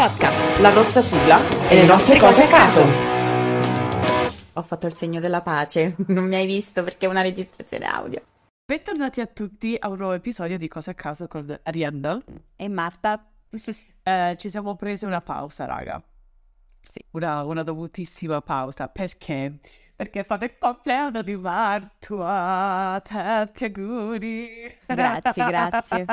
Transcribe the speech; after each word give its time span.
podcast, 0.00 0.58
la 0.60 0.72
nostra 0.72 1.02
sigla 1.02 1.68
e 1.68 1.74
le 1.74 1.84
nostre 1.84 2.18
cose 2.18 2.44
a 2.44 2.48
caso. 2.48 2.82
Ho 4.54 4.62
fatto 4.62 4.86
il 4.86 4.94
segno 4.94 5.20
della 5.20 5.42
pace, 5.42 5.94
non 6.08 6.26
mi 6.26 6.36
hai 6.36 6.46
visto 6.46 6.82
perché 6.82 7.04
è 7.04 7.08
una 7.10 7.20
registrazione 7.20 7.84
audio. 7.84 8.22
Bentornati 8.64 9.20
a 9.20 9.26
tutti 9.26 9.76
a 9.78 9.90
un 9.90 9.98
nuovo 9.98 10.14
episodio 10.14 10.56
di 10.56 10.68
Cose 10.68 10.92
a 10.92 10.94
caso 10.94 11.28
con 11.28 11.54
Arianna. 11.64 12.18
E 12.56 12.68
Marta? 12.68 13.26
Eh, 14.02 14.34
ci 14.38 14.48
siamo 14.48 14.76
presi 14.76 15.04
una 15.04 15.20
pausa, 15.20 15.66
raga. 15.66 16.02
Sì. 16.80 17.04
Una, 17.10 17.44
una 17.44 17.62
dovutissima 17.62 18.40
pausa. 18.40 18.88
Perché? 18.88 19.58
Perché 19.94 20.20
è 20.20 20.22
stato 20.22 20.46
il 20.46 20.56
compleanno 20.58 21.20
di 21.20 21.36
Martua. 21.36 23.02
Tanti 23.04 23.64
auguri. 23.64 24.74
Grazie, 24.86 25.44
grazie. 25.44 26.04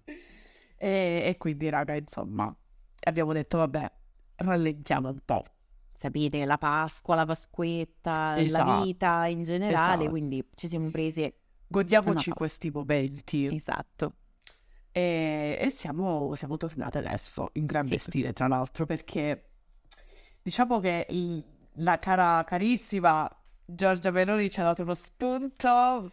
e, 0.78 1.22
e 1.26 1.36
quindi, 1.36 1.68
raga, 1.68 1.94
insomma, 1.94 2.52
abbiamo 3.00 3.32
detto, 3.32 3.58
vabbè, 3.58 3.90
rallentiamo 4.36 5.08
un 5.08 5.18
po'. 5.24 5.44
Sapete, 5.96 6.44
la 6.46 6.56
Pasqua, 6.58 7.14
la 7.14 7.26
Pasquetta, 7.26 8.34
la 8.34 8.40
Esatto. 8.40 8.82
vita 8.82 9.26
in 9.26 9.42
generale, 9.42 9.94
Esatto. 9.94 10.10
quindi 10.10 10.48
ci 10.54 10.68
siamo 10.68 10.90
presi... 10.90 11.32
Godiamoci 11.66 12.30
questi 12.30 12.70
momenti. 12.70 13.46
Esatto. 13.54 14.14
E, 14.92 15.56
e 15.60 15.70
siamo, 15.70 16.34
siamo 16.34 16.56
tornate 16.56 16.98
adesso 16.98 17.50
in 17.52 17.66
grande 17.66 17.98
Sì. 17.98 18.04
stile, 18.10 18.32
tra 18.32 18.48
l'altro, 18.48 18.86
perché 18.86 19.50
diciamo 20.42 20.80
che 20.80 21.06
il- 21.10 21.44
la 21.74 21.98
cara 22.00 22.42
carissima 22.44 23.30
Giorgia 23.64 24.10
Meloni 24.10 24.50
ci 24.50 24.58
ha 24.60 24.64
dato 24.64 24.82
uno 24.82 24.94
spunto. 24.94 26.10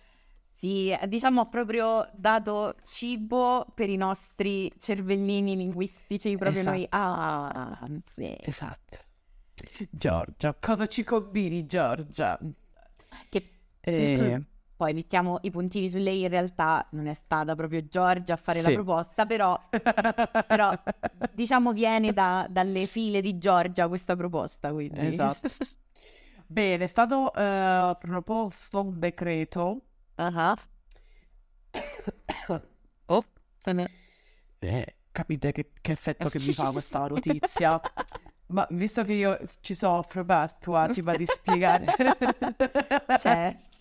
Sì, 0.57 0.91
diciamo 1.07 1.41
ha 1.41 1.45
proprio 1.45 2.09
dato 2.15 2.73
cibo 2.83 3.67
per 3.75 3.91
i 3.91 3.95
nostri 3.95 4.71
cervellini 4.79 5.55
linguistici, 5.55 6.35
proprio 6.35 6.63
noi... 6.63 6.83
Ah, 6.89 7.87
sì. 8.15 8.35
Esatto. 8.39 8.97
Giorgia, 9.91 10.55
cosa 10.59 10.87
ci 10.87 11.03
combini, 11.03 11.67
Giorgia? 11.67 12.39
Che 13.29 13.49
Eh, 13.81 14.39
poi 14.75 14.93
mettiamo 14.95 15.37
i 15.43 15.51
puntini 15.51 15.91
su 15.91 15.99
lei, 15.99 16.21
in 16.23 16.29
realtà 16.29 16.87
non 16.93 17.05
è 17.05 17.13
stata 17.13 17.53
proprio 17.53 17.85
Giorgia 17.87 18.33
a 18.33 18.37
fare 18.37 18.61
la 18.63 18.69
Sì. 18.69 18.73
proposta, 18.73 19.27
però, 19.27 19.55
però 20.47 20.73
diciamo 21.35 21.71
viene 21.71 22.13
da- 22.13 22.47
dalle 22.49 22.87
file 22.87 23.21
di 23.21 23.37
Giorgia 23.37 23.87
questa 23.87 24.15
proposta, 24.15 24.73
quindi... 24.73 25.05
Esatto. 25.05 25.47
Bene, 26.47 26.85
è 26.85 26.87
stato 26.87 27.31
eh, 27.31 27.95
proposto 27.99 28.81
un 28.81 28.97
decreto. 28.97 29.81
Ah. 30.17 30.55
Oh. 33.09 33.23
Eh, 34.59 34.95
capite 35.11 35.51
che, 35.53 35.71
che 35.79 35.91
effetto 35.93 36.27
che 36.27 36.39
mi 36.39 36.51
fa 36.51 36.71
questa 36.71 37.07
notizia? 37.07 37.79
Ma 38.47 38.67
visto 38.71 39.03
che 39.05 39.13
io 39.13 39.39
ci 39.61 39.73
soffro, 39.75 40.25
Bertua, 40.25 40.87
ti 40.87 41.01
va 41.01 41.15
di 41.15 41.25
spiegare. 41.25 41.85
Certo. 43.17 43.77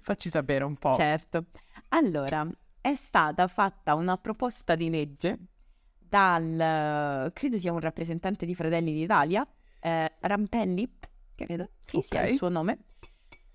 Facci 0.00 0.28
sapere 0.28 0.64
un 0.64 0.76
po'. 0.76 0.92
Certo. 0.92 1.46
Allora, 1.90 2.44
è 2.80 2.94
stata 2.94 3.46
fatta 3.46 3.94
una 3.94 4.16
proposta 4.18 4.74
di 4.74 4.90
legge 4.90 5.38
dal, 5.98 7.30
credo 7.32 7.58
sia 7.58 7.72
un 7.72 7.80
rappresentante 7.80 8.46
di 8.46 8.54
Fratelli 8.54 8.92
d'Italia, 8.92 9.46
eh, 9.80 10.14
Rampelli, 10.20 10.90
credo, 11.34 11.70
sì, 11.78 12.00
sia 12.02 12.22
Ok. 12.22 12.28
il 12.30 12.34
suo 12.34 12.48
nome, 12.48 12.78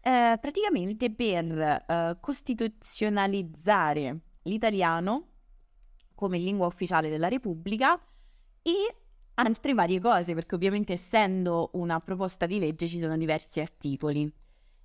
eh, 0.03 0.37
praticamente 0.39 1.11
per 1.11 1.61
eh, 1.61 2.17
costituzionalizzare 2.19 4.19
l'italiano 4.43 5.29
come 6.13 6.37
lingua 6.37 6.67
ufficiale 6.67 7.09
della 7.09 7.29
Repubblica 7.29 7.97
e 8.61 8.95
altre 9.35 9.73
varie 9.73 10.01
cose, 10.01 10.33
perché 10.33 10.55
ovviamente 10.55 10.91
essendo 10.93 11.69
una 11.73 12.01
proposta 12.01 12.45
di 12.45 12.59
legge 12.59 12.87
ci 12.87 12.99
sono 12.99 13.17
diversi 13.17 13.61
articoli. 13.61 14.31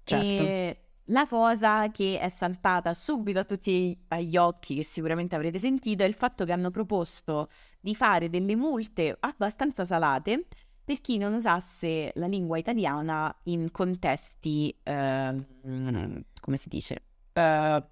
Certo. 0.04 0.42
E 0.42 0.80
la 1.06 1.26
cosa 1.26 1.90
che 1.90 2.20
è 2.20 2.28
saltata 2.28 2.94
subito 2.94 3.40
a 3.40 3.44
tutti 3.44 3.98
agli 4.08 4.36
occhi, 4.36 4.76
che 4.76 4.84
sicuramente 4.84 5.34
avrete 5.34 5.58
sentito, 5.58 6.04
è 6.04 6.06
il 6.06 6.14
fatto 6.14 6.44
che 6.44 6.52
hanno 6.52 6.70
proposto 6.70 7.48
di 7.80 7.94
fare 7.94 8.30
delle 8.30 8.54
multe 8.54 9.16
abbastanza 9.18 9.84
salate 9.84 10.46
per 10.88 11.02
chi 11.02 11.18
non 11.18 11.34
usasse 11.34 12.12
la 12.14 12.26
lingua 12.26 12.56
italiana 12.56 13.30
in 13.42 13.70
contesti, 13.70 14.74
ehm, 14.84 16.24
come 16.40 16.56
si 16.56 16.70
dice? 16.70 17.02
Eh, 17.34 17.84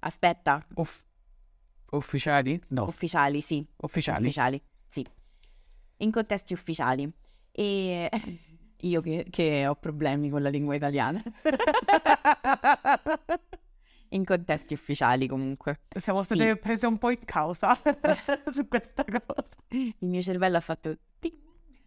Aspetta, 0.00 0.66
uff- 0.74 1.04
ufficiali? 1.92 2.60
No, 2.70 2.86
ufficiali, 2.86 3.40
sì. 3.40 3.64
ufficiali. 3.76 4.22
Ufficiali, 4.22 4.60
sì. 4.88 5.06
In 5.98 6.10
contesti 6.10 6.54
ufficiali. 6.54 7.08
E 7.52 8.10
io 8.80 9.00
che, 9.00 9.28
che 9.30 9.68
ho 9.68 9.76
problemi 9.76 10.28
con 10.28 10.42
la 10.42 10.48
lingua 10.48 10.74
italiana. 10.74 11.22
In 14.10 14.24
contesti 14.24 14.74
ufficiali 14.74 15.28
comunque. 15.28 15.82
Siamo 16.00 16.24
state 16.24 16.52
Sì. 16.54 16.58
prese 16.58 16.86
un 16.88 16.98
po' 16.98 17.10
in 17.10 17.24
causa 17.24 17.78
su 18.52 18.66
questa 18.66 19.04
cosa. 19.04 19.54
Il 19.70 20.08
mio 20.08 20.20
cervello 20.20 20.56
ha 20.56 20.60
fatto... 20.60 20.98
ting. 21.20 21.42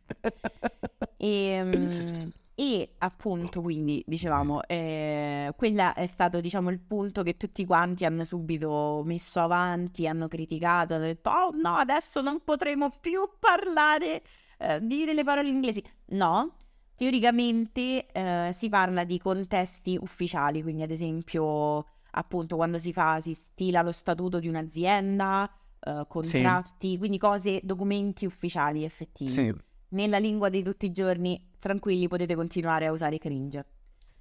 E, 1.19 1.62
mm, 1.63 2.29
e 2.53 2.95
appunto, 3.00 3.62
quindi, 3.62 4.03
dicevamo, 4.07 4.63
eh, 4.68 5.51
quella 5.56 5.94
è 5.94 6.06
stato, 6.07 6.40
diciamo, 6.41 6.69
il 6.69 6.79
punto 6.79 7.23
che 7.23 7.38
tutti 7.38 7.66
quanti 7.66 8.06
hanno 8.06 8.23
subito 8.23 9.01
messo 9.06 9.40
avanti, 9.40 10.07
hanno 10.07 10.28
criticato, 10.28 10.94
hanno 10.94 11.06
detto, 11.06 11.29
oh 11.29 11.51
no, 11.51 11.75
adesso 11.75 12.22
non 12.22 12.44
potremo 12.44 12.91
più 13.00 13.29
parlare, 13.40 14.22
eh, 14.59 14.79
dire 14.81 15.13
le 15.13 15.23
parole 15.23 15.47
inglesi. 15.50 15.84
No, 16.09 16.56
teoricamente 16.95 18.07
eh, 18.12 18.50
si 18.53 18.69
parla 18.69 19.03
di 19.03 19.19
contesti 19.19 19.97
ufficiali, 20.00 20.62
quindi 20.62 20.84
ad 20.84 20.91
esempio, 20.91 21.85
appunto, 22.12 22.56
quando 22.56 22.78
si 22.79 22.94
fa, 22.94 23.19
si 23.22 23.34
stila 23.34 23.81
lo 23.81 23.91
statuto 23.91 24.39
di 24.39 24.47
un'azienda, 24.47 25.51
eh, 25.79 26.06
contratti, 26.07 26.97
quindi 26.97 27.18
cose, 27.18 27.59
documenti 27.63 28.25
ufficiali 28.25 28.84
effettivi 28.84 29.29
Sì. 29.29 29.53
Nella 29.90 30.18
lingua 30.18 30.50
di 30.50 30.64
tutti 30.64 30.86
i 30.86 30.92
giorni, 30.92 31.52
tranquilli, 31.59 32.08
potete 32.08 32.36
continuare 32.36 32.88
a 32.88 32.92
usare 32.92 33.18
cringe. 33.18 33.66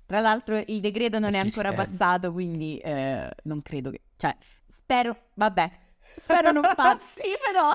Tra 0.07 0.21
l'altro 0.21 0.63
il 0.67 0.81
decreto 0.81 1.19
non 1.19 1.35
è 1.35 1.39
ancora 1.41 1.73
passato, 1.73 2.33
quindi 2.33 2.79
eh, 2.79 3.31
non 3.45 3.63
credo 3.63 3.91
che... 3.91 4.03
Cioè, 4.17 4.37
spero... 4.67 5.29
Vabbè, 5.35 5.71
spero 6.17 6.53
non 6.53 6.63
passi, 6.75 7.23
però... 7.45 7.73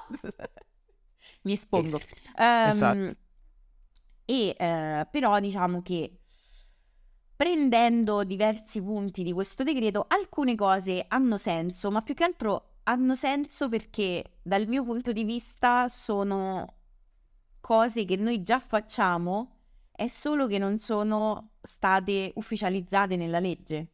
Mi 1.44 1.53
espongo. 1.53 2.00
Ehm, 2.38 2.69
Esatto. 2.69 3.16
E 4.25 4.56
eh, 4.58 5.08
però 5.12 5.40
diciamo 5.40 5.81
che 5.81 6.22
prendendo 7.35 8.23
diversi 8.23 8.81
punti 8.84 9.23
di 9.23 9.34
questo 9.34 9.63
decreto, 9.63 10.06
alcune 10.08 10.53
cose 10.56 11.06
hanno 11.08 11.38
senso, 11.40 11.90
ma 11.90 12.03
più 12.03 12.13
che 12.13 12.23
altro 12.23 12.75
hanno 12.84 13.16
senso 13.16 13.68
perché 13.68 14.38
dal 14.44 14.68
mio 14.68 14.84
punto 14.84 15.12
di 15.12 15.23
vista 15.23 15.88
sono 15.88 16.80
cose 17.61 18.05
che 18.05 18.16
noi 18.17 18.41
già 18.41 18.59
facciamo, 18.59 19.55
è 19.91 20.07
solo 20.07 20.47
che 20.47 20.57
non 20.57 20.79
sono 20.79 21.51
state 21.61 22.31
ufficializzate 22.35 23.16
nella 23.16 23.39
legge. 23.39 23.91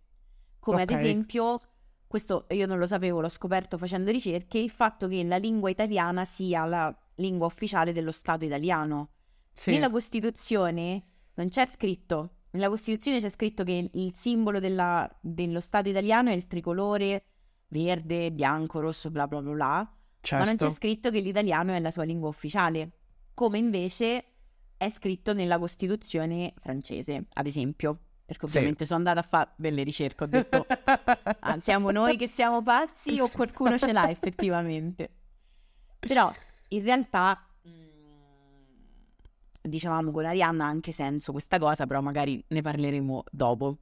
Come 0.59 0.81
ad 0.83 0.89
Ok. 0.89 0.97
esempio, 0.97 1.59
questo 2.07 2.47
io 2.51 2.65
non 2.65 2.79
lo 2.79 2.87
sapevo, 2.87 3.19
l'ho 3.21 3.29
scoperto 3.29 3.77
facendo 3.77 4.09
ricerche, 4.11 4.57
il 4.57 4.69
fatto 4.69 5.07
che 5.07 5.23
la 5.23 5.37
lingua 5.37 5.69
italiana 5.69 6.23
sia 6.25 6.65
la 6.65 6.97
lingua 7.15 7.47
ufficiale 7.47 7.93
dello 7.93 8.11
Stato 8.11 8.45
italiano. 8.45 9.09
Sì. 9.53 9.71
Nella 9.71 9.89
Costituzione 9.89 11.03
non 11.35 11.49
c'è 11.49 11.65
scritto, 11.65 12.35
nella 12.51 12.69
Costituzione 12.69 13.19
c'è 13.19 13.29
scritto 13.29 13.63
che 13.63 13.89
il 13.93 14.15
simbolo 14.15 14.59
della- 14.59 15.09
dello 15.21 15.59
Stato 15.59 15.89
italiano 15.89 16.29
è 16.29 16.33
il 16.33 16.47
tricolore 16.47 17.23
verde, 17.69 18.31
bianco, 18.31 18.79
rosso, 18.79 19.11
bla 19.11 19.27
bla 19.27 19.41
bla 19.41 19.51
bla, 19.53 19.65
ma 19.67 20.43
non 20.45 20.55
c'è 20.55 20.57
Certo. 20.57 20.69
scritto 20.69 21.11
che 21.11 21.19
l'italiano 21.19 21.73
è 21.73 21.79
la 21.79 21.91
sua 21.91 22.03
lingua 22.03 22.29
ufficiale, 22.29 22.96
come 23.37 23.59
invece 23.59 24.23
è 24.77 24.89
scritto 24.89 25.31
nella 25.31 25.59
Costituzione 25.59 26.55
francese, 26.59 27.27
ad 27.33 27.45
esempio. 27.45 27.99
Perché 28.25 28.47
Sì. 28.47 28.57
ovviamente 28.57 28.83
sono 28.85 28.97
andata 28.97 29.19
a 29.19 29.23
fare 29.23 29.51
delle 29.57 29.83
ricerche, 29.83 30.23
ho 30.23 30.27
detto, 30.27 30.65
ah, 31.39 31.59
siamo 31.59 31.91
noi 31.91 32.17
che 32.17 32.27
siamo 32.27 32.63
pazzi 32.63 33.19
o 33.19 33.29
qualcuno 33.29 33.77
ce 33.77 33.93
l'ha 33.93 34.09
effettivamente? 34.09 35.09
Però 35.99 36.33
in 36.69 36.83
realtà, 36.83 37.47
mh, 37.61 37.69
dicevamo 39.61 40.11
con 40.11 40.25
Arianna 40.25 40.65
ha 40.65 40.67
anche 40.67 40.91
senso 40.91 41.31
questa 41.31 41.59
cosa, 41.59 41.85
però 41.85 42.01
magari 42.01 42.43
ne 42.47 42.61
parleremo 42.61 43.23
dopo, 43.31 43.77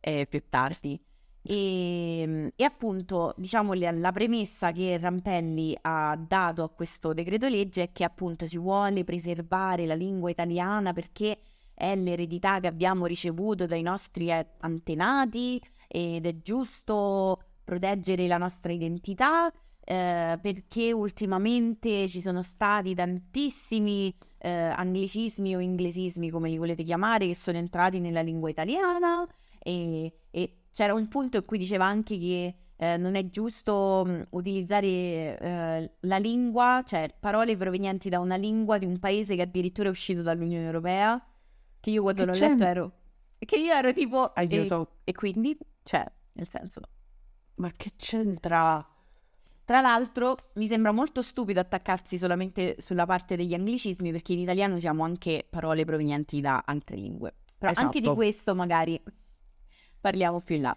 eh, 0.00 0.26
più 0.28 0.42
tardi. 0.48 1.00
E, 1.42 2.52
e 2.54 2.64
appunto, 2.64 3.34
diciamo, 3.36 3.72
la, 3.74 3.90
la 3.90 4.12
premessa 4.12 4.72
che 4.72 4.98
Rampelli 4.98 5.76
ha 5.82 6.16
dato 6.16 6.62
a 6.62 6.70
questo 6.70 7.12
decreto 7.12 7.48
legge 7.48 7.84
è 7.84 7.92
che 7.92 8.04
appunto 8.04 8.46
si 8.46 8.58
vuole 8.58 9.04
preservare 9.04 9.86
la 9.86 9.94
lingua 9.94 10.30
italiana 10.30 10.92
perché 10.92 11.38
è 11.74 11.94
l'eredità 11.94 12.60
che 12.60 12.66
abbiamo 12.66 13.06
ricevuto 13.06 13.66
dai 13.66 13.82
nostri 13.82 14.30
eh, 14.30 14.46
antenati 14.60 15.62
ed 15.86 16.26
è 16.26 16.38
giusto 16.42 17.40
proteggere 17.64 18.26
la 18.26 18.36
nostra 18.36 18.72
identità 18.72 19.50
eh, 19.90 20.38
perché 20.42 20.92
ultimamente 20.92 22.08
ci 22.08 22.20
sono 22.20 22.42
stati 22.42 22.94
tantissimi 22.94 24.14
eh, 24.38 24.50
anglicismi 24.50 25.56
o 25.56 25.60
inglesismi, 25.60 26.30
come 26.30 26.50
li 26.50 26.58
volete 26.58 26.82
chiamare, 26.82 27.26
che 27.26 27.34
sono 27.34 27.56
entrati 27.56 27.98
nella 27.98 28.20
lingua 28.20 28.50
italiana 28.50 29.26
e, 29.58 30.12
e 30.30 30.56
c'era 30.78 30.94
un 30.94 31.08
punto 31.08 31.38
in 31.38 31.44
cui 31.44 31.58
diceva 31.58 31.86
anche 31.86 32.16
che 32.18 32.54
eh, 32.76 32.96
non 32.98 33.16
è 33.16 33.28
giusto 33.30 34.04
mh, 34.06 34.28
utilizzare 34.30 34.86
eh, 34.86 35.90
la 35.98 36.18
lingua, 36.18 36.84
cioè 36.86 37.12
parole 37.18 37.56
provenienti 37.56 38.08
da 38.08 38.20
una 38.20 38.36
lingua 38.36 38.78
di 38.78 38.86
un 38.86 39.00
paese 39.00 39.34
che 39.34 39.42
addirittura 39.42 39.88
è 39.88 39.90
uscito 39.90 40.22
dall'Unione 40.22 40.64
Europea, 40.64 41.20
che 41.80 41.90
io 41.90 42.02
quando 42.02 42.20
Che 42.20 42.26
l'ho 42.28 42.32
c'è? 42.32 42.48
letto 42.50 42.62
ero... 42.62 42.92
Che 43.38 43.56
io 43.56 43.72
ero 43.72 43.92
tipo... 43.92 44.32
E, 44.36 44.42
Aiuto. 44.42 44.98
e 45.02 45.12
quindi, 45.14 45.58
cioè, 45.82 46.06
nel 46.34 46.48
senso... 46.48 46.82
Ma 47.56 47.72
che 47.76 47.94
c'entra? 47.96 48.86
Tra 49.64 49.80
l'altro, 49.80 50.36
mi 50.54 50.68
sembra 50.68 50.92
molto 50.92 51.22
stupido 51.22 51.58
attaccarsi 51.58 52.16
solamente 52.18 52.76
sulla 52.78 53.04
parte 53.04 53.34
degli 53.34 53.52
anglicismi, 53.52 54.12
perché 54.12 54.32
in 54.32 54.38
italiano 54.38 54.76
usiamo 54.76 55.02
anche 55.02 55.44
parole 55.50 55.84
provenienti 55.84 56.40
da 56.40 56.62
altre 56.64 56.94
lingue. 56.94 57.34
Però 57.58 57.72
anche 57.74 57.98
di 57.98 58.04
Esatto. 58.04 58.14
questo 58.14 58.54
magari 58.54 59.02
parliamo 60.00 60.40
più 60.40 60.56
in 60.56 60.62
là. 60.62 60.76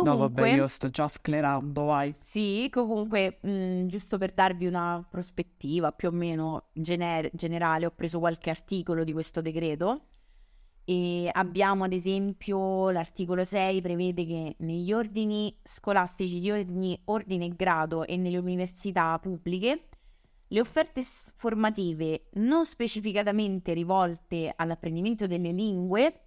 No, 0.00 0.16
Comunque, 0.16 0.42
vabbè, 0.42 0.48
io 0.48 0.66
sto 0.66 0.88
già 0.90 1.06
sclerando, 1.08 1.84
vai. 1.84 2.14
sì, 2.18 2.68
comunque, 2.72 3.38
mh, 3.42 3.86
giusto 3.86 4.18
per 4.18 4.32
darvi 4.32 4.66
una 4.66 5.06
prospettiva 5.08 5.92
più 5.92 6.08
o 6.08 6.10
meno 6.12 6.68
gener- 6.72 7.30
generale, 7.34 7.86
ho 7.86 7.90
preso 7.90 8.18
qualche 8.18 8.50
articolo 8.50 9.04
di 9.04 9.12
questo 9.12 9.40
decreto 9.42 10.06
e 10.84 11.28
abbiamo 11.32 11.84
ad 11.84 11.92
esempio 11.92 12.90
l'articolo 12.90 13.44
6 13.44 13.80
prevede 13.82 14.26
che 14.26 14.56
negli 14.60 14.92
ordini 14.92 15.56
scolastici 15.62 16.40
di 16.40 16.50
ogni 16.50 17.00
ordine 17.04 17.44
e 17.46 17.54
grado 17.54 18.04
e 18.04 18.16
nelle 18.16 18.38
università 18.38 19.16
pubbliche 19.20 19.88
le 20.48 20.60
offerte 20.60 21.02
formative 21.02 22.28
non 22.34 22.66
specificatamente 22.66 23.72
rivolte 23.74 24.52
all'apprendimento 24.56 25.26
delle 25.28 25.52
lingue 25.52 26.26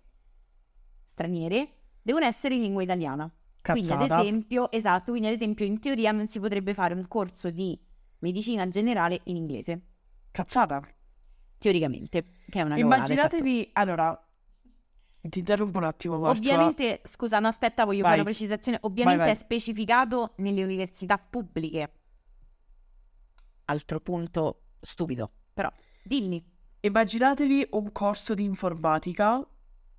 straniere 1.04 1.70
devono 2.06 2.26
essere 2.26 2.54
in 2.54 2.62
lingua 2.62 2.84
italiana. 2.84 3.28
Quindi 3.64 3.92
ad 3.92 3.98
Cazzata. 3.98 4.22
esempio, 4.22 4.72
esatto, 4.72 5.10
quindi 5.10 5.28
ad 5.28 5.34
esempio 5.34 5.66
in 5.66 5.80
teoria 5.80 6.12
non 6.12 6.28
si 6.28 6.40
potrebbe 6.40 6.76
fare 6.76 6.94
un 6.94 7.08
corso 7.08 7.50
di 7.50 7.76
medicina 8.20 8.68
generale 8.68 9.22
in 9.24 9.38
inglese, 9.38 9.82
Cazzata. 10.30 10.88
teoricamente, 11.58 12.26
che 12.48 12.60
è 12.60 12.62
una 12.62 12.76
cavolata, 12.76 13.12
esatto. 13.12 13.36
Immaginatevi, 13.38 13.70
allora, 13.74 14.28
ti 15.20 15.40
interrompo 15.40 15.80
un 15.80 15.84
attimo, 15.86 16.20
Marcia. 16.20 16.38
Ovviamente, 16.38 17.02
scusa, 17.06 17.40
no, 17.40 17.48
aspetta, 17.48 17.86
voglio 17.86 18.02
Vai. 18.02 18.10
fare 18.12 18.22
una 18.22 18.30
precisazione. 18.30 18.78
Ovviamente 18.82 19.24
Vai, 19.24 19.34
vai. 19.34 19.36
è 19.36 19.44
specificato 19.44 20.34
nelle 20.38 20.62
università 20.62 21.18
pubbliche. 21.18 21.92
Altro 23.66 24.00
punto 24.00 24.66
stupido, 24.80 25.32
però 25.52 25.72
dimmi. 26.04 26.54
Immaginatevi 26.82 27.70
un 27.72 27.92
corso 27.92 28.36
di 28.36 28.44
informatica 28.44 29.44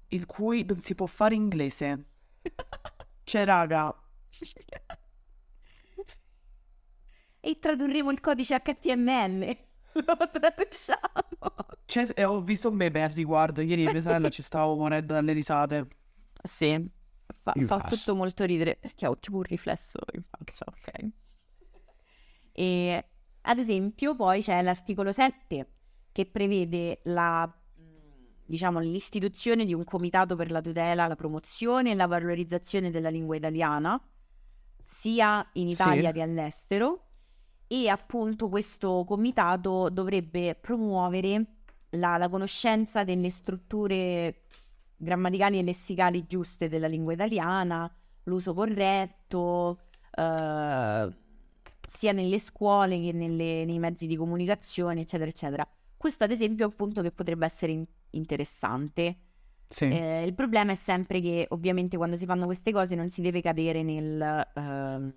in 0.09 0.27
cui 0.27 0.65
non 0.65 0.81
si 0.81 0.95
può 0.95 1.07
fare 1.07 1.35
inglese. 1.35 2.05
Cioè, 3.25 3.45
raga, 3.45 3.95
E 7.41 7.59
tradurremo 7.61 8.11
il 8.11 8.21
codice 8.21 8.61
HTML. 8.61 9.57
Lo 9.93 10.17
traduciamo. 10.31 11.57
c'è- 11.87 12.13
eh, 12.15 12.25
ho 12.25 12.41
visto 12.41 12.69
un 12.69 12.77
meme 12.77 13.03
al 13.05 13.11
riguardo. 13.11 13.61
Ieri 13.61 13.85
mia 13.85 14.01
sorella 14.01 14.29
ci 14.29 14.43
stavo 14.43 14.75
morendo 14.77 15.15
dalle 15.15 15.33
risate. 15.33 15.87
Sì, 16.43 16.89
fa, 17.43 17.53
fa 17.65 17.81
tutto 17.83 18.15
molto 18.15 18.45
ridere 18.45 18.77
perché 18.77 19.07
ho 19.07 19.15
tipo 19.15 19.37
un 19.37 19.43
riflesso 19.43 19.99
in 20.13 20.23
faccia, 20.29 20.65
ok? 20.69 21.09
E 22.53 23.09
ad 23.43 23.59
esempio 23.59 24.17
poi 24.17 24.43
c'è 24.43 24.61
l'articolo 24.63 25.13
7 25.13 25.71
che 26.13 26.27
prevede 26.27 27.01
la, 27.05 27.51
diciamo, 28.47 28.79
l'istituzione 28.81 29.65
di 29.65 29.75
un 29.75 29.85
comitato 29.85 30.37
per 30.37 30.51
la 30.51 30.61
tutela, 30.61 31.07
la 31.07 31.17
promozione 31.17 31.91
e 31.91 31.95
la 31.95 32.07
valorizzazione 32.07 32.91
della 32.91 33.09
lingua 33.11 33.37
italiana 33.37 34.01
sia 34.83 35.47
in 35.55 35.67
Sì. 35.67 35.73
Italia 35.83 36.13
che 36.13 36.23
all'estero 36.23 37.03
e 37.67 37.89
appunto 37.89 38.49
questo 38.49 39.05
comitato 39.05 39.91
dovrebbe 39.91 40.55
promuovere 40.55 41.45
la, 41.91 42.17
la 42.17 42.29
conoscenza 42.29 43.03
delle 43.05 43.31
strutture 43.31 44.43
grammaticali 44.97 45.59
e 45.59 45.63
lessicali 45.63 46.27
giuste 46.27 46.69
della 46.69 46.87
lingua 46.87 47.13
italiana, 47.15 47.93
l'uso 48.25 48.55
corretto, 48.55 49.81
eh, 50.17 51.15
sia 51.87 52.13
nelle 52.13 52.39
scuole 52.39 53.01
che 53.01 53.13
nelle- 53.13 53.65
nei 53.65 53.79
mezzi 53.79 54.07
di 54.07 54.17
comunicazione, 54.17 55.01
eccetera, 55.03 55.29
eccetera. 55.31 55.69
Questo 55.97 56.25
ad 56.25 56.31
esempio 56.31 56.65
è 56.65 56.69
un 56.69 56.75
punto 56.75 57.03
che 57.03 57.11
potrebbe 57.11 57.45
essere 57.47 57.73
in- 57.73 57.87
interessante. 58.17 59.17
Sì. 59.69 59.85
Eh, 59.85 60.25
il 60.25 60.35
problema 60.35 60.73
è 60.73 60.77
sempre 60.77 61.21
che 61.21 61.47
ovviamente 61.51 61.97
quando 61.97 62.17
si 62.17 62.25
fanno 62.25 62.45
queste 62.45 62.73
cose 62.73 62.95
non 62.95 63.11
si 63.11 63.21
deve 63.21 63.41
cadere 63.41 63.83
nel 63.83 64.49
ehm, 64.55 65.15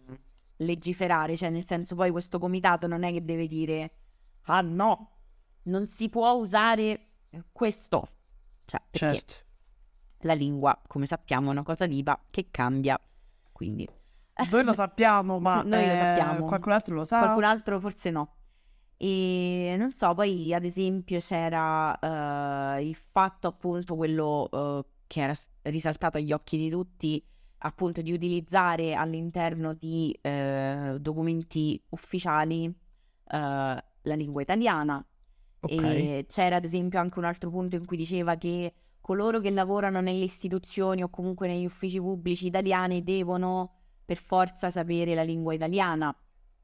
legiferare, 0.58 1.36
cioè 1.38 1.50
nel 1.50 1.66
senso 1.66 1.96
poi 1.96 2.10
questo 2.10 2.40
comitato 2.40 2.88
non 2.88 3.04
è 3.04 3.12
che 3.12 3.24
deve 3.24 3.46
dire 3.46 3.92
ah 4.44 4.62
no, 4.62 5.12
non 5.64 5.88
si 5.88 6.10
può 6.10 6.32
usare 6.34 7.08
questo. 7.52 8.10
Cioè, 8.66 8.82
certo. 8.92 9.34
la 10.20 10.34
lingua, 10.34 10.80
come 10.88 11.06
sappiamo, 11.08 11.50
è 11.50 11.52
una 11.52 11.64
cosa 11.64 11.88
viva 11.88 12.20
che 12.30 12.50
cambia. 12.52 13.00
Quindi 13.52 13.88
Noi 14.52 14.64
lo 14.64 14.74
sappiamo, 14.76 15.40
ma 15.40 15.62
Noi 15.62 15.86
lo 15.86 15.92
eh, 15.92 15.96
sappiamo. 15.96 16.46
qualcun 16.46 16.72
altro 16.72 16.96
lo 16.96 17.04
sa. 17.04 17.20
qualcun 17.20 17.44
altro 17.44 17.80
forse 17.80 18.10
no. 18.12 18.34
E 19.02 19.76
non 19.78 19.94
so, 19.94 20.14
poi 20.14 20.54
ad 20.54 20.66
esempio 20.66 21.20
c'era 21.20 21.98
eh, 22.76 22.86
il 22.86 22.96
fatto 22.96 23.48
appunto 23.48 23.96
quello 23.96 24.50
eh, 24.52 24.86
che 25.08 25.22
era 25.22 25.34
risaltato 25.62 26.18
agli 26.18 26.34
occhi 26.34 26.58
di 26.58 26.70
tutti, 26.70 27.26
appunto 27.60 28.02
di 28.02 28.12
utilizzare 28.12 28.96
all'interno 28.96 29.74
di 29.74 30.12
eh, 30.22 30.98
documenti 31.00 31.82
ufficiali 31.90 32.74
la 33.32 33.82
lingua 34.02 34.42
italiana. 34.42 35.06
Ok. 35.62 35.72
E 35.72 36.26
c'era 36.28 36.56
ad 36.56 36.64
esempio 36.66 37.00
anche 37.00 37.20
un 37.20 37.26
altro 37.26 37.52
punto 37.52 37.76
in 37.76 37.86
cui 37.86 37.96
diceva 37.96 38.36
che 38.36 38.74
coloro 39.00 39.40
che 39.40 39.52
lavorano 39.52 40.02
nelle 40.02 40.24
istituzioni 40.24 41.04
o 41.04 41.10
comunque 41.10 41.48
negli 41.48 41.66
uffici 41.66 42.00
pubblici 42.00 42.48
italiani 42.48 43.04
devono 43.04 43.76
per 44.04 44.18
forza 44.18 44.72
sapere 44.72 45.14
la 45.14 45.22
lingua 45.22 45.54
italiana, 45.54 46.16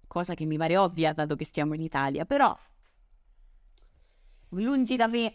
cosa 0.07 0.33
che 0.33 0.45
mi 0.45 0.57
pare 0.57 0.77
ovvia 0.77 1.13
dato 1.13 1.35
che 1.35 1.45
stiamo 1.45 1.73
in 1.73 1.81
Italia, 1.81 2.25
però 2.25 2.55
lungi 4.49 4.95
da 4.95 5.07
me. 5.07 5.31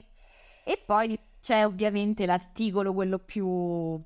E 0.64 0.83
poi 0.85 1.18
c'è 1.40 1.64
ovviamente 1.64 2.26
l'articolo, 2.26 2.92
quello 2.92 3.18
più 3.18 3.47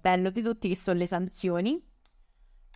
bello 0.01 0.31
di 0.31 0.43
tutti, 0.43 0.69
che 0.69 0.77
sono 0.77 0.99
le 0.99 1.07
sanzioni, 1.07 1.83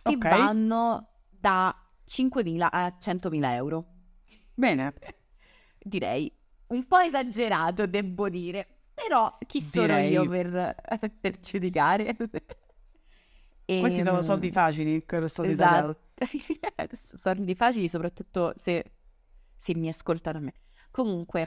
che 0.03 0.15
Ok. 0.15 0.25
vanno 0.25 1.09
da 1.29 1.73
5.000 2.05 2.69
a 2.71 2.95
100.000 2.99 3.53
euro 3.53 3.85
Bene. 4.57 4.93
direi 5.79 6.31
un 6.67 6.85
po' 6.87 6.99
esagerato, 6.99 7.87
devo 7.87 8.29
dire. 8.29 8.67
Però 8.93 9.35
chi 9.47 9.61
sono 9.61 9.97
Direi. 9.97 9.97
io 9.97 10.27
per, 10.27 10.75
per 11.19 11.39
giudicare? 11.39 12.15
Questi 13.77 14.01
sono 14.01 14.17
Ehm, 14.17 14.23
soldi 14.23 14.51
facili, 14.51 15.05
quello 15.05 15.27
sto 15.27 15.43
Esatto. 15.43 15.97
soldi 16.93 17.53
facili, 17.55 17.87
soprattutto 17.87 18.53
se, 18.55 18.83
se 19.55 19.75
mi 19.75 19.87
ascoltano 19.89 20.39
a 20.39 20.41
me. 20.41 20.53
Comunque, 20.89 21.45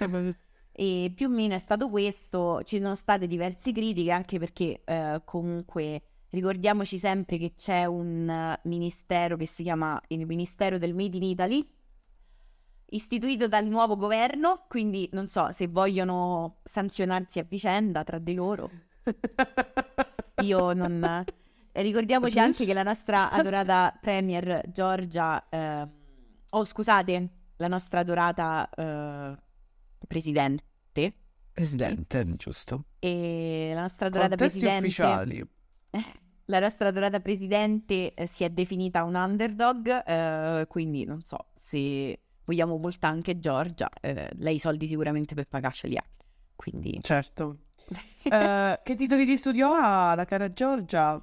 e 0.71 1.13
più 1.15 1.27
o 1.27 1.31
meno 1.31 1.55
è 1.55 1.59
stato 1.59 1.89
questo. 1.89 2.63
Ci 2.63 2.81
sono 2.81 2.95
state 2.95 3.27
diverse 3.27 3.73
critiche, 3.73 4.13
anche 4.13 4.39
perché 4.39 4.83
eh, 4.85 5.21
comunque 5.25 6.03
ricordiamoci 6.31 6.97
sempre 6.97 7.39
che 7.39 7.55
c'è 7.55 7.85
un 7.85 8.29
eh, 8.29 8.61
ministero 8.65 9.37
che 9.37 9.47
si 9.47 9.65
chiama 9.65 10.01
il 10.09 10.25
Ministero 10.27 10.79
del 10.79 10.95
Made 10.95 11.17
in 11.17 11.25
Italy, 11.25 11.69
istituito 12.91 13.49
dal 13.49 13.67
nuovo 13.67 13.97
governo, 13.97 14.65
quindi 14.69 15.09
non 15.13 15.29
so 15.29 15.51
se 15.51 15.67
vogliono 15.67 16.59
sanzionarsi 16.63 17.41
a 17.41 17.47
vicenda 17.49 18.05
tra 18.05 18.19
di 18.19 18.35
loro. 18.35 18.71
Io 20.43 20.73
non... 20.73 21.25
Ricordiamoci 21.73 22.39
anche 22.39 22.65
che 22.65 22.75
la 22.75 22.83
nostra 22.83 23.31
adorata 23.33 23.97
Premier 24.01 24.63
Giorgia... 24.71 25.49
eh, 25.49 25.89
oh, 26.51 26.65
scusate, 26.65 27.29
la 27.57 27.69
nostra 27.69 28.01
adorata 28.01 28.69
eh, 28.69 29.37
Presidente... 30.07 31.15
Presidente, 31.53 32.37
giusto. 32.37 32.85
E 32.99 33.73
la 33.75 33.83
nostra 33.83 34.07
adorata 34.07 34.37
Contesti 34.37 34.61
Presidente... 34.61 34.87
ufficiali. 34.87 35.51
La 36.47 36.59
nostra 36.59 36.89
adorata 36.89 37.21
Presidente 37.21 38.15
eh, 38.15 38.27
si 38.27 38.43
è 38.43 38.51
definita 38.51 39.05
un 39.05 39.15
underdog, 39.15 40.03
eh, 40.05 40.67
quindi 40.67 41.05
non 41.05 41.23
so 41.23 41.47
se 41.55 42.21
vogliamo 42.45 42.77
molto 42.77 43.07
anche 43.07 43.39
Giorgia, 43.39 43.89
eh, 44.01 44.29
lei 44.35 44.57
i 44.57 44.59
soldi 44.59 44.89
sicuramente 44.89 45.35
per 45.35 45.47
pagarceli 45.47 45.97
ha. 45.97 46.05
Quindi... 46.55 46.99
Certo. 47.01 47.59
Eh, 48.23 48.81
che 48.85 48.95
titoli 48.95 49.25
di 49.25 49.37
studio 49.37 49.73
ha 49.73 50.15
la 50.15 50.25
cara 50.25 50.53
Giorgia? 50.53 51.21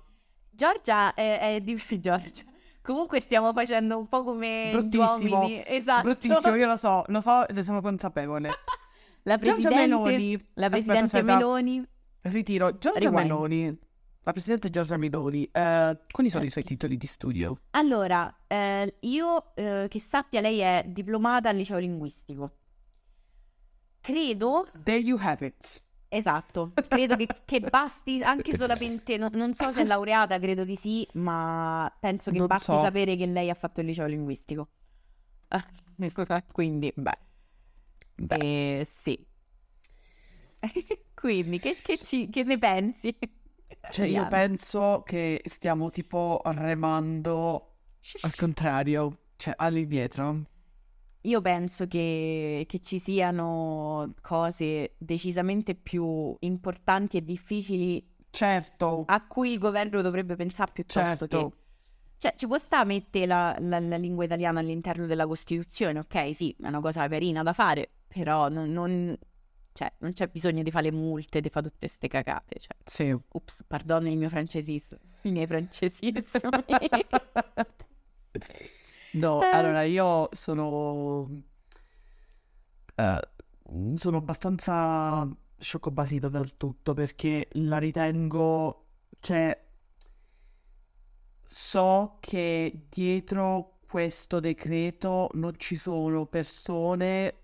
Giorgia 0.59 1.13
è, 1.13 1.55
è 1.55 1.61
di 1.61 1.81
Giorgia. 2.01 2.43
Comunque 2.81 3.21
stiamo 3.21 3.53
facendo 3.53 3.97
un 3.97 4.07
po' 4.09 4.23
come 4.23 4.69
Bruttissimo. 4.73 5.39
uomini. 5.39 5.63
Esatto. 5.65 6.03
Bruttissimo, 6.03 6.55
io 6.55 6.67
lo 6.67 6.75
so, 6.75 7.03
lo 7.07 7.21
so, 7.21 7.45
ne 7.49 7.63
sono 7.63 7.79
consapevole. 7.81 8.49
La 9.23 9.37
Giorgia 9.37 9.69
presidente, 9.69 9.87
Meloni. 9.87 10.31
la 10.33 10.65
Aspetta, 10.65 10.69
presidente 10.69 11.03
aspetta. 11.17 11.23
Meloni. 11.35 11.87
Ritiro. 12.21 12.77
Giorgia 12.77 12.99
Rewind. 12.99 13.15
Meloni. 13.29 13.79
La 14.23 14.31
presidente 14.33 14.69
Giorgia 14.69 14.97
Meloni. 14.97 15.43
eh, 15.51 15.97
quali 16.11 16.29
sono 16.29 16.43
i 16.43 16.49
suoi 16.49 16.63
titoli 16.65 16.97
di 16.97 17.07
studio? 17.07 17.57
Allora, 17.71 18.33
eh, 18.47 18.95
io 19.01 19.55
eh, 19.55 19.85
che 19.89 19.99
sappia, 19.99 20.41
lei 20.41 20.59
è 20.59 20.83
diplomata 20.87 21.47
al 21.49 21.55
liceo 21.55 21.77
linguistico. 21.77 22.51
Credo, 24.01 24.67
There 24.83 24.99
you 24.99 25.17
have 25.21 25.45
it. 25.45 25.81
Esatto, 26.09 26.71
credo 26.87 27.15
che, 27.15 27.27
che 27.45 27.59
basti 27.61 28.21
anche 28.23 28.53
solamente, 28.55 29.17
no- 29.17 29.29
non 29.33 29.53
so 29.53 29.71
se 29.71 29.81
è 29.81 29.85
laureata, 29.85 30.39
credo 30.39 30.63
di 30.63 30.75
sì, 30.75 31.07
ma 31.13 31.91
penso 31.99 32.31
che 32.31 32.37
Non 32.39 32.47
basti 32.47 32.75
so. 32.75 32.77
sapere 32.77 33.15
che 33.15 33.25
lei 33.25 33.49
ha 33.49 33.53
fatto 33.55 33.79
il 33.81 33.87
liceo 33.87 34.05
linguistico. 34.07 34.67
Quindi, 36.51 36.91
beh, 36.95 37.17
eh, 38.31 38.85
sì. 38.89 39.25
Quindi, 41.13 41.59
che, 41.59 41.75
che 41.81 41.97
ci- 41.97 42.29
che 42.29 42.43
ne 42.43 42.57
pensi? 42.57 43.17
Cioè, 43.91 44.05
io 44.07 44.27
penso 44.27 45.03
che 45.05 45.41
stiamo 45.45 45.89
tipo 45.89 46.41
remando 46.45 47.75
al 48.21 48.35
contrario, 48.35 49.17
cioè 49.37 49.53
all'indietro. 49.57 50.43
Io 51.23 51.41
penso 51.41 51.85
che, 51.87 52.65
che 52.67 52.79
ci 52.79 52.97
siano 52.97 54.13
cose 54.21 54.93
decisamente 54.97 55.75
più 55.75 56.35
importanti 56.39 57.17
e 57.17 57.23
difficili 57.25 58.05
Certo, 58.31 59.03
a 59.07 59.25
cui 59.27 59.51
il 59.51 59.59
governo 59.59 60.01
dovrebbe 60.01 60.35
pensare 60.35 60.71
piuttosto 60.71 61.27
certo. 61.27 61.49
che... 61.49 61.55
Cioè, 62.19 62.33
ci 62.35 62.47
può 62.47 62.57
stare 62.57 62.83
a 62.83 62.85
mettere 62.85 63.25
la, 63.25 63.55
la- 63.59 63.79
la 63.79 63.95
lingua 63.97 64.23
italiana 64.25 64.59
all'interno 64.59 65.05
della 65.07 65.25
Costituzione, 65.25 65.99
ok? 65.99 66.33
Sì, 66.35 66.55
è 66.61 66.67
una 66.67 66.79
cosa 66.81 67.07
carina 67.07 67.43
da 67.43 67.53
fare, 67.53 67.89
però 68.07 68.49
non, 68.49 68.71
non- 68.71 69.17
cioè, 69.73 69.91
non 69.99 70.11
c'è 70.13 70.27
bisogno 70.27 70.61
di 70.63 70.71
fare 70.71 70.89
le 70.89 70.91
multe, 70.95 71.39
di 71.41 71.49
fare 71.49 71.67
tutte 71.67 71.87
queste 71.87 72.07
cagate. 72.07 72.59
Cioè, 72.59 72.75
Sì. 72.85 73.17
ups, 73.33 73.63
perdono 73.67 74.09
il 74.09 74.17
mio 74.17 74.29
francesismo, 74.29 74.97
i 75.23 75.31
miei 75.31 75.47
francesismi. 75.47 76.21
No, 79.13 79.41
Eh. 79.41 79.45
allora 79.47 79.83
io 79.83 80.29
sono... 80.33 81.43
eh, 82.95 83.19
sono 83.95 84.17
abbastanza 84.17 85.27
sciocco-basito 85.57 86.29
dal 86.29 86.55
tutto 86.57 86.93
perché 86.93 87.47
la 87.53 87.77
ritengo... 87.77 88.85
Cioè, 89.19 89.67
so 91.45 92.17
che 92.19 92.85
dietro 92.89 93.79
questo 93.87 94.39
decreto 94.39 95.29
non 95.33 95.53
ci 95.57 95.75
sono 95.75 96.25
persone 96.27 97.35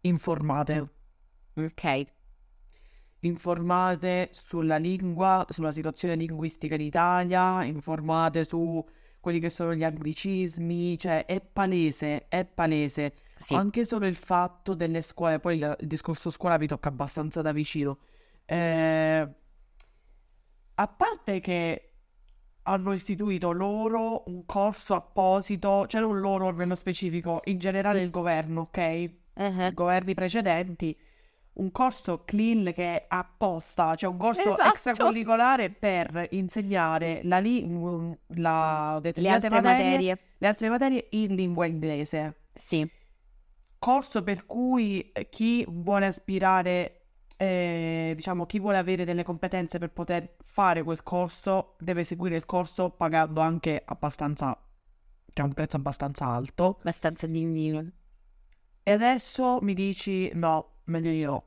informate. 0.00 0.90
ok, 1.54 2.06
informate 3.20 4.28
sulla 4.32 4.76
lingua, 4.78 5.46
sulla 5.48 5.70
situazione 5.72 6.16
linguistica 6.16 6.74
in 6.74 6.80
Italia, 6.80 7.62
informate 7.64 8.44
su 8.44 8.84
quelli 9.22 9.38
che 9.38 9.50
sono 9.50 9.72
gli 9.72 9.84
anglicismi, 9.84 10.98
cioè 10.98 11.26
è 11.26 11.40
palese, 11.40 12.26
è 12.26 12.44
palese. 12.44 13.14
sì. 13.36 13.54
Anche 13.54 13.84
solo 13.84 14.06
il 14.08 14.16
fatto 14.16 14.74
delle 14.74 15.00
scuole, 15.00 15.38
poi 15.38 15.54
il, 15.58 15.76
il 15.78 15.86
discorso 15.86 16.28
scuola 16.28 16.58
mi 16.58 16.66
tocca 16.66 16.88
abbastanza 16.88 17.40
da 17.40 17.52
vicino. 17.52 17.98
Eh, 18.44 19.28
a 20.74 20.88
parte 20.88 21.38
che 21.38 21.92
hanno 22.62 22.92
istituito 22.92 23.52
loro 23.52 24.24
un 24.26 24.44
corso 24.44 24.94
apposito, 24.94 25.86
cioè 25.86 26.00
non 26.00 26.18
loro 26.18 26.50
nello 26.50 26.74
specifico, 26.74 27.42
in 27.44 27.58
generale 27.58 28.00
il 28.00 28.10
governo, 28.10 28.62
ok? 28.62 28.78
Eh, 29.34 29.70
governi 29.72 30.14
precedenti 30.14 30.98
un 31.54 31.70
corso 31.70 32.24
CLIL 32.24 32.72
che 32.72 32.94
è 32.94 33.04
apposta, 33.08 33.94
cioè 33.94 34.10
un 34.10 34.16
corso 34.16 34.40
Esatto. 34.40 34.68
extracurricolare 34.70 35.70
per 35.70 36.28
insegnare 36.30 37.20
la 37.24 37.38
li- 37.38 37.62
mm, 37.64 38.12
la- 38.36 38.98
Le 39.02 39.28
altre 39.28 39.48
materie, 39.50 39.60
materie, 39.60 40.18
le 40.38 40.46
altre 40.46 40.68
materie 40.68 41.06
in 41.10 41.34
lingua 41.34 41.66
inglese. 41.66 42.36
sì. 42.54 42.88
Corso 43.78 44.22
per 44.22 44.46
cui 44.46 45.10
eh, 45.12 45.28
chi 45.28 45.64
vuole 45.68 46.06
aspirare, 46.06 47.06
eh, 47.36 48.12
diciamo, 48.14 48.46
chi 48.46 48.60
vuole 48.60 48.78
avere 48.78 49.04
delle 49.04 49.24
competenze 49.24 49.78
per 49.78 49.90
poter 49.90 50.36
fare 50.44 50.84
quel 50.84 51.02
corso, 51.02 51.74
deve 51.80 52.04
seguire 52.04 52.36
il 52.36 52.46
corso 52.46 52.90
pagando 52.90 53.40
anche 53.40 53.82
abbastanza, 53.84 54.56
cioè 55.32 55.44
un 55.46 55.52
prezzo 55.52 55.76
abbastanza 55.76 56.26
alto. 56.26 56.76
abbastanza 56.78 57.26
dignino. 57.26 57.90
E 58.84 58.92
adesso 58.92 59.58
mi 59.62 59.74
dici 59.74 60.30
no, 60.34 60.71
meglio 60.84 61.10
di 61.10 61.22
no. 61.22 61.46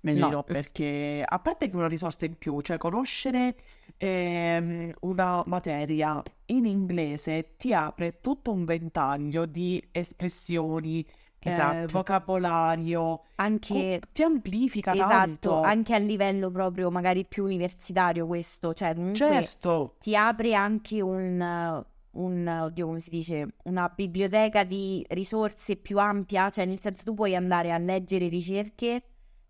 Meglio 0.00 0.20
No. 0.20 0.26
di 0.28 0.32
no, 0.34 0.42
perché 0.44 1.24
a 1.26 1.38
parte 1.40 1.66
che 1.66 1.72
è 1.72 1.76
una 1.76 1.88
risorsa 1.88 2.26
in 2.26 2.36
più, 2.38 2.60
cioè 2.60 2.76
conoscere 2.78 3.56
ehm, 3.96 4.92
una 5.00 5.42
materia 5.46 6.22
in 6.46 6.64
inglese 6.64 7.54
ti 7.56 7.72
apre 7.74 8.20
tutto 8.20 8.52
un 8.52 8.64
ventaglio 8.64 9.46
di 9.46 9.82
espressioni, 9.90 11.04
eh, 11.38 11.50
Esatto. 11.50 11.86
vocabolario, 11.88 13.22
Anche, 13.36 13.98
co- 14.00 14.08
ti 14.12 14.22
amplifica 14.22 14.92
esatto, 14.92 15.08
tanto. 15.08 15.60
anche 15.62 15.94
a 15.94 15.98
livello 15.98 16.50
proprio 16.50 16.90
magari 16.90 17.24
più 17.26 17.44
universitario 17.44 18.26
questo, 18.26 18.72
cioè 18.74 18.94
Certo, 19.12 19.96
ti 19.98 20.14
apre 20.14 20.54
anche 20.54 21.00
un, 21.00 21.84
un, 22.16 22.46
oddio, 22.46 22.86
come 22.86 23.00
si 23.00 23.10
dice, 23.10 23.54
una 23.64 23.88
biblioteca 23.88 24.64
di 24.64 25.04
risorse 25.10 25.76
più 25.76 25.98
ampia, 25.98 26.50
cioè 26.50 26.64
nel 26.64 26.80
senso 26.80 27.02
tu 27.04 27.14
puoi 27.14 27.34
andare 27.34 27.72
a 27.72 27.78
leggere 27.78 28.28
ricerche 28.28 29.02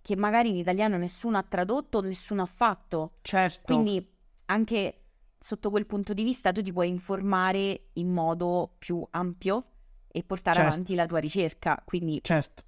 che 0.03 0.17
magari 0.17 0.51
in 0.51 0.57
italiano 0.57 0.97
nessuno 0.97 1.37
ha 1.37 1.43
tradotto 1.43 2.01
nessuno 2.01 2.43
ha 2.43 2.47
fatto, 2.47 3.15
certo, 3.23 3.63
quindi 3.65 4.07
anche 4.47 5.01
sotto 5.39 5.71
quel 5.71 5.87
punto 5.87 6.13
di 6.15 6.23
vista 6.23 6.53
tu 6.53 6.63
ti 6.63 6.73
puoi 6.73 6.89
informare 6.89 7.89
in 7.95 8.11
modo 8.11 8.75
più 8.79 9.05
ampio 9.11 9.65
e 10.09 10.23
portare 10.23 10.59
Certo. 10.59 10.73
avanti 10.73 10.95
la 10.95 11.07
tua 11.07 11.19
ricerca, 11.19 11.83
quindi 11.85 12.21
certo. 12.23 12.63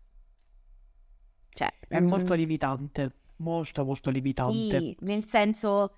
cioè, 1.50 1.72
È 1.86 2.00
mm, 2.00 2.06
molto 2.06 2.34
limitante, 2.34 3.10
molto 3.36 3.84
molto 3.84 4.10
limitante. 4.10 4.78
Sì, 4.78 4.96
nel 5.00 5.24
senso 5.24 5.92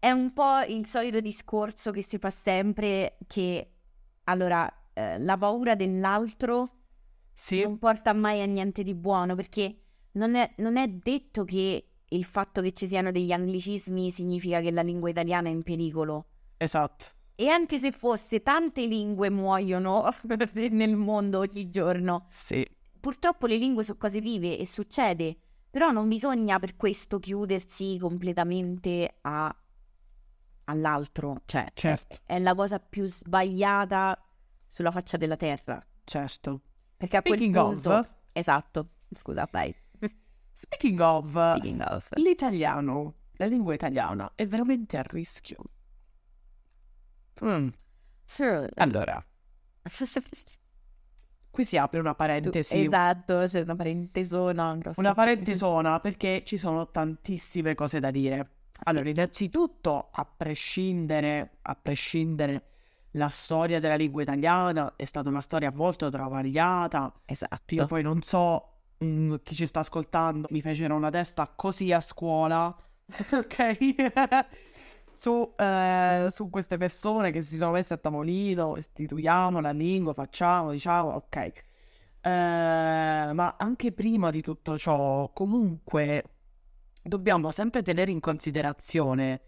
è 0.00 0.10
un 0.10 0.32
po' 0.32 0.60
il 0.66 0.86
solito 0.86 1.20
discorso 1.20 1.92
che 1.92 2.02
si 2.02 2.18
fa 2.18 2.30
sempre 2.30 3.18
che 3.28 3.70
allora 4.24 4.68
eh, 4.94 5.18
la 5.20 5.36
paura 5.38 5.74
dell'altro 5.76 6.78
Sì, 7.32 7.60
non 7.62 7.78
porta 7.78 8.12
mai 8.12 8.40
a 8.42 8.46
niente 8.46 8.82
di 8.82 8.94
buono 8.94 9.34
perché 9.34 9.76
non 10.12 10.34
è, 10.34 10.52
non 10.58 10.76
è 10.76 10.88
detto 10.88 11.44
che 11.44 11.86
il 12.08 12.24
fatto 12.24 12.60
che 12.62 12.72
ci 12.72 12.86
siano 12.88 13.12
degli 13.12 13.32
anglicismi 13.32 14.10
significa 14.10 14.60
che 14.60 14.72
la 14.72 14.82
lingua 14.82 15.10
italiana 15.10 15.48
è 15.48 15.52
in 15.52 15.62
pericolo. 15.62 16.26
esatto. 16.58 17.06
E 17.34 17.48
anche 17.48 17.78
se 17.78 17.90
fosse, 17.92 18.42
tante 18.42 18.86
lingue 18.86 19.30
muoiono 19.30 20.04
nel 20.70 20.96
mondo 20.96 21.38
ogni 21.38 21.70
giorno. 21.70 22.26
Sì, 22.28 22.66
Purtroppo 23.00 23.46
le 23.46 23.56
lingue 23.56 23.82
sono 23.82 23.98
cose 23.98 24.20
vive 24.20 24.58
e 24.58 24.66
succede, 24.66 25.36
però 25.70 25.90
non 25.90 26.08
bisogna 26.08 26.58
per 26.58 26.76
questo 26.76 27.18
chiudersi 27.18 27.96
completamente 27.98 29.18
a- 29.22 29.54
all'altro, 30.70 31.42
cioè 31.44 31.66
è- 31.66 31.72
certo, 31.74 32.16
è, 32.24 32.38
la 32.38 32.54
cosa 32.54 32.78
più 32.80 33.04
sbagliata 33.06 34.18
sulla 34.66 34.90
faccia 34.90 35.16
della 35.16 35.36
terra, 35.36 35.84
certo. 36.04 36.60
perché 36.96 37.16
a 37.18 37.22
quel 37.22 37.34
Speaking 37.36 37.54
punto... 37.62 37.92
of, 37.92 38.10
Esatto, 38.32 38.88
scusa, 39.12 39.48
vai. 39.50 39.74
speaking 40.52 41.00
of, 41.00 41.30
Speaking 41.30 41.80
of. 41.86 42.08
l'italiano, 42.16 43.14
la 43.32 43.46
lingua 43.46 43.74
italiana 43.74 44.32
è 44.34 44.46
veramente 44.46 44.96
a 44.98 45.02
rischio. 45.02 45.56
Mm, 47.44 47.68
Allora, 48.74 49.24
qui 51.50 51.64
si 51.64 51.76
apre 51.78 51.98
una 52.00 52.10
Tu- 52.10 52.16
parentesi. 52.16 52.80
esatto, 52.80 53.44
c'è 53.46 53.62
una 53.62 53.74
parentesona. 53.76 54.78
Una 54.96 55.14
parentesona 55.14 55.98
perché 56.00 56.42
ci 56.44 56.56
sono 56.58 56.90
tantissime 56.90 57.74
cose 57.74 57.98
da 57.98 58.10
dire. 58.10 58.50
Allora, 58.84 59.08
innanzitutto, 59.08 60.08
a 60.12 60.24
prescindere, 60.24 61.58
a 61.62 61.74
prescindere, 61.74 62.64
la 63.14 63.28
storia 63.28 63.80
della 63.80 63.96
lingua 63.96 64.22
italiana 64.22 64.94
è 64.96 65.04
stata 65.04 65.28
una 65.28 65.40
storia 65.40 65.72
molto 65.72 66.08
travagliata. 66.10 67.12
Esatto. 67.24 67.74
Io 67.74 67.86
poi 67.86 68.02
non 68.02 68.22
so 68.22 68.68
mm, 69.04 69.36
chi 69.42 69.54
ci 69.54 69.66
sta 69.66 69.80
ascoltando, 69.80 70.48
mi 70.50 70.60
fecero 70.60 70.94
una 70.94 71.10
testa 71.10 71.50
così 71.54 71.92
a 71.92 72.00
scuola, 72.00 72.74
ok? 73.32 73.74
su, 75.12 75.52
eh, 75.56 76.28
su 76.30 76.50
queste 76.50 76.76
persone 76.76 77.30
che 77.30 77.42
si 77.42 77.56
sono 77.56 77.72
messe 77.72 77.94
a 77.94 77.96
tavolino, 77.96 78.76
istituiamo 78.76 79.60
la 79.60 79.72
lingua, 79.72 80.14
facciamo, 80.14 80.70
diciamo, 80.70 81.10
ok. 81.10 81.36
Eh, 81.36 82.30
ma 83.32 83.56
anche 83.58 83.92
prima 83.92 84.30
di 84.30 84.42
tutto 84.42 84.78
ciò, 84.78 85.30
comunque, 85.32 86.24
dobbiamo 87.02 87.50
sempre 87.50 87.82
tenere 87.82 88.10
in 88.10 88.20
considerazione 88.20 89.40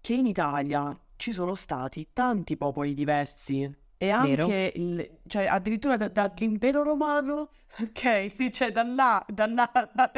che 0.00 0.14
in 0.14 0.26
Italia 0.26 0.98
ci 1.16 1.32
sono 1.32 1.54
stati 1.54 2.08
tanti 2.12 2.56
popoli 2.56 2.94
diversi. 2.94 3.70
E 3.98 4.10
anche, 4.10 4.72
il, 4.74 5.18
cioè, 5.26 5.44
addirittura 5.44 5.98
da- 5.98 6.08
dall'impero 6.08 6.82
romano, 6.82 7.50
ok? 7.80 8.48
Cioè, 8.50 8.72
da 8.72 8.82
là, 8.82 9.24
da 9.28 9.46
là, 9.46 9.70
da- 9.92 10.10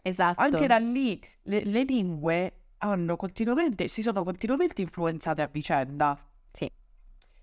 Esatto. 0.00 0.40
anche 0.40 0.66
da 0.66 0.78
lì, 0.78 1.22
le, 1.42 1.64
le 1.64 1.82
lingue 1.84 2.52
hanno 2.78 3.16
continuamente, 3.16 3.88
si 3.88 4.00
sono 4.00 4.24
continuamente 4.24 4.80
influenzate 4.80 5.42
a 5.42 5.46
vicenda. 5.46 6.18
Sì. 6.50 6.70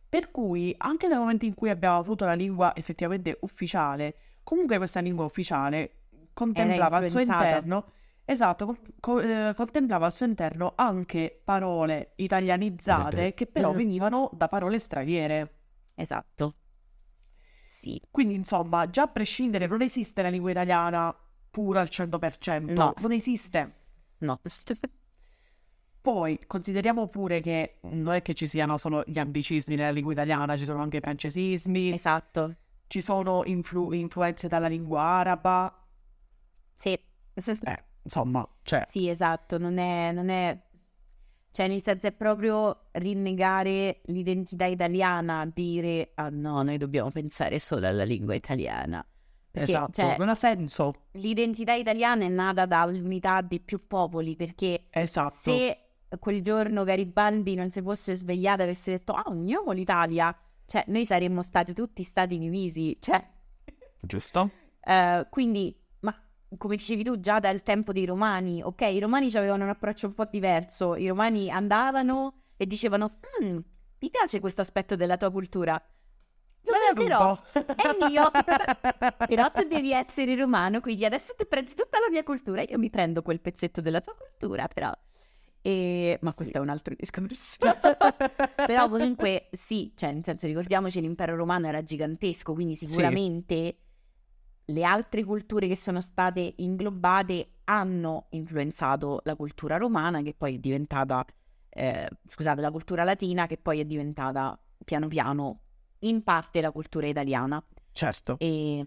Per 0.10 0.32
cui, 0.32 0.74
anche 0.78 1.08
nel 1.08 1.20
momento 1.20 1.46
in 1.46 1.54
cui 1.54 1.70
abbiamo 1.70 1.98
avuto 1.98 2.26
la 2.26 2.34
lingua 2.34 2.76
effettivamente 2.76 3.38
ufficiale, 3.42 4.16
comunque 4.44 4.78
questa 4.78 5.02
lingua 5.02 5.26
ufficiale 5.26 6.06
contemplava 6.34 6.98
al 6.98 7.10
suo 7.10 7.20
interno, 7.20 7.92
esatto, 8.26 8.66
co- 8.66 8.78
co- 9.00 9.20
eh, 9.22 9.54
contemplava 9.56 10.08
al 10.08 10.14
suo 10.14 10.26
interno 10.26 10.74
anche 10.76 11.42
parole 11.44 12.14
italianizzate 12.16 13.34
che 13.34 13.46
però 13.48 13.72
Mm. 13.74 13.76
venivano 13.78 14.30
da 14.34 14.48
parole 14.48 14.80
straniere. 14.80 15.54
Esatto. 15.96 16.56
Sì. 17.64 18.02
Quindi, 18.10 18.34
insomma, 18.36 18.90
già 18.90 19.04
a 19.04 19.08
prescindere, 19.08 19.68
non 19.68 19.82
esiste 19.82 20.22
la 20.22 20.30
lingua 20.30 20.52
italiana 20.52 21.16
pura 21.52 21.82
al 21.82 21.88
100%. 21.90 22.74
No. 22.74 22.94
Non 23.00 23.12
esiste. 23.12 23.74
No. 24.20 24.40
Poi 26.02 26.40
consideriamo 26.46 27.08
pure 27.08 27.42
che 27.42 27.80
non 27.84 28.14
è 28.14 28.22
che 28.22 28.34
ci 28.36 28.46
siano 28.48 28.78
solo 28.78 29.04
gli 29.08 29.18
ambicismi 29.18 29.76
nella 29.76 29.90
lingua 29.92 30.12
italiana, 30.12 30.56
ci 30.56 30.64
sono 30.66 30.82
anche 30.82 30.98
i 30.98 31.02
francesismi, 31.02 31.94
Esatto. 31.94 32.56
ci 32.88 33.02
sono 33.02 33.42
influ- 33.46 33.92
influenze 33.94 34.48
dalla 34.48 34.68
lingua 34.68 35.02
araba. 35.02 35.84
Sì. 36.74 36.92
Eh, 36.92 37.84
insomma, 38.06 38.48
cioè, 38.64 38.84
Sì, 38.88 39.10
esatto, 39.10 39.58
non 39.58 39.78
è, 39.78 40.12
non 40.14 40.30
è... 40.30 40.58
Cioè, 41.52 41.68
nel 41.68 41.82
senso 41.82 42.08
è 42.08 42.12
proprio 42.12 42.88
rinnegare 42.94 44.02
l'identità 44.06 44.66
italiana, 44.66 45.50
dire, 45.54 46.12
ah 46.16 46.30
no, 46.30 46.62
noi 46.64 46.78
dobbiamo 46.78 47.12
pensare 47.12 47.60
solo 47.60 47.88
alla 47.88 48.04
lingua 48.04 48.36
italiana. 48.36 49.06
Perché, 49.52 49.72
esatto, 49.72 49.94
cioè, 49.94 50.18
non 50.18 50.28
ha 50.28 50.36
senso. 50.36 50.94
l'identità 51.14 51.74
italiana 51.74 52.26
è 52.26 52.28
nata 52.28 52.66
dall'unità 52.66 53.40
di 53.40 53.62
più 53.62 53.88
popoli, 53.88 54.36
perché 54.36 54.88
Esatto. 54.90 55.34
se 55.34 55.78
quel 56.20 56.42
giorno 56.42 56.84
Garibaldi 56.84 57.56
non 57.56 57.70
si 57.70 57.82
fosse 57.82 58.16
svegliato 58.16 58.62
e 58.62 58.64
avesse 58.66 58.92
detto, 58.92 59.14
ah, 59.14 59.24
uniamo 59.28 59.72
l'Italia, 59.72 60.38
cioè, 60.66 60.84
noi 60.88 61.06
saremmo 61.06 61.42
stati 61.42 61.74
tutti 61.74 62.04
stati 62.04 62.38
divisi, 62.38 62.98
cioè... 63.00 63.26
Giusto? 64.02 64.52
Eh, 64.82 65.26
quindi, 65.30 65.74
come 66.58 66.76
dicevi 66.76 67.04
tu, 67.04 67.20
già 67.20 67.40
dal 67.40 67.64
tempo 67.64 67.92
dei 67.92 68.06
Romani, 68.06 68.62
ok, 68.64 68.82
i 68.82 69.00
Romani 69.00 69.28
avevano 69.36 69.64
un 69.64 69.70
approccio 69.70 70.08
un 70.08 70.14
po' 70.14 70.26
diverso. 70.26 70.96
I 70.96 71.08
Romani 71.08 71.50
andavano 71.50 72.42
e 72.58 72.66
dicevano: 72.66 73.20
"Mm, 73.44 73.58
Mi 74.00 74.10
piace 74.12 74.40
questo 74.40 74.62
aspetto 74.62 74.96
della 74.96 75.18
tua 75.18 75.32
cultura. 75.32 75.82
Lo 76.66 76.74
prenderò, 76.94 77.40
è 77.54 78.08
mio. 78.10 78.30
Però 79.28 79.52
tu 79.52 79.68
devi 79.68 79.92
essere 79.92 80.36
romano, 80.36 80.82
quindi 80.82 81.06
adesso 81.06 81.34
ti 81.38 81.46
prendi 81.46 81.74
tutta 81.74 82.00
la 82.00 82.10
mia 82.10 82.24
cultura. 82.24 82.64
Io 82.68 82.78
mi 82.78 82.90
prendo 82.90 83.22
quel 83.22 83.40
pezzetto 83.40 83.82
della 83.82 84.02
tua 84.02 84.16
cultura, 84.16 84.68
però. 84.68 84.92
E... 85.62 86.18
Ma 86.22 86.34
questo 86.34 86.58
è 86.58 86.62
un 86.62 86.70
altro 86.70 86.94
discorso. 86.96 87.58
Però 88.68 88.90
comunque 88.90 89.50
sì, 89.52 89.94
cioè 89.96 90.12
nel 90.12 90.24
senso 90.24 90.46
ricordiamoci 90.46 91.02
l'impero 91.02 91.36
romano 91.36 91.68
era 91.68 91.82
gigantesco, 91.82 92.54
quindi 92.54 92.76
sicuramente 92.76 93.85
le 94.66 94.84
altre 94.84 95.24
culture 95.24 95.68
che 95.68 95.76
sono 95.76 96.02
state 96.02 96.54
inglobate 96.58 97.50
hanno 97.66 98.28
influenzato 98.32 99.22
la 99.24 99.36
cultura 99.36 99.78
romana 99.78 100.22
che 100.22 100.34
poi 100.34 100.56
è 100.56 100.58
diventata, 100.58 101.26
eh, 101.70 102.08
scusate, 102.24 102.62
la 102.62 102.72
cultura 102.72 103.04
latina 103.04 103.48
che 103.48 103.58
poi 103.58 103.80
è 103.80 103.86
diventata 103.86 104.60
piano 104.84 105.08
piano 105.08 105.60
in 106.00 106.24
parte 106.24 106.62
la 106.62 106.72
cultura 106.72 107.08
italiana 107.08 107.64
Certo. 107.92 108.36
e, 108.40 108.86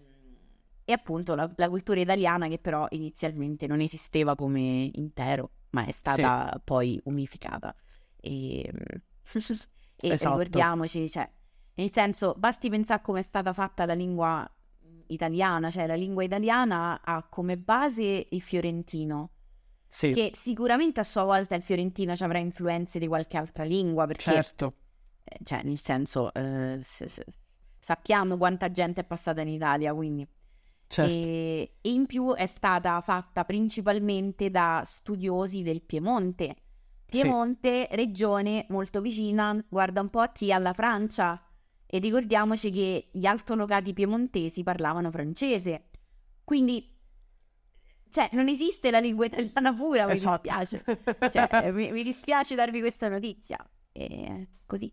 e 0.85 0.93
appunto 0.93 1.35
la, 1.35 1.51
la 1.55 1.69
cultura 1.69 1.99
italiana 1.99 2.47
che 2.47 2.59
però 2.59 2.85
inizialmente 2.91 3.67
non 3.67 3.81
esisteva 3.81 4.35
come 4.35 4.89
intero 4.93 5.51
ma 5.71 5.85
è 5.85 5.91
stata 5.91 6.59
poi 6.63 6.99
unificata 7.05 7.75
e, 8.17 8.61
e 8.71 10.07
Esatto. 10.09 10.37
ricordiamoci 10.37 11.09
cioè 11.09 11.29
nel 11.75 11.91
senso 11.91 12.35
basti 12.37 12.69
pensare 12.69 13.01
come 13.01 13.19
è 13.19 13.23
stata 13.23 13.51
fatta 13.51 13.85
la 13.85 13.93
lingua 13.93 14.49
italiana 15.09 15.69
cioè 15.69 15.85
la 15.87 15.95
lingua 15.95 16.23
italiana 16.23 17.01
ha 17.03 17.23
come 17.29 17.57
base 17.57 18.27
il 18.29 18.41
fiorentino 18.41 19.29
Sì, 19.87 20.11
che 20.11 20.31
sicuramente 20.33 20.99
a 20.99 21.03
sua 21.03 21.23
volta 21.23 21.55
il 21.55 21.61
fiorentino 21.61 22.15
ci 22.15 22.23
avrà 22.23 22.37
influenze 22.39 22.99
di 22.99 23.07
qualche 23.07 23.37
altra 23.37 23.63
lingua 23.63 24.05
perché 24.07 24.31
certo. 24.31 24.73
eh, 25.23 25.37
cioè 25.43 25.61
nel 25.63 25.79
senso 25.79 26.33
eh, 26.33 26.79
se- 26.83 27.07
se- 27.07 27.25
sappiamo 27.79 28.37
quanta 28.37 28.71
gente 28.71 29.01
è 29.01 29.03
passata 29.03 29.41
in 29.41 29.47
Italia 29.49 29.93
quindi 29.93 30.27
Certo. 30.91 31.27
e, 31.27 31.75
e 31.81 31.91
in 31.91 32.07
più 32.07 32.33
è 32.33 32.47
stata 32.47 32.99
fatta 33.01 33.45
principalmente 33.45 34.49
da 34.49 34.81
studiosi 34.85 35.61
del 35.61 35.83
Piemonte. 35.83 36.55
Sì. 37.05 37.21
Piemonte, 37.21 37.87
regione 37.91 38.65
molto 38.69 38.99
vicina, 38.99 39.63
guarda 39.69 40.01
un 40.01 40.09
po' 40.09 40.25
chi 40.31 40.51
alla 40.51 40.73
Francia. 40.73 41.39
E 41.91 41.97
ricordiamoci 41.97 42.69
che 42.71 43.07
gli 43.11 43.25
altolocati 43.25 43.93
piemontesi 43.93 44.61
parlavano 44.63 45.09
francese. 45.09 45.85
Quindi, 46.43 46.87
cioè, 48.09 48.29
non 48.33 48.47
esiste 48.47 48.91
la 48.91 48.99
lingua 48.99 49.25
italiana 49.25 49.73
pura, 49.73 50.05
mi 50.05 50.11
Esatto. 50.13 50.41
dispiace. 50.43 50.83
Cioè, 51.31 51.47
eh, 51.65 51.71
mi, 51.71 51.91
mi 51.91 52.03
dispiace 52.03 52.55
darvi 52.55 52.79
questa 52.79 53.07
notizia. 53.09 53.57
E 53.91 54.47
così. 54.65 54.91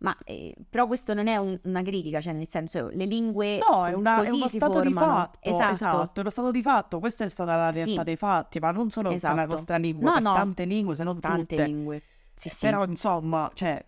Ma 0.00 0.16
eh, 0.24 0.54
però 0.70 0.86
questo 0.86 1.12
non 1.14 1.26
è 1.26 1.36
un- 1.36 1.58
una 1.64 1.82
critica, 1.82 2.20
cioè 2.20 2.32
nel 2.32 2.48
senso 2.48 2.88
le 2.92 3.04
lingue 3.04 3.58
No, 3.58 3.84
è, 3.86 3.94
una- 3.94 4.16
è 4.16 4.18
così 4.18 4.30
uno 4.36 4.46
si 4.48 4.56
stato 4.56 4.80
di 4.80 4.92
formano. 4.92 5.12
fatto. 5.12 5.38
Esatto. 5.42 6.12
è 6.14 6.20
uno 6.20 6.30
stato 6.30 6.50
di 6.52 6.62
fatto. 6.62 6.98
Questa 7.00 7.24
è 7.24 7.28
stata 7.28 7.56
la 7.56 7.70
realtà 7.70 7.92
Sì. 7.98 8.02
dei 8.04 8.16
fatti, 8.16 8.58
ma 8.60 8.70
non 8.70 8.90
solo 8.90 9.10
per 9.10 9.20
la 9.22 9.32
Esatto. 9.32 9.52
nostra 9.52 9.76
lingua, 9.76 10.12
No, 10.14 10.18
no. 10.30 10.34
tante 10.34 10.64
lingue, 10.64 10.94
se 10.94 11.02
non 11.04 11.18
Tante 11.18 11.56
tutte. 11.56 11.64
lingue. 11.66 12.02
Sì, 12.36 12.48
sì, 12.48 12.66
Però, 12.66 12.84
insomma, 12.84 13.50
cioè, 13.54 13.84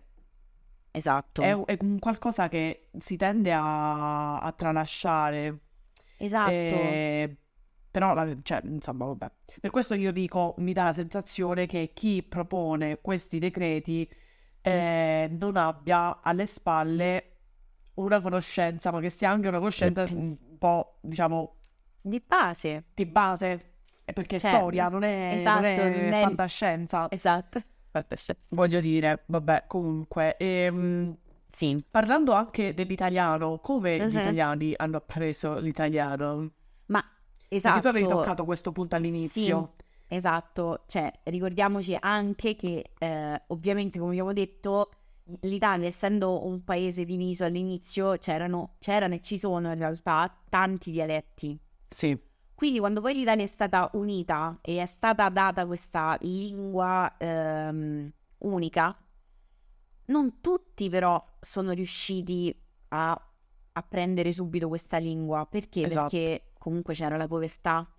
esatto. 0.91 1.41
è, 1.41 1.59
è 1.65 1.77
un 1.81 1.99
qualcosa 1.99 2.47
che 2.49 2.89
si 2.97 3.15
tende 3.17 3.51
a, 3.53 4.39
a 4.39 4.51
tralasciare. 4.51 5.59
Esatto. 6.17 6.51
Eh, 6.51 7.35
però, 7.89 8.13
la- 8.13 8.35
cioè, 8.43 8.61
insomma, 8.63 9.05
vabbè. 9.05 9.31
Per 9.59 9.69
questo 9.71 9.93
io 9.95 10.11
dico, 10.11 10.53
mi 10.59 10.73
dà 10.73 10.83
la 10.85 10.93
sensazione 10.93 11.65
che 11.65 11.91
chi 11.93 12.23
propone 12.23 12.99
questi 13.01 13.39
decreti 13.39 14.09
eh, 14.61 15.27
non 15.39 15.57
abbia 15.57 16.21
alle 16.21 16.45
spalle 16.45 17.25
una 17.95 18.21
conoscenza, 18.21 18.91
ma 18.91 18.99
che 18.99 19.09
sia 19.09 19.29
anche 19.29 19.47
una 19.47 19.57
conoscenza 19.57 20.03
un 20.11 20.37
po', 20.57 20.97
diciamo, 21.01 21.55
Di 22.01 22.23
base. 22.25 22.85
di 22.93 23.05
base. 23.05 23.65
Perché 24.11 24.39
Cioè, 24.39 24.51
storia, 24.51 24.89
non 24.89 25.03
è, 25.03 25.35
esatto, 25.35 25.61
non 25.61 25.65
è 25.71 26.01
non 26.03 26.13
è- 26.13 26.21
fantascienza. 26.23 27.07
Esatto. 27.09 27.61
Voglio 28.49 28.79
dire, 28.79 29.23
vabbè, 29.27 29.65
comunque. 29.67 30.37
ehm, 30.37 31.15
Sì. 31.49 31.75
parlando 31.91 32.31
anche 32.31 32.73
dell'italiano, 32.73 33.59
come 33.59 33.97
gli 33.97 34.01
Mhm. 34.03 34.17
italiani 34.19 34.73
hanno 34.77 34.97
appreso 34.97 35.57
l'italiano? 35.59 36.49
Ma 36.87 36.99
Perché 37.01 37.55
esatto. 37.55 37.81
tu 37.81 37.87
avevi 37.87 38.07
toccato 38.07 38.45
questo 38.45 38.71
punto 38.71 38.95
all'inizio. 38.95 39.73
Esatto, 40.07 40.83
cioè 40.87 41.11
ricordiamoci 41.23 41.95
anche 41.99 42.55
che 42.55 42.91
eh, 42.97 43.41
ovviamente 43.47 43.97
come 43.97 44.11
abbiamo 44.11 44.33
detto 44.33 44.89
l'Italia 45.41 45.87
essendo 45.87 46.45
un 46.45 46.63
paese 46.65 47.05
diviso 47.05 47.45
all'inizio 47.45 48.17
c'erano, 48.17 48.75
c'erano 48.79 49.13
e 49.13 49.21
ci 49.21 49.37
sono 49.37 49.69
in 49.71 49.77
realtà 49.77 50.33
tanti 50.49 50.91
dialetti. 50.91 51.57
Sì, 51.87 52.17
Quindi 52.61 52.77
quando 52.77 53.01
poi 53.01 53.15
l'Italia 53.15 53.43
è 53.43 53.47
stata 53.47 53.89
unita 53.93 54.59
e 54.61 54.79
è 54.79 54.85
stata 54.85 55.27
data 55.29 55.65
questa 55.65 56.15
lingua 56.21 57.11
ehm, 57.17 58.11
unica, 58.37 58.95
non 60.05 60.41
tutti 60.41 60.87
però 60.87 61.19
sono 61.41 61.71
riusciti 61.71 62.55
a 62.89 63.19
apprendere 63.71 64.31
subito 64.31 64.67
questa 64.67 64.99
lingua. 64.99 65.47
Perché? 65.47 65.87
Esatto. 65.87 66.15
Perché 66.15 66.51
comunque 66.59 66.93
c'era 66.93 67.17
la 67.17 67.27
povertà. 67.27 67.91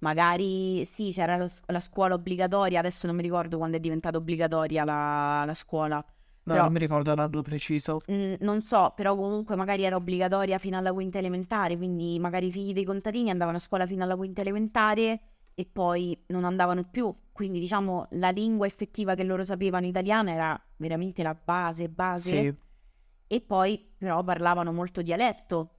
Magari 0.00 0.84
sì, 0.84 1.12
c'era 1.12 1.38
lo 1.38 1.48
la 1.68 1.80
scuola 1.80 2.12
obbligatoria, 2.12 2.78
adesso 2.78 3.06
non 3.06 3.16
mi 3.16 3.22
ricordo 3.22 3.56
quando 3.56 3.78
è 3.78 3.80
diventata 3.80 4.18
obbligatoria 4.18 4.84
la, 4.84 5.44
la 5.46 5.54
scuola. 5.54 6.04
No, 6.54 6.54
Però- 6.54 6.62
non 6.64 6.72
mi 6.72 6.78
ricordo 6.78 7.14
l'anno 7.14 7.42
preciso. 7.42 8.00
Mm, 8.10 8.34
non 8.40 8.62
so, 8.62 8.92
però 8.94 9.14
comunque 9.16 9.56
magari 9.56 9.84
era 9.84 9.96
obbligatoria 9.96 10.58
fino 10.58 10.76
alla 10.78 10.92
quinta 10.92 11.18
elementare, 11.18 11.76
quindi 11.76 12.18
magari 12.18 12.46
i 12.46 12.50
figli 12.50 12.72
dei 12.72 12.84
contadini 12.84 13.30
andavano 13.30 13.56
a 13.56 13.60
scuola 13.60 13.86
fino 13.86 14.04
alla 14.04 14.16
quinta 14.16 14.40
elementare 14.40 15.20
e 15.54 15.66
poi 15.66 16.24
non 16.28 16.44
andavano 16.44 16.82
più. 16.90 17.14
Quindi 17.32 17.58
diciamo 17.58 18.06
la 18.12 18.30
lingua 18.30 18.66
effettiva 18.66 19.14
che 19.14 19.24
loro 19.24 19.44
sapevano 19.44 19.86
italiana 19.86 20.30
era 20.32 20.62
veramente 20.76 21.22
la 21.22 21.34
base, 21.34 21.88
base. 21.88 22.40
Sì, 22.40 22.54
E 23.26 23.40
poi 23.40 23.92
però 23.96 24.22
parlavano 24.22 24.72
molto 24.72 25.02
dialetto. 25.02 25.70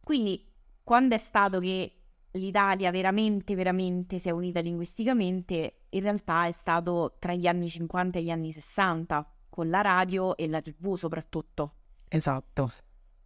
Quindi 0.00 0.52
quando 0.82 1.14
è 1.14 1.18
stato 1.18 1.60
che 1.60 1.92
l'Italia 2.32 2.90
veramente, 2.90 3.54
veramente 3.54 4.18
si 4.18 4.28
è 4.28 4.32
unita 4.32 4.60
linguisticamente, 4.60 5.84
in 5.90 6.00
realtà 6.00 6.46
è 6.46 6.52
stato 6.52 7.16
tra 7.18 7.34
gli 7.34 7.46
anni 7.46 7.68
50 7.68 8.18
e 8.18 8.22
gli 8.22 8.30
anni 8.30 8.50
60, 8.52 9.26
con 9.54 9.70
la 9.70 9.82
radio 9.82 10.36
e 10.36 10.48
la 10.48 10.60
tv 10.60 10.96
soprattutto. 10.96 11.76
Esatto. 12.08 12.72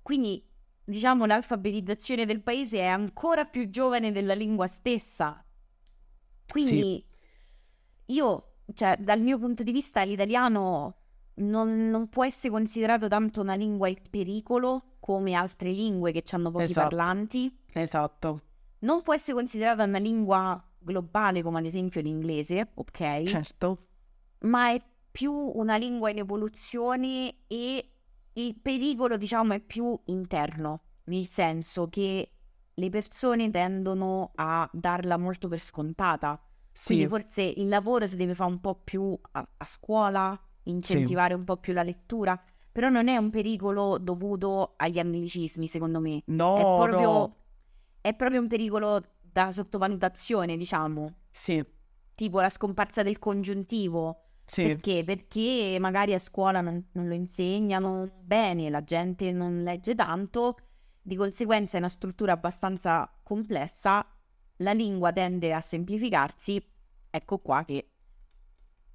Quindi, 0.02 0.46
diciamo, 0.84 1.24
l'alfabetizzazione 1.24 2.26
del 2.26 2.42
paese 2.42 2.80
è 2.80 2.86
ancora 2.86 3.46
più 3.46 3.70
giovane 3.70 4.12
della 4.12 4.34
lingua 4.34 4.66
stessa. 4.66 5.42
Quindi, 6.46 7.02
io, 8.08 8.56
cioè, 8.74 8.98
dal 8.98 9.22
mio 9.22 9.38
punto 9.38 9.62
di 9.62 9.72
vista, 9.72 10.02
l'italiano 10.02 10.96
non, 11.36 11.88
non 11.88 12.10
può 12.10 12.26
essere 12.26 12.50
considerato 12.52 13.08
tanto 13.08 13.40
una 13.40 13.54
lingua 13.54 13.88
in 13.88 13.96
pericolo 14.10 14.96
come 15.00 15.32
altre 15.32 15.70
lingue 15.70 16.12
che 16.12 16.22
hanno 16.32 16.50
pochi 16.50 16.64
Esatto. 16.64 16.88
parlanti. 16.88 17.58
Esatto. 17.72 18.42
Non 18.80 19.00
può 19.00 19.14
essere 19.14 19.32
considerata 19.32 19.84
una 19.84 19.96
lingua 19.98 20.62
globale 20.78 21.40
come 21.42 21.60
ad 21.60 21.64
esempio 21.64 22.02
l'inglese, 22.02 22.70
ok? 22.74 23.24
Certo. 23.24 23.86
ma 24.40 24.72
è 24.72 24.82
più 25.18 25.32
una 25.32 25.76
lingua 25.76 26.10
in 26.10 26.18
evoluzione 26.18 27.38
e 27.48 27.90
il 28.34 28.54
pericolo, 28.54 29.16
diciamo, 29.16 29.52
è 29.54 29.58
più 29.58 29.98
interno, 30.04 30.82
nel 31.06 31.26
senso 31.26 31.88
che 31.88 32.34
le 32.72 32.88
persone 32.88 33.50
tendono 33.50 34.30
a 34.36 34.70
darla 34.72 35.16
molto 35.16 35.48
per 35.48 35.58
scontata. 35.58 36.40
Quindi 36.84 37.02
Sì. 37.02 37.10
forse 37.10 37.42
il 37.42 37.66
lavoro 37.66 38.06
si 38.06 38.14
deve 38.14 38.36
fare 38.36 38.48
un 38.52 38.60
po' 38.60 38.76
più 38.76 39.18
a, 39.32 39.48
a 39.56 39.64
scuola, 39.64 40.40
incentivare 40.64 41.34
un 41.34 41.42
po' 41.42 41.56
più 41.56 41.72
la 41.72 41.82
lettura, 41.82 42.40
però 42.70 42.88
non 42.88 43.08
è 43.08 43.16
un 43.16 43.30
pericolo 43.30 43.98
dovuto 43.98 44.74
agli 44.76 45.00
anglicismi, 45.00 45.66
secondo 45.66 45.98
me. 45.98 46.22
No, 46.26 46.54
è 46.58 46.60
proprio, 46.60 47.10
no. 47.10 47.36
è 48.00 48.14
proprio 48.14 48.40
un 48.40 48.46
pericolo 48.46 49.02
da 49.20 49.50
sottovalutazione, 49.50 50.56
diciamo, 50.56 51.12
Sì. 51.32 51.60
tipo 52.14 52.40
la 52.40 52.50
scomparsa 52.50 53.02
del 53.02 53.18
congiuntivo. 53.18 54.22
Sì. 54.48 54.62
Perché? 54.62 55.04
Perché 55.04 55.76
magari 55.78 56.14
a 56.14 56.18
scuola 56.18 56.62
non, 56.62 56.82
non 56.92 57.06
lo 57.06 57.14
insegnano 57.14 58.10
bene, 58.22 58.70
la 58.70 58.82
gente 58.82 59.30
non 59.30 59.58
legge 59.58 59.94
tanto, 59.94 60.56
di 61.02 61.16
conseguenza 61.16 61.76
è 61.76 61.80
una 61.80 61.90
struttura 61.90 62.32
abbastanza 62.32 63.10
complessa, 63.22 64.06
la 64.56 64.72
lingua 64.72 65.12
tende 65.12 65.52
a 65.52 65.60
semplificarsi, 65.60 66.62
ecco 67.10 67.38
qua 67.38 67.64
che 67.64 67.90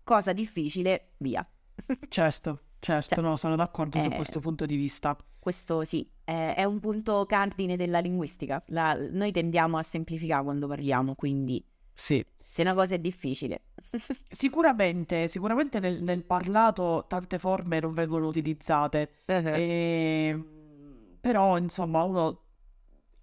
cosa 0.04 0.34
difficile, 0.34 1.14
via. 1.18 1.48
Certo. 2.10 2.60
Certo, 2.84 3.16
Cioè, 3.16 3.24
no, 3.24 3.38
sono 3.38 3.56
d'accordo 3.56 3.98
su 3.98 4.10
eh, 4.10 4.16
questo 4.16 4.42
punto 4.42 4.66
di 4.66 4.76
vista. 4.76 5.16
Questo 5.40 5.86
sì, 5.86 6.06
è, 6.22 6.56
è 6.58 6.66
un 6.66 6.80
punto 6.82 7.26
cardine 7.26 7.78
della 7.78 8.00
linguistica. 8.00 8.62
La- 8.68 8.98
noi 9.10 9.32
tendiamo 9.32 9.78
a 9.78 9.84
semplificare 9.84 10.44
quando 10.44 10.68
parliamo, 10.68 11.16
quindi 11.16 11.66
Sì. 11.94 12.26
se 12.40 12.62
una 12.62 12.74
cosa 12.74 12.96
è 12.96 13.00
difficile. 13.00 13.64
Sicuramente, 14.30 15.28
sicuramente 15.28 15.80
nel, 15.80 16.02
nel 16.04 16.24
parlato 16.24 17.06
tante 17.08 17.40
forme 17.40 17.80
non 17.80 17.94
vengono 17.94 18.28
utilizzate. 18.28 19.22
Ehm, 19.26 21.18
però, 21.20 21.58
insomma, 21.58 22.04
uno 22.04 22.42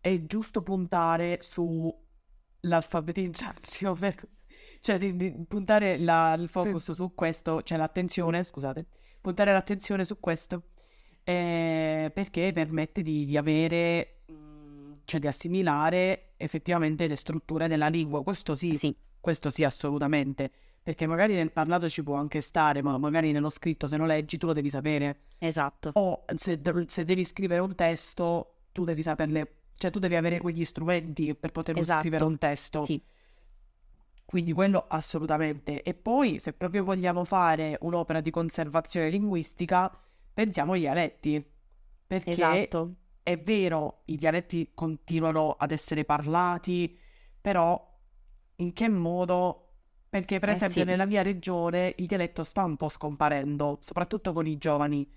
è 0.01 0.25
giusto 0.25 0.63
puntare 0.63 1.39
sull'alfabetizzazione, 1.43 4.15
cioè 4.81 4.99
di, 4.99 5.17
di 5.17 5.33
puntare 5.47 5.99
la- 5.99 6.35
il 6.35 6.49
focus 6.49 6.91
su 6.93 7.15
questo, 7.15 7.63
cioè 7.63 7.79
l'attenzione, 7.79 8.43
scusate, 8.43 8.87
puntare 9.21 9.53
l'attenzione 9.53 10.05
su 10.05 10.19
questo, 10.21 10.63
eh, 11.25 12.11
perché 12.15 12.53
permette 12.53 13.03
di, 13.03 13.25
di 13.27 13.37
avere, 13.37 14.23
cioè 15.11 15.21
di 15.21 15.27
assimilare 15.27 16.35
effettivamente 16.37 17.07
le 17.09 17.17
strutture 17.17 17.67
della 17.69 17.89
lingua. 17.89 18.23
Questo 18.23 18.55
sì, 18.55 18.77
Sì, 18.77 18.97
questo 19.21 19.51
sì, 19.51 19.65
assolutamente. 19.65 20.51
Perché 20.83 21.07
magari 21.07 21.35
nel 21.35 21.51
parlato 21.53 21.89
ci 21.89 22.03
può 22.03 22.15
anche 22.15 22.41
stare, 22.41 22.81
ma 22.83 22.97
magari 22.97 23.33
nello 23.33 23.51
scritto, 23.51 23.87
se 23.87 23.97
lo 23.97 24.07
leggi, 24.07 24.39
tu 24.39 24.47
lo 24.47 24.53
devi 24.53 24.69
sapere. 24.71 25.23
esatto. 25.39 25.91
O 25.95 26.25
se, 26.35 26.61
se 26.87 27.05
devi 27.05 27.25
scrivere 27.25 27.61
un 27.61 27.75
testo, 27.75 28.61
tu 28.73 28.85
devi 28.85 29.03
saperle, 29.03 29.55
cioè 29.75 29.91
tu 29.91 29.99
devi 29.99 30.15
avere 30.17 30.39
quegli 30.39 30.65
strumenti 30.65 31.35
per 31.35 31.51
poter 31.53 31.77
Esatto. 31.77 32.01
scrivere 32.01 32.25
un 32.25 32.39
testo. 32.39 32.83
Sì, 32.85 33.03
Quindi 34.25 34.53
quello 34.53 34.85
assolutamente. 34.89 35.83
E 35.83 35.93
poi, 35.95 36.39
se 36.39 36.53
proprio 36.53 36.85
vogliamo 36.85 37.25
fare 37.25 37.77
un'opera 37.81 38.21
di 38.21 38.31
conservazione 38.31 39.11
linguistica, 39.11 39.91
pensiamo 40.33 40.73
ai 40.73 40.81
dialetti. 40.81 41.45
Perché 42.07 42.31
esatto. 42.31 42.95
È 43.33 43.41
vero, 43.41 44.03
i 44.07 44.17
dialetti 44.17 44.71
continuano 44.75 45.53
ad 45.53 45.71
essere 45.73 46.05
parlati, 46.05 46.99
però 47.41 47.89
in 48.57 48.73
che 48.73 48.89
modo? 48.89 49.67
Perché 50.09 50.39
per 50.41 50.49
Eh 50.49 50.53
esempio 50.57 50.83
sì. 50.83 50.85
nella 50.85 51.05
mia 51.07 51.23
regione 51.23 51.95
il 51.99 52.07
dialetto 52.07 52.43
sta 52.45 52.65
un 52.65 52.77
po' 52.77 52.89
scomparendo, 52.89 53.79
soprattutto 53.81 54.33
con 54.33 54.47
i 54.47 54.59
giovani. 54.59 55.09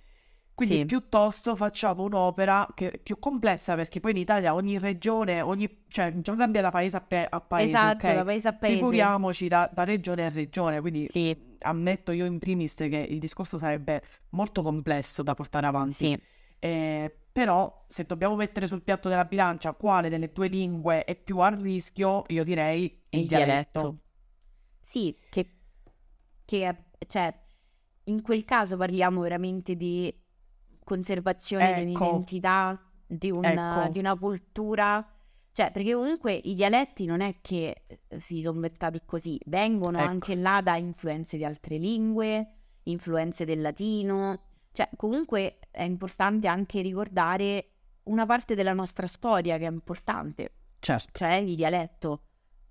Quindi 0.53 0.77
Sì. 0.77 0.85
piuttosto 0.85 1.55
facciamo 1.55 2.03
un'opera 2.03 2.67
che 2.75 2.91
è 2.91 2.97
più 2.99 3.17
complessa, 3.17 3.73
perché 3.75 3.99
poi 3.99 4.11
in 4.11 4.17
Italia 4.17 4.53
ogni 4.53 4.77
regione, 4.77 5.41
ogni, 5.41 5.83
cioè 5.87 6.13
già 6.21 6.35
cambia 6.35 6.61
da 6.61 6.69
paese 6.69 6.97
a, 6.97 7.01
pe- 7.01 7.25
a 7.27 7.41
paese, 7.41 7.87
Esatto, 7.87 8.05
ok? 8.05 8.13
da 8.13 8.23
paese 8.23 8.47
a 8.49 8.53
paese. 8.53 8.75
Figuriamoci 8.75 9.47
da, 9.47 9.69
da 9.73 9.83
regione 9.83 10.25
a 10.25 10.29
regione, 10.29 10.79
quindi 10.79 11.09
Sì, 11.09 11.35
ammetto 11.59 12.11
io 12.11 12.25
in 12.25 12.37
primis 12.39 12.75
che 12.75 13.07
il 13.09 13.19
discorso 13.19 13.57
sarebbe 13.57 14.01
molto 14.29 14.61
complesso 14.61 15.23
da 15.23 15.33
portare 15.33 15.65
avanti. 15.67 16.07
sì, 16.07 16.17
Eh, 16.59 17.17
però, 17.33 17.83
se 17.87 18.05
dobbiamo 18.05 18.35
mettere 18.35 18.67
sul 18.67 18.83
piatto 18.83 19.09
della 19.09 19.25
bilancia 19.25 19.73
quale 19.73 20.07
delle 20.07 20.31
due 20.31 20.47
lingue 20.47 21.03
è 21.03 21.15
più 21.15 21.39
a 21.39 21.49
rischio, 21.49 22.25
io 22.27 22.43
direi 22.43 22.83
il, 22.83 23.21
il 23.21 23.27
dialetto. 23.27 23.79
dialetto. 23.79 23.97
Sì, 24.79 25.17
che, 25.31 25.55
che 26.45 26.83
cioè, 27.07 27.35
in 28.03 28.21
quel 28.21 28.45
caso 28.45 28.77
parliamo 28.77 29.21
veramente 29.21 29.75
di 29.75 30.15
conservazione 30.83 31.83
di 31.83 31.91
Ecco. 31.91 32.03
un'identità, 32.03 32.79
di 33.07 33.31
una, 33.31 33.81
Ecco. 33.81 33.91
di 33.91 33.97
una 33.97 34.15
cultura. 34.15 35.07
Cioè, 35.51 35.71
perché 35.71 35.95
comunque 35.95 36.33
i 36.33 36.53
dialetti 36.53 37.05
non 37.05 37.21
è 37.21 37.37
che 37.41 37.85
eh, 37.87 38.19
si 38.19 38.41
sono 38.41 38.55
inventati 38.55 39.01
così, 39.05 39.39
vengono 39.45 39.97
Ecco. 39.97 40.07
anche 40.07 40.35
là 40.35 40.61
da 40.61 40.77
influenze 40.77 41.37
di 41.37 41.45
altre 41.45 41.77
lingue, 41.77 42.47
influenze 42.83 43.43
del 43.43 43.61
latino. 43.61 44.39
Cioè, 44.73 44.89
comunque 44.97 45.59
è 45.71 45.83
importante 45.83 46.47
anche 46.47 46.81
ricordare 46.81 47.69
una 48.05 48.25
parte 48.25 48.55
della 48.55 48.73
nostra 48.73 49.07
storia 49.07 49.57
che 49.57 49.67
è 49.67 49.69
importante, 49.69 50.53
Certo, 50.79 51.11
cioè 51.13 51.33
il 51.35 51.55
dialetto 51.55 52.23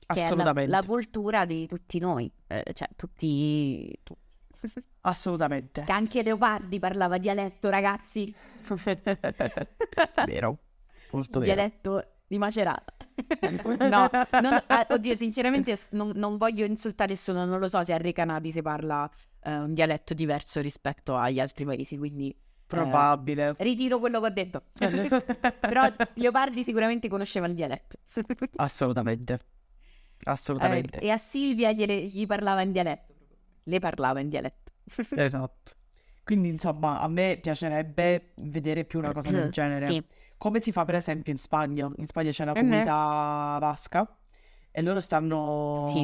che 0.05 0.15
è 0.15 0.17
la, 0.19 0.25
assolutamente. 0.25 0.71
la 0.71 0.83
cultura 0.83 1.45
di 1.47 1.67
tutti 1.67 1.99
noi, 2.01 2.31
eh, 2.49 2.65
cioè 2.75 2.89
tutti, 2.97 3.99
tu- 4.03 4.17
Assolutamente. 5.03 5.85
che 5.85 5.93
anche 5.93 6.23
Leopardi 6.23 6.79
parlava 6.81 7.19
dialetto, 7.19 7.71
ragazzi, 7.71 8.35
vero, 10.27 10.59
molto 11.13 11.39
vero. 11.39 11.55
dialetto 11.55 12.07
di 12.33 12.39
Macerata. 12.39 12.95
no, 13.91 14.09
non- 14.41 14.63
ah, 14.67 14.87
oddio, 14.89 15.15
sinceramente 15.17 15.79
non, 15.91 16.13
non 16.15 16.39
voglio 16.39 16.65
insultare 16.65 17.11
nessuno, 17.11 17.45
non 17.45 17.59
lo 17.61 17.69
so 17.69 17.85
se 17.85 17.93
a 17.93 17.99
Recanati 17.99 18.51
si 18.51 18.63
parla 18.63 19.09
eh, 19.43 19.55
un 19.55 19.75
dialetto 19.75 20.15
diverso 20.15 20.63
rispetto 20.63 21.15
agli 21.15 21.41
altri 21.41 21.67
paesi, 21.67 21.99
quindi 21.99 22.35
Probabile. 22.67 23.55
ritiro 23.59 23.99
quello 23.99 24.19
che 24.21 24.27
ho 24.27 24.31
detto. 24.31 24.63
Però 25.61 25.87
Leopardi 26.15 26.65
sicuramente 26.65 27.09
conosceva 27.09 27.47
il 27.47 27.55
dialetto. 27.55 27.99
Assolutamente. 28.57 29.35
Eh, 29.35 29.41
Assolutamente. 30.31 30.99
e 31.01 31.11
a 31.11 31.19
Silvia 31.19 31.71
gliele- 31.73 32.05
gli 32.07 32.25
parlava 32.27 32.63
in 32.63 32.73
dialetto. 32.73 33.13
Le 33.65 33.79
parlava 33.79 34.21
in 34.21 34.31
dialetto. 34.31 34.73
Esatto. 35.17 35.73
Quindi, 36.25 36.49
insomma, 36.49 37.01
a 37.01 37.09
me 37.09 37.39
piacerebbe 37.43 38.33
vedere 38.37 38.85
più 38.85 39.01
una 39.01 39.13
cosa 39.13 39.31
del 39.31 39.51
genere. 39.53 39.85
Sì, 39.87 40.03
Come 40.43 40.59
si 40.61 40.73
fa 40.73 40.85
per 40.85 40.97
esempio 40.97 41.31
in 41.33 41.39
Spagna? 41.39 41.89
In 41.99 42.07
Spagna 42.09 42.33
c'è 42.33 42.45
la 42.45 42.51
Mhm. 42.51 42.59
comunità 42.59 43.57
basca 43.61 44.17
e 44.73 44.83
loro 44.83 44.99
stanno... 44.99 45.87
Sì. 45.89 46.03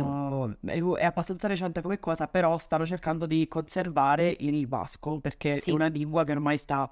È, 0.64 0.80
è 0.80 1.04
abbastanza 1.04 1.48
recente 1.48 1.82
come 1.82 1.98
cosa, 1.98 2.28
però 2.28 2.56
stanno 2.56 2.86
cercando 2.86 3.26
di 3.26 3.48
conservare 3.48 4.36
il 4.38 4.64
basco 4.68 5.18
perché 5.18 5.58
Sì. 5.58 5.70
è 5.70 5.72
una 5.72 5.88
lingua 5.88 6.22
che 6.22 6.30
ormai 6.30 6.56
sta... 6.56 6.88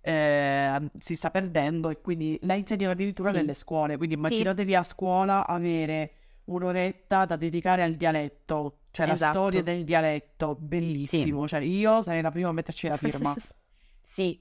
eh, 0.00 0.90
si 0.98 1.14
sta 1.14 1.30
perdendo 1.30 1.88
e 1.90 2.00
quindi 2.00 2.36
la 2.42 2.54
insegnano 2.54 2.92
addirittura 2.94 3.30
Sì. 3.30 3.36
nelle 3.36 3.54
scuole. 3.54 3.96
Quindi 3.96 4.16
immaginatevi 4.16 4.74
a 4.74 4.82
scuola 4.82 5.46
avere 5.46 6.14
un'oretta 6.46 7.26
da 7.26 7.36
dedicare 7.36 7.84
al 7.84 7.92
dialetto, 7.94 8.78
cioè 8.90 9.06
la 9.06 9.12
Esatto. 9.12 9.32
storia 9.38 9.62
del 9.62 9.84
dialetto, 9.84 10.56
bellissimo. 10.58 11.46
Cioè 11.46 11.60
io 11.60 12.02
sarei 12.02 12.22
la 12.22 12.32
prima 12.32 12.48
a 12.48 12.52
metterci 12.52 12.88
la 12.88 12.96
firma. 12.96 13.36
sì, 14.02 14.40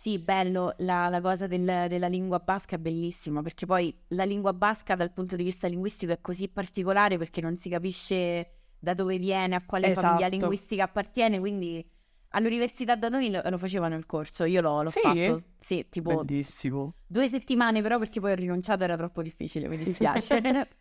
sì, 0.00 0.18
bello. 0.20 0.74
La, 0.78 1.08
la 1.08 1.20
cosa 1.20 1.48
del- 1.48 1.86
della 1.88 2.06
lingua 2.06 2.38
basca 2.38 2.76
è 2.76 2.78
bellissima 2.78 3.42
perché 3.42 3.66
poi 3.66 3.92
la 4.08 4.22
lingua 4.24 4.52
basca 4.52 4.94
dal 4.94 5.12
punto 5.12 5.34
di 5.34 5.42
vista 5.42 5.66
linguistico 5.66 6.12
è 6.12 6.20
così 6.20 6.48
particolare 6.48 7.18
perché 7.18 7.40
non 7.40 7.58
si 7.58 7.68
capisce 7.68 8.52
da 8.78 8.94
dove 8.94 9.18
viene, 9.18 9.56
a 9.56 9.64
quale 9.64 9.90
famiglia 9.90 10.26
Esatto. 10.26 10.36
linguistica 10.36 10.84
appartiene, 10.84 11.40
quindi 11.40 11.84
all'università 12.28 12.94
da 12.94 13.08
noi 13.08 13.28
lo, 13.32 13.42
lo 13.44 13.58
facevano 13.58 13.96
il 13.96 14.06
corso, 14.06 14.44
io 14.44 14.60
l'ho, 14.60 14.82
l'ho 14.84 14.90
Sì? 14.90 15.00
fatto. 15.00 15.42
Sì, 15.58 15.84
tipo 15.90 16.24
Bellissimo. 16.24 16.94
due 17.04 17.26
settimane 17.28 17.82
però 17.82 17.98
perché 17.98 18.20
poi 18.20 18.30
ho 18.32 18.34
rinunciato, 18.36 18.84
era 18.84 18.96
troppo 18.96 19.20
difficile, 19.22 19.66
mi 19.68 19.76
dispiace. 19.76 20.40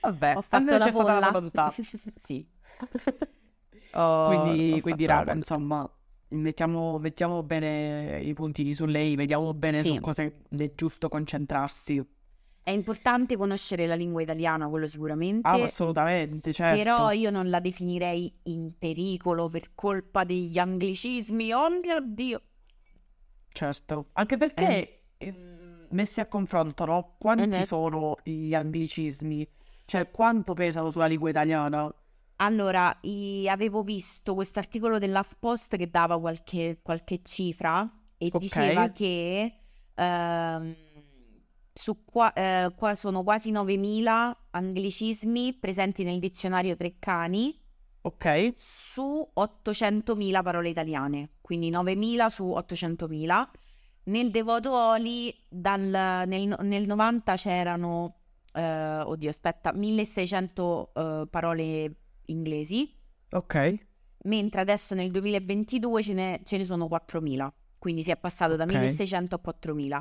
Vabbè, 0.00 0.34
ho 0.36 0.42
fatto 0.42 0.56
almeno 0.56 0.78
la 0.78 0.84
c'è 0.84 0.90
stata 0.90 1.12
la 1.12 1.20
volontà. 1.20 1.74
sì. 2.14 2.46
Quindi, 4.22 4.78
ho 4.78 4.80
quindi 4.82 5.06
fatto 5.06 5.12
la 5.12 5.22
raga, 5.22 5.32
cosa. 5.32 5.38
insomma, 5.38 5.88
mettiamo, 6.36 6.98
mettiamo 6.98 7.42
bene 7.42 8.20
i 8.22 8.32
puntini 8.34 8.74
su 8.74 8.84
lei, 8.86 9.14
vediamo 9.16 9.52
bene 9.52 9.80
Sì. 9.82 9.94
su 9.94 10.00
cosa 10.00 10.22
è 10.22 10.72
giusto 10.74 11.08
concentrarsi. 11.08 12.04
È 12.62 12.70
importante 12.70 13.36
conoscere 13.36 13.86
la 13.86 13.94
lingua 13.94 14.22
italiana, 14.22 14.68
quello 14.68 14.88
sicuramente. 14.88 15.46
Ah, 15.46 15.62
assolutamente, 15.62 16.52
certo. 16.52 16.76
Però 16.82 17.10
io 17.12 17.30
non 17.30 17.48
la 17.48 17.60
definirei 17.60 18.32
in 18.44 18.72
pericolo 18.76 19.48
per 19.48 19.70
colpa 19.74 20.24
degli 20.24 20.58
anglicismi. 20.58 21.52
Oh 21.52 21.68
mio 21.70 22.00
Dio! 22.04 22.42
Certo, 23.48 24.08
anche 24.14 24.36
perché 24.36 25.02
ehm, 25.16 25.86
messi 25.90 26.20
a 26.20 26.26
confronto, 26.26 26.84
no? 26.84 27.14
Quanti 27.18 27.58
Eh. 27.58 27.66
sono 27.66 28.16
gli 28.24 28.52
anglicismi? 28.52 29.48
Cioè, 29.84 30.10
quanto 30.10 30.52
pesano 30.52 30.90
sulla 30.90 31.06
lingua 31.06 31.30
italiana? 31.30 31.92
Allora, 32.36 32.96
i- 33.02 33.48
avevo 33.48 33.82
visto 33.82 34.34
questo 34.34 34.58
articolo 34.58 34.98
dell'HuffPost 34.98 35.76
che 35.76 35.88
dava 35.90 36.18
qualche, 36.20 36.80
qualche 36.82 37.20
cifra 37.22 37.90
e 38.18 38.26
Ok. 38.32 38.38
diceva 38.38 38.90
che 38.90 39.54
ehm, 39.94 40.74
su 41.72 42.04
qua, 42.04 42.32
eh, 42.34 42.72
qua 42.76 42.94
sono 42.94 43.22
quasi 43.22 43.50
9.000 43.50 44.36
anglicismi 44.50 45.54
presenti 45.54 46.04
nel 46.04 46.18
dizionario 46.18 46.76
Treccani 46.76 47.58
Ok? 48.02 48.52
su 48.54 49.26
800.000 49.34 50.42
parole 50.42 50.68
italiane, 50.68 51.30
quindi 51.40 51.70
9.000 51.70 52.28
su 52.28 52.44
800.000. 52.54 53.50
Nel 54.04 54.30
Devoto 54.30 54.72
Oli 54.72 55.34
dal- 55.48 56.24
nel, 56.26 56.54
nel 56.60 56.86
90 56.86 57.34
c'erano, 57.36 58.18
eh, 58.52 59.00
oddio 59.00 59.28
aspetta, 59.30 59.72
1600 59.72 60.92
eh, 60.94 61.26
parole 61.28 61.94
inglesi, 62.26 62.94
Ok? 63.30 63.74
mentre 64.24 64.60
adesso 64.60 64.94
nel 64.94 65.10
2022 65.10 66.02
ce 66.02 66.12
ne, 66.12 66.40
ce 66.44 66.56
ne 66.56 66.64
sono 66.64 66.86
4.000, 66.86 67.48
quindi 67.78 68.02
si 68.02 68.10
è 68.10 68.16
passato 68.16 68.56
da 68.56 68.64
Ok. 68.64 68.70
1600 68.72 69.34
a 69.34 69.40
4.000, 69.40 70.00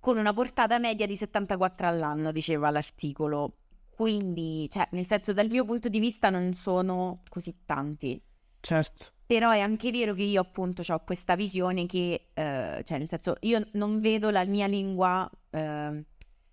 con 0.00 0.16
una 0.16 0.32
portata 0.32 0.78
media 0.78 1.06
di 1.06 1.16
74 1.16 1.86
all'anno, 1.86 2.30
diceva 2.32 2.70
l'articolo. 2.70 3.56
Quindi, 3.90 4.68
cioè, 4.70 4.86
nel 4.92 5.06
senso, 5.06 5.32
dal 5.32 5.48
mio 5.48 5.64
punto 5.64 5.88
di 5.88 5.98
vista 5.98 6.30
non 6.30 6.54
sono 6.54 7.22
così 7.28 7.62
tanti. 7.64 8.22
Certo. 8.60 9.06
Però 9.26 9.50
è 9.50 9.58
anche 9.58 9.90
vero 9.90 10.14
che 10.14 10.22
io 10.22 10.40
appunto 10.40 10.82
ho 10.86 11.04
questa 11.04 11.34
visione 11.34 11.84
che, 11.86 12.30
eh, 12.32 12.82
cioè 12.84 12.98
nel 12.98 13.08
senso, 13.08 13.36
io 13.40 13.66
non 13.72 14.00
vedo 14.00 14.30
la 14.30 14.44
mia 14.44 14.66
lingua, 14.66 15.28
eh, 15.50 16.04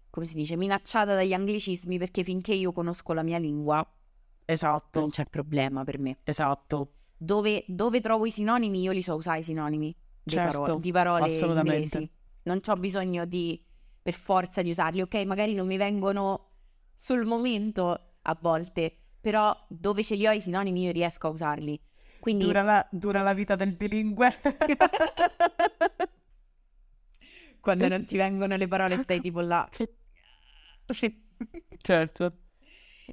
come 0.10 0.25
si 0.25 0.34
dice, 0.34 0.55
minacciata 0.55 1.13
dagli 1.13 1.34
anglicismi 1.34 1.99
perché 1.99 2.23
finché 2.23 2.53
io 2.53 2.71
conosco 2.71 3.13
la 3.13 3.21
mia 3.23 3.38
lingua 3.38 3.88
Esatto, 4.45 4.99
non 4.99 5.10
c'è 5.10 5.25
problema 5.25 5.84
per 5.84 5.99
me. 5.99 6.17
esatto. 6.23 6.91
Dove, 7.17 7.63
dove 7.67 8.01
trovo 8.01 8.25
i 8.25 8.31
sinonimi, 8.31 8.81
io 8.81 8.91
li 8.91 9.01
so 9.01 9.15
usare 9.15 9.39
i 9.39 9.43
sinonimi 9.43 9.95
di, 10.21 10.36
Certo, 10.36 10.62
paro- 10.62 10.79
di 10.79 10.91
parole 10.91 11.25
assolutamente. 11.25 11.97
inglesi. 11.97 12.12
Non 12.43 12.60
ho 12.65 12.73
bisogno 12.75 13.25
di, 13.25 13.63
per 14.01 14.13
forza 14.13 14.62
di 14.62 14.69
usarli, 14.69 15.01
ok? 15.01 15.15
Magari 15.25 15.53
non 15.53 15.65
mi 15.65 15.77
vengono 15.77 16.51
sul 16.93 17.25
momento 17.25 18.13
a 18.21 18.38
volte, 18.39 18.95
però 19.19 19.55
dove 19.67 20.03
ce 20.03 20.15
li 20.15 20.27
ho 20.27 20.31
i 20.31 20.41
sinonimi 20.41 20.84
io 20.84 20.91
riesco 20.91 21.27
a 21.27 21.31
usarli. 21.31 21.79
Quindi 22.19 22.45
Dura 22.45 22.62
la, 22.63 22.88
dura 22.91 23.21
la 23.21 23.34
vita 23.34 23.55
del 23.55 23.75
bilingue. 23.75 24.29
quando 27.60 27.88
non 27.88 28.05
ti 28.05 28.17
vengono 28.17 28.55
le 28.55 28.67
parole 28.67 28.97
stai 28.97 29.21
tipo 29.21 29.41
là. 29.41 29.67
certo. 31.84 32.34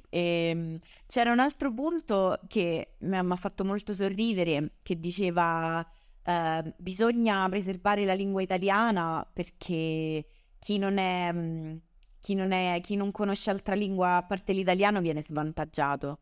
Ehm, 0.09 0.77
c'era 1.07 1.31
un 1.31 1.39
altro 1.39 1.73
punto 1.73 2.39
che 2.47 2.95
mi 2.99 3.17
ha 3.17 3.35
fatto 3.35 3.63
molto 3.63 3.93
sorridere, 3.93 4.75
che 4.81 4.99
diceva 4.99 5.85
eh, 6.23 6.73
bisogna 6.77 7.47
preservare 7.49 8.05
la 8.05 8.13
lingua 8.13 8.41
italiana 8.41 9.27
perché 9.31 10.25
chi 10.59 10.77
non 10.77 10.97
è, 10.97 11.31
mm, 11.33 11.75
chi 12.19 12.35
non 12.35 12.51
è, 12.51 12.79
chi 12.81 12.95
non 12.95 13.11
conosce 13.11 13.49
altra 13.49 13.75
lingua 13.75 14.17
a 14.17 14.23
parte 14.23 14.53
l'italiano 14.53 15.01
viene 15.01 15.21
svantaggiato. 15.21 16.19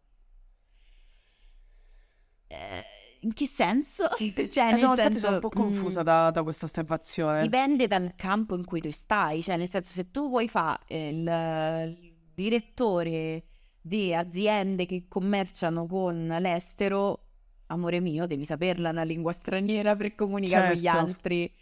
Eh, 2.48 2.84
in 3.22 3.34
che 3.34 3.46
senso? 3.46 4.08
Cioè, 4.18 4.70
Eh 4.70 4.72
nel 4.74 4.82
no, 4.82 4.96
senso, 4.96 5.20
sono 5.20 5.34
un 5.36 5.40
po' 5.40 5.50
mm, 5.50 5.62
confusa 5.62 6.04
da, 6.04 6.32
da 6.32 6.44
questa 6.44 6.66
osservazione. 6.66 7.42
Dipende 7.42 7.88
dal 7.88 8.14
campo 8.16 8.56
in 8.56 8.66
cui 8.66 8.82
tu 8.82 8.92
stai, 8.92 9.44
cioè 9.44 9.58
nel 9.58 9.70
senso 9.70 9.92
se 9.92 10.10
tu 10.10 10.30
vuoi 10.30 10.48
fare 10.48 10.80
il, 10.88 11.98
il 11.98 12.14
direttore 12.34 13.44
di 13.82 14.14
aziende 14.14 14.86
che 14.86 15.06
commerciano 15.08 15.88
con 15.88 16.28
l'estero, 16.40 17.26
amore 17.68 18.00
mio, 18.00 18.28
devi 18.28 18.46
saperla 18.46 18.90
una 18.90 19.04
lingua 19.04 19.32
straniera 19.34 19.96
per 19.96 20.14
comunicare 20.16 20.68
con 20.74 20.76
gli 20.78 20.84
Certo. 20.84 21.00
altri. 21.00 21.54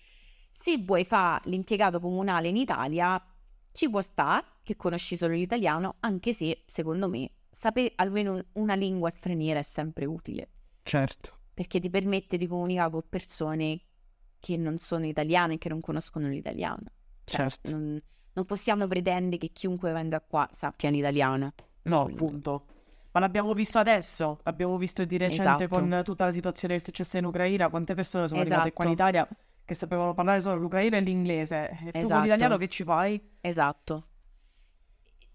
Se 0.50 0.78
vuoi 0.80 1.06
fare 1.06 1.50
l'impiegato 1.50 2.00
comunale 2.00 2.48
in 2.50 2.58
Italia, 2.58 3.24
ci 3.72 3.90
può 3.90 4.02
stare 4.02 4.46
che 4.64 4.76
conosci 4.76 5.16
solo 5.16 5.34
l'italiano, 5.34 5.96
anche 6.02 6.34
se 6.34 6.64
secondo 6.66 7.08
me 7.08 7.30
sapere 7.50 7.94
almeno 7.96 8.44
una 8.54 8.76
lingua 8.76 9.10
straniera 9.10 9.60
è 9.60 9.64
sempre 9.64 10.06
utile 10.06 10.50
Certo. 10.84 11.40
perché 11.54 11.80
ti 11.80 11.90
permette 11.90 12.38
di 12.38 12.46
comunicare 12.48 12.92
con 12.92 13.04
persone 13.08 13.80
che 14.40 14.58
non 14.58 14.78
sono 14.78 15.06
italiane 15.06 15.56
e 15.56 15.58
che 15.58 15.70
non 15.70 15.80
conoscono 15.82 16.28
l'italiano. 16.28 16.84
Cioè, 17.24 17.50
Certo. 17.50 17.72
non, 17.72 18.00
non 18.34 18.46
possiamo 18.46 18.88
pretendere 18.88 19.38
che 19.38 19.50
chiunque 19.52 19.92
venga 19.92 20.20
qua 20.22 20.48
sappia 20.52 20.90
l'italiano. 20.90 21.54
No, 21.84 22.04
Quindi- 22.04 22.24
appunto. 22.24 22.66
Ma 23.12 23.20
l'abbiamo 23.22 23.54
visto 23.54 23.80
adesso, 23.80 24.40
l'abbiamo 24.44 24.78
visto 24.78 25.04
di 25.04 25.18
recente 25.18 25.64
Esatto. 25.64 25.68
con 25.68 26.02
tutta 26.04 26.26
la 26.26 26.32
situazione 26.32 26.76
che 26.76 26.80
è 26.82 26.84
successa 26.84 27.18
in 27.18 27.26
Ucraina, 27.26 27.68
quante 27.70 27.96
persone 27.96 28.28
sono 28.28 28.40
arrivate 28.42 28.72
qua 28.72 28.86
in 28.86 28.92
Esatto. 28.92 29.10
Italia 29.10 29.28
che 29.66 29.74
sapevano 29.74 30.14
parlare 30.14 30.42
solo 30.42 30.58
l'ucraino 30.58 30.96
e 30.96 31.02
l'inglese. 31.02 31.70
E 31.70 31.76
tu 31.86 31.92
con 31.92 32.02
Esatto. 32.02 32.22
l'italiano 32.22 32.58
che 32.58 32.68
ci 32.68 32.84
fai? 32.84 33.20
Esatto. 33.42 34.08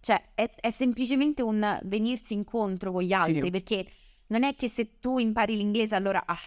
Cioè, 0.00 0.22
è, 0.34 0.50
è 0.60 0.70
semplicemente 0.70 1.42
un 1.42 1.78
venirsi 1.84 2.34
incontro 2.34 2.92
con 2.92 3.02
gli 3.02 3.12
altri, 3.12 3.40
Sì. 3.42 3.50
perché 3.50 3.86
non 4.28 4.42
è 4.44 4.54
che 4.54 4.68
se 4.68 4.98
tu 5.00 5.18
impari 5.18 5.56
l'inglese 5.56 5.94
allora 5.94 6.22
ah, 6.26 6.38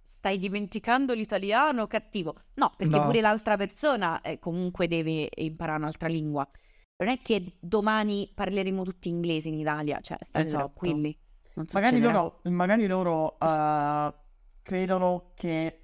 stai 0.00 0.38
dimenticando 0.38 1.12
l'italiano 1.14 1.86
cattivo. 1.86 2.34
No, 2.54 2.72
perché 2.76 2.96
No. 2.96 3.04
pure 3.04 3.20
l'altra 3.20 3.56
persona 3.56 4.20
eh, 4.20 4.38
comunque 4.38 4.88
deve 4.88 5.28
imparare 5.36 5.78
un'altra 5.78 6.08
lingua. 6.08 6.48
Non 7.04 7.12
è 7.12 7.18
che 7.22 7.56
domani 7.60 8.30
parleremo 8.34 8.82
tutti 8.84 9.08
inglese 9.08 9.48
in 9.48 9.58
Italia, 9.58 10.00
cioè 10.00 10.18
state 10.20 10.44
Esatto. 10.44 10.72
tranquilli. 10.78 11.16
Magari 11.72 12.00
loro, 12.00 12.40
magari 12.44 12.86
loro 12.86 13.38
eh, 13.38 14.14
credono 14.62 15.32
che 15.34 15.78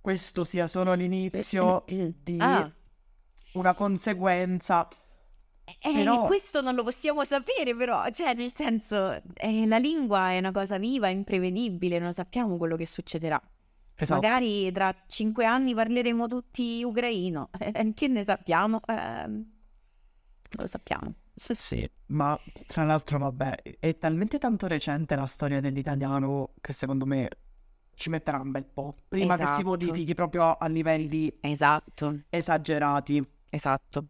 questo 0.00 0.42
sia 0.44 0.66
solo 0.66 0.92
l'inizio 0.94 1.84
di 1.86 2.36
Ah, 2.40 2.70
una 3.52 3.74
conseguenza. 3.74 4.88
eh, 5.80 5.92
Però- 5.92 6.26
questo 6.26 6.60
non 6.60 6.74
lo 6.74 6.82
possiamo 6.82 7.24
sapere, 7.24 7.74
però, 7.76 8.08
cioè, 8.10 8.34
nel 8.34 8.52
senso, 8.52 9.22
eh, 9.34 9.66
la 9.66 9.78
lingua 9.78 10.30
è 10.30 10.38
una 10.38 10.52
cosa 10.52 10.78
viva, 10.78 11.08
imprevedibile, 11.08 11.98
non 11.98 12.12
sappiamo 12.12 12.56
quello 12.56 12.76
che 12.76 12.84
succederà. 12.86 13.40
Esatto. 13.96 14.20
Magari 14.20 14.72
tra 14.72 14.92
cinque 15.06 15.44
anni 15.44 15.72
parleremo 15.72 16.26
tutti 16.26 16.82
ucraino, 16.82 17.48
eh, 17.60 17.92
che 17.94 18.08
ne 18.08 18.24
sappiamo? 18.24 18.80
Non 18.88 19.53
lo 20.62 20.66
sappiamo. 20.66 21.14
Sì, 21.56 21.88
ma 22.06 22.38
tra 22.66 22.84
l'altro, 22.84 23.18
vabbè, 23.18 23.54
è 23.78 23.96
talmente 23.98 24.38
tanto 24.38 24.66
recente 24.66 25.14
la 25.16 25.26
storia 25.26 25.60
dell'italiano 25.60 26.54
che 26.60 26.72
secondo 26.72 27.06
me 27.06 27.28
ci 27.94 28.10
metterà 28.10 28.40
un 28.40 28.50
bel 28.50 28.64
po' 28.64 28.96
prima 29.08 29.36
che 29.38 29.46
si 29.46 29.62
Esatto. 29.62 29.68
modifichi 29.68 30.14
proprio 30.14 30.52
a 30.56 30.66
livelli 30.66 31.32
Esatto, 31.40 32.22
esagerati. 32.28 33.22
esatto, 33.50 34.08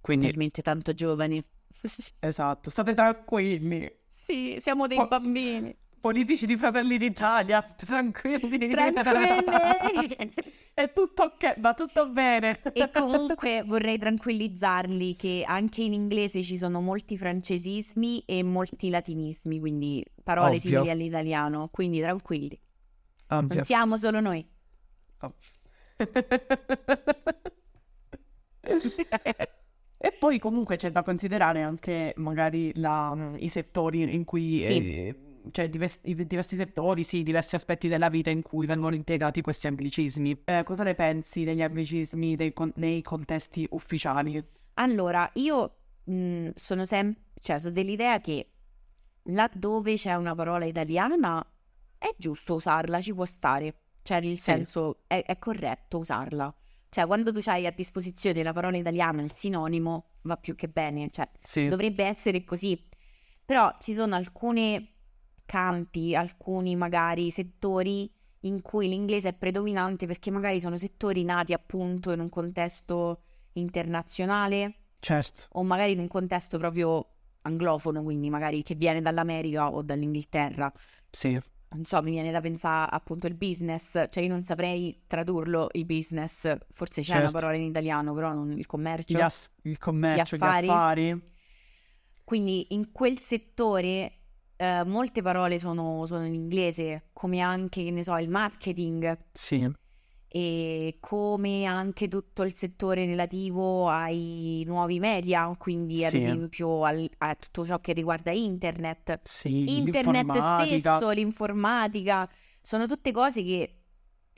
Quindi, 0.00 0.28
talmente 0.30 0.62
tanto 0.62 0.92
giovani. 0.94 1.42
esatto, 2.20 2.70
state 2.70 2.94
tranquilli. 2.94 3.90
Sì, 4.06 4.58
siamo 4.60 4.86
dei 4.86 5.06
bambini. 5.06 5.76
Politici 6.00 6.46
di 6.46 6.56
Fratelli 6.56 6.96
d'Italia, 6.98 7.60
tranquilli. 7.62 8.68
Tranquilli. 8.68 10.16
È 10.78 10.92
tutto 10.92 11.24
ok, 11.24 11.58
va 11.58 11.74
tutto 11.74 12.08
bene. 12.08 12.60
E 12.72 12.88
comunque 12.92 13.62
vorrei 13.66 13.98
tranquillizzarli 13.98 15.16
che 15.16 15.42
anche 15.44 15.82
in 15.82 15.92
inglese 15.92 16.42
ci 16.42 16.56
sono 16.56 16.80
molti 16.80 17.18
francesismi 17.18 18.22
e 18.26 18.44
molti 18.44 18.88
latinismi, 18.90 19.58
quindi 19.58 20.04
parole 20.22 20.56
Ovvio. 20.56 20.60
simili 20.60 20.90
all'italiano, 20.90 21.68
quindi 21.72 22.00
tranquilli. 22.00 22.58
Ovvio. 23.30 23.54
Non 23.56 23.64
siamo 23.64 23.96
solo 23.96 24.20
noi. 24.20 24.46
E 30.00 30.12
poi 30.12 30.38
comunque 30.38 30.76
c'è 30.76 30.92
da 30.92 31.02
considerare 31.02 31.62
anche 31.62 32.12
magari 32.18 32.72
la- 32.76 33.32
i 33.38 33.48
settori 33.48 34.14
in 34.14 34.24
cui, 34.24 34.62
Sì. 34.62 34.76
eh, 35.08 35.14
cioè 35.50 35.68
divers- 35.68 36.00
i 36.02 36.14
diversi 36.14 36.56
settori, 36.56 37.02
sì, 37.02 37.22
diversi 37.22 37.54
aspetti 37.54 37.88
della 37.88 38.08
vita 38.08 38.30
in 38.30 38.42
cui 38.42 38.66
vengono 38.66 38.94
impiegati 38.94 39.40
questi 39.40 39.66
anglicismi. 39.66 40.42
Eh, 40.44 40.62
cosa 40.64 40.82
ne 40.82 40.94
pensi 40.94 41.44
degli 41.44 41.62
anglicismi 41.62 42.36
dei 42.36 42.52
nei 42.76 43.02
contesti 43.02 43.66
ufficiali? 43.70 44.42
Allora, 44.74 45.28
io 45.34 45.76
mh, 46.04 46.50
sono 46.54 46.84
sempre, 46.84 47.22
cioè, 47.40 47.58
sono 47.58 47.72
dell'idea 47.72 48.20
che 48.20 48.50
laddove 49.24 49.94
c'è 49.94 50.14
una 50.14 50.34
parola 50.34 50.64
italiana 50.64 51.44
è 51.98 52.14
giusto 52.16 52.54
usarla, 52.54 53.00
ci 53.00 53.12
può 53.12 53.24
stare. 53.24 53.74
Cioè, 54.02 54.20
nel 54.20 54.36
Sì. 54.36 54.42
senso, 54.42 55.00
è, 55.06 55.22
è 55.26 55.38
corretto 55.38 55.98
usarla. 55.98 56.54
Cioè, 56.88 57.06
quando 57.06 57.32
tu 57.32 57.40
hai 57.46 57.66
a 57.66 57.70
disposizione 57.72 58.42
la 58.42 58.52
parola 58.52 58.76
italiana, 58.78 59.20
il 59.20 59.34
sinonimo, 59.34 60.06
va 60.22 60.36
più 60.36 60.54
che 60.54 60.68
bene. 60.68 61.10
Cioè, 61.10 61.28
Sì. 61.40 61.68
dovrebbe 61.68 62.04
essere 62.04 62.44
così. 62.44 62.82
Però 63.44 63.74
ci 63.80 63.92
sono 63.92 64.14
alcuni 64.14 64.96
campi, 65.48 66.14
alcuni 66.14 66.76
magari 66.76 67.30
settori 67.30 68.12
in 68.42 68.60
cui 68.60 68.86
l'inglese 68.86 69.30
è 69.30 69.34
predominante 69.34 70.06
perché 70.06 70.30
magari 70.30 70.60
sono 70.60 70.76
settori 70.76 71.24
nati 71.24 71.54
appunto 71.54 72.12
in 72.12 72.20
un 72.20 72.28
contesto 72.28 73.22
internazionale 73.54 74.74
Certo. 75.00 75.46
o 75.52 75.62
magari 75.62 75.92
in 75.92 76.00
un 76.00 76.08
contesto 76.08 76.58
proprio 76.58 77.14
anglofono, 77.42 78.02
quindi 78.02 78.28
magari 78.28 78.62
che 78.62 78.74
viene 78.74 79.00
dall'America 79.00 79.72
o 79.72 79.82
dall'Inghilterra. 79.82 80.70
Sì. 81.10 81.40
Non 81.70 81.84
so, 81.84 82.02
mi 82.02 82.10
viene 82.12 82.30
da 82.30 82.40
pensare 82.40 82.90
appunto 82.94 83.26
il 83.26 83.34
business, 83.34 84.06
cioè 84.10 84.22
io 84.22 84.28
non 84.28 84.42
saprei 84.42 85.02
tradurlo 85.06 85.68
il 85.72 85.84
business, 85.84 86.54
forse 86.72 87.02
c'è 87.02 87.12
una 87.12 87.20
Certo. 87.22 87.38
parola 87.38 87.56
in 87.56 87.62
italiano, 87.64 88.12
però 88.14 88.32
non 88.32 88.50
il 88.52 88.66
commercio. 88.66 89.16
Gli 89.16 89.20
aff- 89.20 89.50
il 89.62 89.78
commercio, 89.78 90.36
gli 90.36 90.42
affari. 90.42 90.68
affari. 90.68 91.22
Quindi 92.24 92.66
in 92.74 92.92
quel 92.92 93.18
settore 93.18 94.17
eh, 94.60 94.84
molte 94.84 95.22
parole 95.22 95.58
sono, 95.58 96.04
sono 96.06 96.26
in 96.26 96.34
inglese, 96.34 97.10
come 97.12 97.38
anche, 97.40 97.84
che 97.84 97.90
ne 97.92 98.02
so, 98.02 98.16
il 98.18 98.28
marketing 98.28 99.16
Sì. 99.32 99.70
e 100.26 100.96
come 101.00 101.64
anche 101.64 102.08
tutto 102.08 102.42
il 102.42 102.54
settore 102.54 103.06
relativo 103.06 103.88
ai 103.88 104.62
nuovi 104.66 104.98
media, 104.98 105.54
quindi 105.56 106.04
ad 106.04 106.10
Sì. 106.10 106.16
esempio 106.18 106.84
al- 106.84 107.08
a 107.18 107.34
tutto 107.36 107.64
ciò 107.64 107.78
che 107.80 107.92
riguarda 107.92 108.30
internet. 108.32 109.20
Sì. 109.22 109.76
Internet 109.78 110.24
l'informatica. 110.26 110.96
stesso, 110.96 111.10
l'informatica, 111.12 112.28
sono 112.60 112.86
tutte 112.86 113.12
cose 113.12 113.42
che 113.44 113.74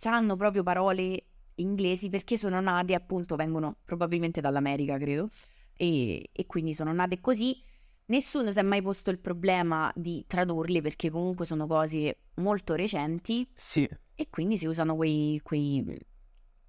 hanno 0.05 0.37
proprio 0.37 0.63
parole 0.63 1.25
inglesi 1.57 2.09
perché 2.09 2.37
sono 2.37 2.61
nate 2.61 2.95
appunto, 2.95 3.37
vengono 3.37 3.77
probabilmente 3.85 4.41
dall'America, 4.41 4.97
credo, 4.99 5.29
e, 5.77 6.29
e 6.31 6.47
quindi 6.47 6.73
sono 6.75 6.93
nate 6.93 7.21
così. 7.21 7.61
Nessuno 8.11 8.51
si 8.51 8.59
è 8.59 8.63
mai 8.63 8.83
posto 8.83 9.11
il 9.11 9.21
problema 9.21 9.91
di 9.95 10.25
tradurli 10.27 10.81
perché 10.83 11.11
comunque 11.11 11.45
sono 11.47 11.69
cose 11.69 12.23
molto 12.35 12.75
recenti 12.75 13.49
Sì. 13.55 13.89
e 14.17 14.29
quindi 14.29 14.59
si 14.59 14.67
usano 14.67 14.97
quei, 14.97 15.39
quei- 15.45 15.97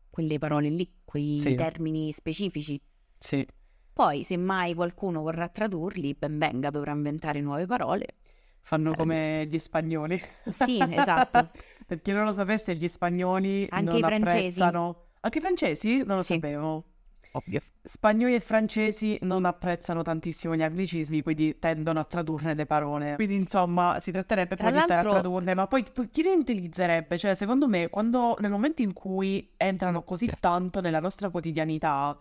quelle 0.10 0.38
parole 0.38 0.70
lì, 0.70 0.88
quei 1.04 1.40
Sì. 1.40 1.56
termini 1.56 2.12
specifici. 2.12 2.80
Sì. 3.18 3.46
Poi, 3.92 4.24
se 4.24 4.38
mai 4.38 4.76
qualcuno 4.76 5.22
vorrà 5.22 5.50
tradurli, 5.50 6.14
ben 6.14 6.38
venga, 6.38 6.70
dovrà 6.70 6.92
inventare 6.92 7.42
nuove 7.42 7.66
parole. 7.66 8.06
Fanno 8.62 8.92
Sarebbe 8.92 8.98
come 9.02 9.48
gli 9.48 9.58
spagnoli. 9.58 10.22
Sì, 10.52 10.78
esatto. 10.94 11.50
Per 11.88 12.02
chi 12.04 12.12
non 12.12 12.26
lo 12.26 12.34
sapesse, 12.34 12.76
gli 12.76 12.88
spagnoli 12.88 13.66
Anche 13.70 13.90
non 13.90 13.98
i 13.98 14.04
francesi. 14.04 14.62
apprezzano. 14.62 15.06
Anche 15.22 15.38
i 15.40 15.42
francesi? 15.42 16.04
Non 16.04 16.18
lo 16.18 16.22
Sì. 16.22 16.36
sapevo. 16.36 16.86
Ovvio. 17.34 17.62
Spagnoli 17.84 18.36
e 18.36 18.40
francesi 18.40 19.18
non 19.22 19.46
apprezzano 19.46 20.02
tantissimo 20.02 20.56
gli 20.56 20.62
anglicismi, 20.62 21.22
quindi 21.22 21.58
tendono 21.60 22.00
a 22.00 22.04
tradurre 22.04 22.54
le 22.54 22.66
parole. 22.66 23.16
Quindi, 23.16 23.36
insomma, 23.36 24.00
si 24.00 24.12
tratterebbe 24.12 24.56
Tra 24.56 24.70
poi 24.70 24.78
di 24.78 24.84
stare 24.84 25.08
a 25.08 25.12
tradurle, 25.12 25.54
ma 25.54 25.68
poi, 25.68 25.86
poi 25.92 26.10
chi 26.10 26.24
le 26.24 26.34
utilizzerebbe? 26.34 27.18
Cioè, 27.18 27.34
secondo 27.36 27.68
me, 27.68 27.90
quando 27.90 28.36
nel 28.40 28.52
momento 28.52 28.82
in 28.82 28.94
cui 28.94 29.52
entrano 29.58 30.04
così 30.04 30.30
tanto 30.40 30.82
nella 30.82 31.00
nostra 31.00 31.30
quotidianità, 31.30 32.18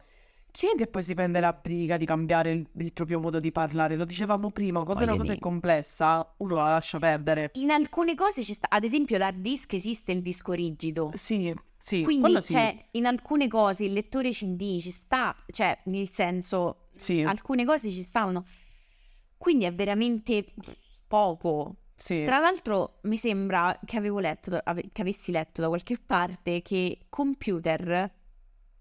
chi 0.51 0.67
è 0.67 0.75
che 0.77 0.87
poi 0.87 1.03
si 1.03 1.15
prende 1.15 1.41
la 1.41 1.53
briga 1.53 1.97
di 1.97 2.05
cambiare 2.05 2.51
il, 2.51 2.67
il 2.79 2.93
proprio 2.93 3.21
modo 3.21 3.39
di 3.39 3.53
parlare? 3.53 3.97
Lo 3.97 4.05
dicevamo 4.05 4.51
prima, 4.51 4.83
quando 4.83 5.05
una 5.05 5.17
cosa 5.17 5.33
è 5.33 5.39
complessa, 5.39 6.35
uno 6.39 6.55
la 6.57 6.71
lascia 6.71 6.99
perdere. 6.99 7.51
In 7.55 7.71
alcune 7.71 8.15
cose 8.15 8.43
ci 8.43 8.55
sta, 8.55 8.69
ad 8.71 8.85
esempio 8.85 9.19
l'hard 9.19 9.39
disk 9.39 9.75
esiste 9.75 10.13
il 10.13 10.23
disco 10.23 10.53
rigido. 10.53 11.13
Sì, 11.15 11.55
sì, 11.83 12.03
Quindi, 12.03 12.43
sì. 12.43 12.53
cioè, 12.53 12.87
in 12.93 13.07
alcune 13.07 13.49
cose 13.49 13.85
il 13.85 13.93
lettore 13.95 14.31
CD 14.31 14.79
ci 14.81 14.91
sta, 14.91 15.35
cioè, 15.51 15.77
nel 15.87 16.11
senso, 16.11 16.89
Sì, 16.95 17.23
alcune 17.23 17.65
cose 17.65 17.91
ci 17.91 18.03
stavano. 18.03 18.45
Quindi 19.39 19.65
è 19.65 19.73
veramente 19.73 20.53
poco. 21.09 21.77
sì. 21.97 22.23
Tra 22.25 22.39
l'altro, 22.39 22.99
mi 23.05 23.17
sembra 23.17 23.79
che 23.87 23.97
avevo 23.97 24.19
letto, 24.19 24.61
che 24.93 25.01
avessi 25.01 25.33
letto 25.33 25.63
da 25.63 25.69
qualche 25.69 25.97
parte 25.99 26.61
che 26.63 27.07
computer 27.09 28.13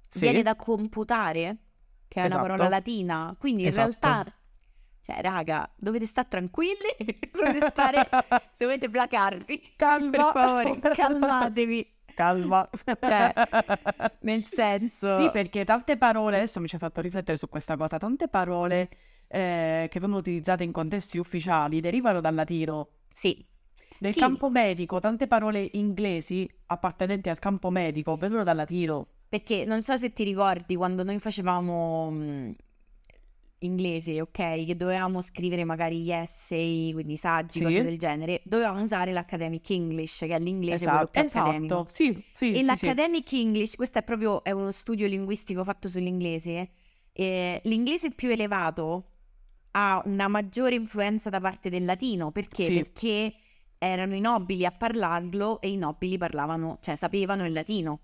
Sì. 0.09 0.19
viene 0.19 0.41
da 0.43 0.55
computare, 0.57 1.57
che 2.09 2.21
è 2.21 2.25
Esatto. 2.25 2.43
una 2.43 2.49
parola 2.51 2.69
latina. 2.69 3.35
Quindi 3.39 3.61
in 3.61 3.67
Esatto. 3.69 3.97
realtà, 4.01 4.33
cioè, 5.05 5.21
raga, 5.21 5.71
dovete 5.77 6.05
stare 6.05 6.27
tranquilli, 6.27 6.95
dovete 7.31 7.69
stare, 7.69 8.09
dovete 8.57 8.89
placarvi. 8.89 9.73
Calma. 9.77 10.09
Per 10.11 10.31
favore, 10.33 10.79
calmatevi. 10.93 11.97
Calma. 12.19 12.69
Cioè, 12.99 13.33
nel 14.21 14.43
senso... 14.43 15.19
Sì, 15.21 15.29
perché 15.31 15.63
tante 15.63 15.97
parole, 15.97 16.35
adesso 16.35 16.59
mi 16.59 16.67
ci 16.67 16.75
ha 16.75 16.79
fatto 16.79 16.99
riflettere 16.99 17.37
su 17.37 17.47
questa 17.47 17.77
cosa, 17.77 17.97
tante 17.97 18.27
parole 18.27 18.89
eh, 19.27 19.87
che 19.89 19.99
vengono 19.99 20.19
utilizzate 20.19 20.63
in 20.65 20.71
contesti 20.73 21.17
ufficiali 21.17 21.79
derivano 21.79 22.19
dal 22.19 22.35
latino. 22.35 22.89
Sì, 23.13 23.45
Nel 23.99 24.11
Sì. 24.13 24.19
campo 24.19 24.49
medico, 24.49 24.99
tante 24.99 25.27
parole 25.27 25.69
inglesi 25.73 26.49
appartenenti 26.67 27.29
al 27.29 27.39
campo 27.39 27.69
medico 27.69 28.15
vengono 28.17 28.43
dal 28.43 28.55
latino. 28.57 29.07
perché 29.29 29.63
non 29.65 29.81
so 29.83 29.95
se 29.95 30.11
ti 30.11 30.23
ricordi 30.23 30.75
quando 30.75 31.03
noi 31.03 31.19
facevamo 31.19 32.09
mh, 32.11 32.55
inglese, 33.59 34.21
ok, 34.21 34.65
che 34.65 34.75
dovevamo 34.75 35.21
scrivere 35.21 35.63
magari 35.63 35.99
gli 36.01 36.11
essay, 36.11 36.91
quindi 36.93 37.17
saggi, 37.17 37.59
Sì. 37.59 37.63
cose 37.63 37.83
del 37.83 37.97
genere, 37.97 38.41
dovevamo 38.45 38.81
usare 38.81 39.11
l'academic 39.11 39.69
English, 39.71 40.19
che 40.19 40.35
è 40.35 40.39
l'inglese 40.39 40.75
Esatto, 40.85 41.11
più 41.11 41.21
accademico. 41.21 41.85
esatto. 41.87 41.93
Sì, 41.93 42.23
sì, 42.33 42.45
E 42.45 42.49
sì, 42.51 42.75
sì. 42.75 42.85
l'academic 42.85 43.33
English, 43.33 43.75
questo 43.75 43.99
è 43.99 44.03
proprio 44.03 44.43
è 44.43 44.51
uno 44.51 44.71
studio 44.71 45.07
linguistico 45.07 45.63
fatto 45.63 45.89
sull'inglese. 45.89 46.69
eh, 47.11 47.59
l'inglese 47.65 48.11
più 48.11 48.29
elevato 48.29 49.05
ha 49.71 50.01
una 50.05 50.27
maggiore 50.29 50.75
influenza 50.75 51.29
da 51.29 51.39
parte 51.41 51.69
del 51.69 51.83
latino 51.85 52.31
perché? 52.31 52.65
Sì. 52.65 52.73
Perché 52.73 53.33
erano 53.77 54.15
i 54.15 54.19
nobili 54.21 54.65
a 54.65 54.71
parlarlo 54.71 55.59
e 55.61 55.69
i 55.69 55.77
nobili 55.77 56.17
parlavano, 56.17 56.77
cioè 56.81 56.95
sapevano 56.95 57.45
il 57.45 57.51
latino. 57.53 57.99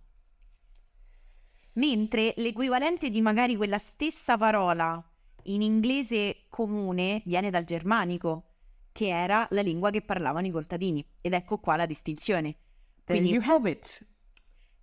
Mentre 1.74 2.34
l'equivalente 2.38 3.10
di 3.10 3.22
magari 3.22 3.56
quella 3.56 3.78
stessa 3.78 4.38
parola 4.38 5.04
in 5.46 5.62
inglese 5.62 6.46
comune 6.50 7.22
viene 7.26 7.50
dal 7.50 7.64
germanico, 7.66 8.44
che 8.92 9.08
era 9.10 9.46
la 9.52 9.62
lingua 9.62 9.90
che 9.90 10.02
parlavano 10.02 10.48
i 10.48 10.52
contadini. 10.52 11.06
Ed 11.22 11.34
ecco 11.34 11.58
qua 11.60 11.76
la 11.76 11.86
distinzione. 11.86 12.56
Quindi 13.04 13.30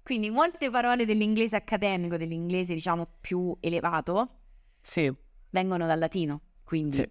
quindi 0.03 0.31
molte 0.31 0.68
parole 0.70 1.05
dell'inglese 1.07 1.57
accademico, 1.57 2.16
dell'inglese 2.16 2.75
diciamo 2.75 3.07
più 3.20 3.57
elevato, 3.61 4.38
Sì, 4.81 5.12
vengono 5.51 5.87
dal 5.87 5.98
latino. 5.98 6.40
Quindi, 6.64 6.96
sì. 6.96 7.09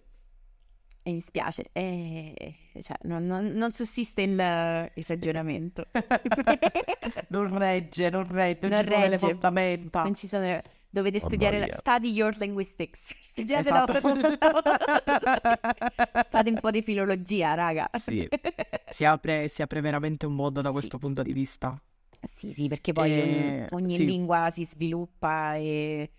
e 1.02 1.12
mi 1.12 1.20
spiace, 1.20 1.70
eh, 1.72 2.54
cioè, 2.80 2.96
non, 3.02 3.24
non- 3.26 3.52
non 3.52 3.72
sussiste 3.72 4.22
il, 4.22 4.32
il 4.32 5.04
ragionamento. 5.06 5.86
non 7.28 7.56
regge, 7.58 8.10
non 8.10 8.26
regge, 8.30 8.68
non, 8.68 8.70
Non 8.70 8.84
ci 8.84 8.84
sono 8.90 8.98
le 9.00 9.08
regge. 9.08 9.28
fondamenta. 9.28 10.02
Non 10.02 10.14
ci 10.14 10.26
sono... 10.26 10.60
Dovete 10.94 11.16
Mamma 11.16 11.28
studiare, 11.30 11.58
la- 11.58 11.72
study 11.72 12.10
your 12.10 12.36
linguistics. 12.36 13.14
Studiate 13.18 13.70
la- 13.70 13.86
Esatto. 13.88 14.02
Fate 16.28 16.50
un 16.50 16.60
po' 16.60 16.70
di 16.70 16.82
filologia, 16.82 17.54
raga. 17.54 17.88
Sì. 17.98 18.28
Si 18.92 19.06
apre, 19.06 19.48
si 19.48 19.62
apre 19.62 19.80
veramente 19.80 20.26
un 20.26 20.34
mondo 20.34 20.60
da 20.60 20.68
Sì. 20.68 20.74
questo 20.74 20.98
punto 20.98 21.22
di 21.22 21.32
vista. 21.32 21.80
Sì, 22.22 22.52
sì, 22.52 22.68
perché 22.68 22.92
poi 22.92 23.10
Eh, 23.10 23.68
ogni, 23.70 23.84
ogni 23.86 23.94
sì. 23.94 24.04
lingua 24.04 24.50
si 24.50 24.66
sviluppa 24.66 25.54
e 25.56 26.10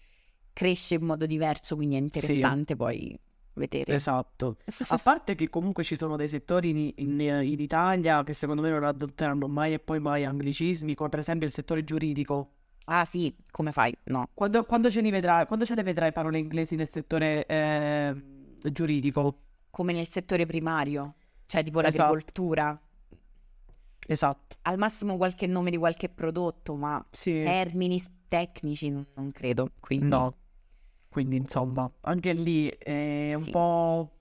cresce 0.52 0.96
in 0.96 1.06
modo 1.06 1.28
diverso, 1.28 1.76
quindi 1.76 1.94
è 1.96 2.00
interessante 2.00 2.76
poi 2.76 3.16
vedere. 3.54 3.94
Esatto. 3.94 4.58
A 4.88 4.98
parte 4.98 5.36
che 5.36 5.52
comunque 5.52 5.84
ci 5.84 5.96
sono 5.96 6.16
dei 6.16 6.28
settori 6.28 6.72
in, 6.72 6.92
in- 6.96 7.20
in 7.44 7.60
Italia 7.60 8.24
che 8.24 8.34
secondo 8.34 8.64
me 8.64 8.70
non 8.72 8.84
adotteranno 8.86 9.48
mai 9.48 9.74
e 9.74 9.80
poi 9.80 10.00
mai 10.00 10.26
anglicismi, 10.26 10.96
come 10.96 11.10
per 11.10 11.20
esempio 11.20 11.46
il 11.46 11.54
settore 11.54 11.84
giuridico. 11.84 12.54
Ah 12.86 13.06
sì, 13.06 13.34
come 13.50 13.72
fai? 13.72 13.96
No. 14.06 14.30
Quando, 14.34 14.66
quando 14.66 14.90
ce, 14.92 15.02
li 15.02 15.10
vedrai, 15.10 15.46
quando 15.46 15.66
ce 15.66 15.76
le 15.76 15.84
vedrai 15.84 16.12
parole 16.12 16.38
inglesi 16.40 16.76
nel 16.76 16.90
settore 16.90 17.46
eh, 17.46 18.16
giuridico? 18.72 19.38
Come 19.70 19.94
nel 19.94 20.10
settore 20.10 20.46
primario, 20.46 21.16
cioè 21.46 21.64
tipo 21.64 21.80
Esatto. 21.82 21.98
l'agricoltura. 22.12 22.80
Esatto. 24.06 24.58
Al 24.64 24.78
massimo 24.78 25.16
qualche 25.18 25.48
nome 25.48 25.70
di 25.72 25.78
qualche 25.78 26.10
prodotto, 26.10 26.76
ma 26.76 27.04
Sì. 27.10 27.42
termini 27.42 28.02
tecnici 28.28 28.90
non, 28.90 29.32
credo. 29.32 29.72
Quindi... 29.80 30.08
No. 30.08 30.36
Quindi 31.08 31.38
insomma, 31.38 31.90
anche 32.02 32.34
lì 32.34 32.68
è 32.68 33.34
un 33.36 33.42
Sì. 33.42 33.52
po'... 33.52 34.12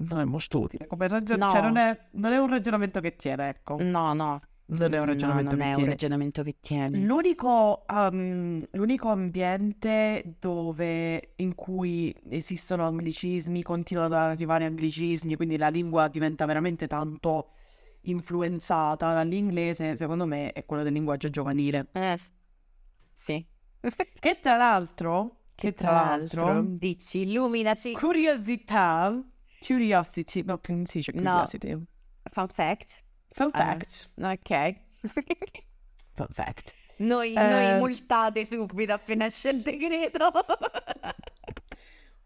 Non 0.00 0.20
è 0.20 0.24
molto 0.24 0.60
utile. 0.60 0.86
Come 0.86 1.08
ragion- 1.08 1.38
No. 1.40 1.50
cioè 1.50 1.60
non 1.60 1.76
è, 1.76 2.06
non 2.12 2.32
è 2.32 2.38
un 2.38 2.48
ragionamento 2.48 3.00
che 3.00 3.16
tiene, 3.16 3.48
ecco. 3.48 3.76
No, 3.82 4.12
no. 4.14 4.40
Non 4.70 4.92
è 4.92 4.98
un 4.98 5.04
No, 5.06 5.12
ragionamento 5.12 5.50
non 5.56 5.58
che 5.60 5.64
è 5.64 5.68
un 5.70 5.74
tiene. 5.76 5.90
ragionamento 5.90 6.42
che 6.42 6.56
tiene. 6.60 6.98
L'unico, 6.98 7.84
um, 7.88 8.62
l'unico 8.72 9.08
ambiente 9.08 10.36
dove, 10.38 11.32
in 11.36 11.54
cui 11.54 12.14
esistono 12.28 12.86
anglicismi, 12.86 13.62
continuano 13.62 14.14
ad 14.16 14.30
arrivare 14.30 14.66
anglicismi, 14.66 15.36
quindi 15.36 15.56
la 15.56 15.68
lingua 15.68 16.08
diventa 16.08 16.44
veramente 16.44 16.86
tanto 16.86 17.52
influenzata 18.02 19.14
dall'inglese, 19.14 19.96
secondo 19.96 20.26
me, 20.26 20.52
è 20.52 20.64
quello 20.66 20.82
del 20.82 20.92
linguaggio 20.92 21.30
giovanile. 21.30 21.88
Eh, 21.92 22.18
sì. 23.14 23.44
Che 24.20 24.38
tra 24.40 24.56
l'altro, 24.56 25.44
che 25.54 25.72
tra 25.72 25.92
l'altro, 25.92 26.62
dici, 26.62 27.20
illuminaci. 27.22 27.92
curiosità, 27.92 29.18
curiosity, 29.64 30.42
no, 30.44 30.58
che 30.58 30.72
non 30.72 30.84
si 30.84 30.98
dice 30.98 31.12
No. 31.14 31.20
curiosity. 31.22 31.82
Fun 32.30 32.48
fact. 32.48 33.04
Fun 33.30 33.50
Ah. 33.52 33.58
fact, 33.58 34.10
Ok. 34.20 34.74
fun 36.14 36.26
fact. 36.30 36.74
noi, 36.98 37.32
Eh. 37.34 37.48
noi 37.48 37.78
multate 37.78 38.44
subito 38.44 38.92
appena 38.92 39.26
esce 39.26 39.50
il 39.50 39.62
decreto. 39.62 40.30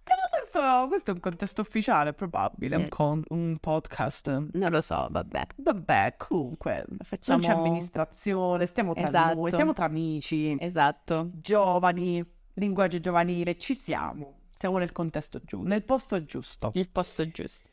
Eh, 0.04 0.28
Questo, 0.50 0.88
questo 0.88 1.10
è 1.10 1.14
un 1.14 1.20
contesto 1.20 1.60
ufficiale, 1.62 2.12
probabile, 2.12 2.76
un, 2.76 2.82
Eh. 2.82 2.88
con- 2.88 3.22
un 3.28 3.56
podcast. 3.58 4.26
non 4.52 4.70
lo 4.70 4.80
so, 4.80 5.06
vabbè. 5.10 5.46
Vabbè, 5.56 6.16
comunque, 6.18 6.84
Facciamo... 7.02 7.40
non 7.40 7.48
c'è 7.48 7.54
amministrazione, 7.56 8.66
stiamo 8.66 8.92
tra 8.94 9.04
Esatto. 9.06 9.34
noi, 9.36 9.50
siamo 9.52 9.72
tra 9.72 9.84
amici, 9.86 10.56
Esatto. 10.58 11.30
giovani, 11.34 12.22
linguaggio 12.54 12.98
giovanile, 13.00 13.56
ci 13.56 13.74
siamo. 13.74 14.40
Siamo 14.54 14.78
nel 14.78 14.92
contesto 14.92 15.40
giusto, 15.44 15.66
nel 15.66 15.82
posto 15.84 16.22
giusto. 16.24 16.70
Il 16.74 16.90
posto 16.90 17.26
giusto. 17.30 17.70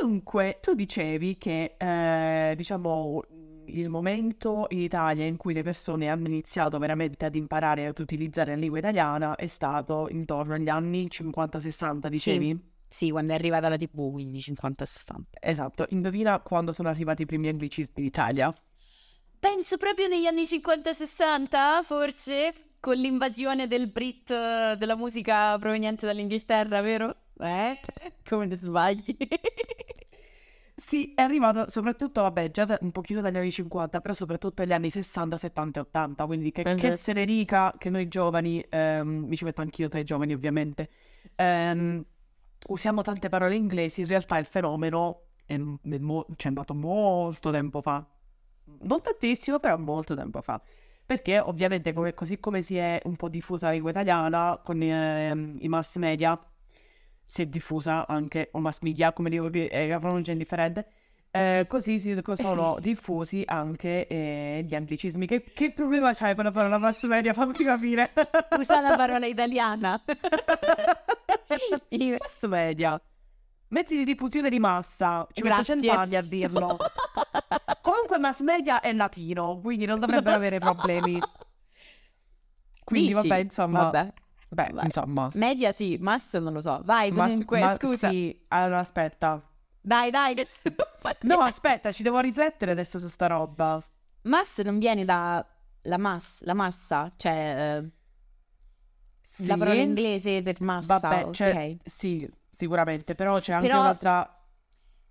Dunque, 0.00 0.58
tu 0.60 0.74
dicevi 0.74 1.38
che, 1.38 1.76
eh, 1.78 2.54
diciamo, 2.56 3.22
il 3.66 3.88
momento 3.88 4.66
in 4.70 4.80
Italia 4.80 5.24
in 5.24 5.36
cui 5.36 5.54
le 5.54 5.62
persone 5.62 6.08
hanno 6.08 6.26
iniziato 6.26 6.78
veramente 6.78 7.24
ad 7.24 7.34
imparare 7.34 7.86
ad 7.86 7.98
utilizzare 7.98 8.52
la 8.54 8.60
lingua 8.60 8.78
italiana 8.78 9.36
è 9.36 9.46
stato 9.46 10.08
intorno 10.10 10.54
agli 10.54 10.68
anni 10.68 11.08
50-60, 11.08 12.08
dicevi? 12.08 12.72
Sì, 12.88 13.10
quando 13.10 13.32
è 13.32 13.34
arrivata 13.36 13.68
la 13.68 13.76
TV, 13.76 14.12
quindi 14.12 14.38
50-60. 14.38 15.22
Esatto, 15.40 15.86
indovina 15.88 16.40
quando 16.40 16.72
sono 16.72 16.88
arrivati 16.88 17.22
i 17.22 17.26
primi 17.26 17.48
anglicismi 17.48 17.94
in 17.96 18.04
Italia? 18.04 18.52
Penso 19.38 19.76
proprio 19.76 20.08
negli 20.08 20.26
anni 20.26 20.44
50-60, 20.44 21.82
forse, 21.82 22.54
con 22.80 22.96
l'invasione 22.96 23.66
del 23.66 23.90
Brit 23.90 24.30
eh, 24.30 24.76
della 24.78 24.96
musica 24.96 25.58
proveniente 25.58 26.06
dall'Inghilterra, 26.06 26.80
vero? 26.80 27.16
Eh? 27.40 27.78
Come 28.28 28.48
ti 28.48 28.56
sbagli? 28.56 29.16
Sì, 30.76 31.12
è 31.14 31.22
arrivato 31.22 31.70
soprattutto, 31.70 32.22
vabbè, 32.22 32.50
già 32.50 32.64
da- 32.64 32.78
un 32.80 32.90
pochino 32.90 33.20
dagli 33.20 33.36
anni 33.36 33.52
50, 33.52 34.00
però 34.00 34.12
soprattutto 34.12 34.60
negli 34.62 34.72
anni 34.72 34.90
60, 34.90 35.36
70 35.36 35.78
e 35.78 35.82
80, 35.84 36.26
quindi 36.26 36.50
che, 36.50 36.64
che 36.64 36.88
Mhm. 36.88 36.94
se 36.96 37.12
ne 37.12 37.24
dica 37.24 37.72
che 37.78 37.90
noi 37.90 38.08
giovani, 38.08 38.64
ehm, 38.68 39.06
mi 39.28 39.36
ci 39.36 39.44
metto 39.44 39.60
anch'io 39.60 39.88
tra 39.88 40.00
i 40.00 40.04
giovani 40.04 40.32
ovviamente, 40.32 40.90
ehm, 41.36 42.04
usiamo 42.70 43.02
tante 43.02 43.28
parole 43.28 43.54
inglesi, 43.54 44.00
in 44.00 44.08
realtà 44.08 44.36
il 44.38 44.46
fenomeno 44.46 45.26
è, 45.46 45.54
è 45.54 45.98
mo- 45.98 46.26
cioè, 46.30 46.46
è 46.46 46.48
andato 46.48 46.74
molto 46.74 47.52
tempo 47.52 47.80
fa, 47.80 48.04
non 48.80 49.00
tantissimo, 49.00 49.60
però 49.60 49.78
molto 49.78 50.16
tempo 50.16 50.40
fa. 50.40 50.60
Perché 51.06 51.38
ovviamente 51.38 51.92
come- 51.92 52.14
così 52.14 52.40
come 52.40 52.62
si 52.62 52.76
è 52.76 53.00
un 53.04 53.14
po' 53.14 53.28
diffusa 53.28 53.66
la 53.66 53.72
lingua 53.74 53.90
italiana 53.90 54.58
con 54.60 54.82
ehm, 54.82 55.56
i 55.60 55.68
mass 55.68 55.98
media, 55.98 56.36
si 57.24 57.42
è 57.42 57.46
diffusa 57.46 58.06
anche, 58.06 58.50
o 58.52 58.58
mass 58.58 58.80
media, 58.80 59.12
come 59.12 59.30
dico 59.30 59.48
che 59.50 59.68
è 59.68 59.88
la 59.88 59.98
pronuncia 59.98 60.32
indifferente, 60.32 60.86
eh, 61.30 61.66
così 61.68 61.98
si 61.98 62.16
sono 62.34 62.76
diffusi 62.80 63.42
anche 63.44 64.06
eh, 64.06 64.64
gli 64.64 64.74
anglicismi. 64.74 65.26
Che, 65.26 65.42
che 65.52 65.72
problema 65.72 66.14
c'hai 66.14 66.36
con 66.36 66.44
la 66.44 66.52
parola 66.52 66.78
mass 66.78 67.04
media? 67.06 67.32
Fammi 67.32 67.54
capire. 67.54 68.12
Usa 68.56 68.80
la 68.80 68.96
parola 68.96 69.26
italiana. 69.26 70.00
Mass 71.90 72.46
media. 72.46 73.00
Mezzi 73.68 73.96
di 73.96 74.04
diffusione 74.04 74.48
di 74.48 74.60
massa. 74.60 75.26
Ci 75.32 75.42
metto 75.42 75.54
Grazie. 75.56 75.80
100 75.80 75.98
anni 75.98 76.16
a 76.16 76.22
dirlo. 76.22 76.76
Comunque 77.82 78.18
mass 78.18 78.40
media 78.40 78.80
è 78.80 78.92
latino, 78.92 79.58
quindi 79.60 79.86
non 79.86 79.98
dovrebbero 79.98 80.36
avere 80.36 80.58
problemi. 80.60 81.18
Quindi 82.84 83.08
Dici? 83.08 83.28
vabbè, 83.28 83.40
insomma... 83.40 83.82
Vabbè. 83.82 84.12
Beh, 84.54 84.70
Vai. 84.72 84.84
insomma... 84.84 85.30
Media 85.34 85.72
sì, 85.72 85.96
mass 86.00 86.36
non 86.38 86.52
lo 86.52 86.60
so. 86.60 86.80
Vai, 86.84 87.10
Mass- 87.10 87.28
comunque, 87.30 87.60
ma- 87.60 87.74
scusa. 87.76 88.08
Sì, 88.08 88.44
allora 88.48 88.78
aspetta. 88.80 89.42
Dai, 89.80 90.10
dai. 90.10 90.34
No, 91.22 91.38
aspetta, 91.40 91.92
ci 91.92 92.02
devo 92.02 92.18
riflettere 92.20 92.70
adesso 92.70 92.98
su 92.98 93.08
sta 93.08 93.26
roba. 93.26 93.82
Mass 94.22 94.62
non 94.62 94.78
viene 94.78 95.04
da 95.04 95.44
la 95.82 95.98
mass, 95.98 96.42
la 96.44 96.54
massa, 96.54 97.12
cioè 97.16 97.82
eh, 97.82 97.90
Sì, 99.20 99.46
la 99.46 99.56
parola 99.58 99.80
inglese 99.80 100.42
per 100.42 100.60
massa, 100.62 100.98
Vabbè, 100.98 101.24
ok. 101.24 101.30
c'è- 101.32 101.76
sì, 101.84 102.26
sicuramente, 102.48 103.14
però 103.14 103.38
c'è 103.38 103.52
anche 103.52 103.66
Però- 103.66 103.80
un'altra... 103.80 104.28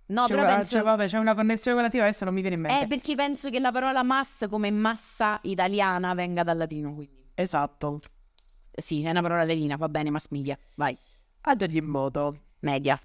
No, 0.06 0.26
c'è, 0.26 0.34
però 0.34 0.46
penso 0.46 0.76
c'è- 0.76 0.82
vabbè, 0.82 1.06
c'è 1.06 1.18
una 1.18 1.34
connessione 1.34 1.76
con 1.76 1.84
l'ativa, 1.86 2.02
adesso 2.04 2.24
non 2.24 2.34
mi 2.34 2.40
viene 2.40 2.56
in 2.56 2.62
mente. 2.62 2.84
Eh, 2.84 2.86
perché 2.88 3.14
penso 3.14 3.48
che 3.50 3.58
la 3.60 3.70
parola 3.72 4.02
mass 4.02 4.48
come 4.48 4.70
massa 4.70 5.38
italiana 5.44 6.12
venga 6.14 6.42
dal 6.42 6.56
latino, 6.58 6.94
quindi. 6.94 7.30
Esatto. 7.34 8.00
Sì, 8.76 9.02
è 9.04 9.10
una 9.10 9.22
parola 9.22 9.44
latina, 9.44 9.76
va 9.76 9.88
bene, 9.88 10.10
mass 10.10 10.26
media. 10.30 10.58
Vai, 10.76 10.96
Ad 11.42 11.62
ogni 11.62 11.80
modo, 11.80 12.38
media. 12.60 13.00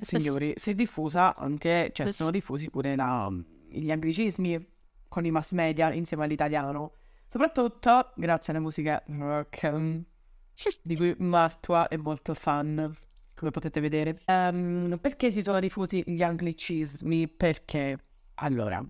signori, 0.00 0.52
si 0.56 0.70
è 0.70 0.74
diffusa 0.74 1.34
anche, 1.36 1.90
cioè 1.92 2.10
sono 2.12 2.30
diffusi 2.30 2.68
pure 2.70 2.96
la- 2.96 3.30
gli 3.68 3.90
anglicismi 3.90 4.66
con 5.08 5.24
i 5.24 5.30
mass 5.30 5.52
media 5.52 5.92
insieme 5.92 6.24
all'italiano. 6.24 6.94
Soprattutto 7.26 8.12
grazie 8.16 8.52
alla 8.52 8.60
musica 8.62 9.02
rock, 9.06 10.02
di 10.82 10.96
cui 10.96 11.14
Martua 11.18 11.88
è 11.88 11.96
molto 11.96 12.34
fan, 12.34 12.94
come 13.34 13.50
potete 13.50 13.80
vedere. 13.80 14.18
Ehm, 14.26 14.98
perché 15.00 15.30
si 15.30 15.42
sono 15.42 15.58
diffusi 15.60 16.02
gli 16.06 16.22
anglicismi? 16.22 17.28
Perché, 17.28 17.98
allora, 18.34 18.84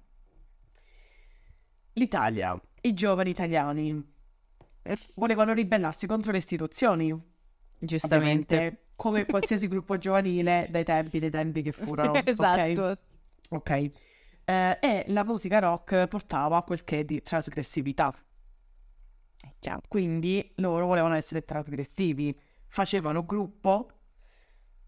l'Italia, 1.95 2.61
i 2.82 2.93
giovani 2.95 3.30
italiani 3.30 4.12
volevano 5.14 5.53
ribellarsi 5.53 6.07
contro 6.07 6.32
le 6.32 6.39
istituzioni, 6.39 7.09
Giustamente. 7.78 8.55
ovviamente, 8.55 8.85
come 8.97 9.24
qualsiasi 9.26 9.68
gruppo 9.68 9.99
giovanile 9.99 10.66
dai 10.70 10.85
tempi, 10.85 11.18
dei 11.18 11.30
tempi 11.30 11.62
che 11.62 11.72
furono. 11.72 12.14
esatto. 12.24 12.99
Ok. 13.51 13.70
Eh, 14.47 14.78
e 14.80 15.05
la 15.09 15.24
musica 15.24 15.59
rock 15.59 16.07
portava 16.07 16.62
quel 16.62 16.85
che 16.85 17.05
di 17.05 17.22
trasgressività. 17.22 18.14
Ciao. 19.59 19.80
Quindi 19.89 20.53
loro 20.57 20.87
volevano 20.87 21.14
essere 21.14 21.45
trasgressivi. 21.45 22.39
Facevano 22.66 23.24
gruppo. 23.24 23.89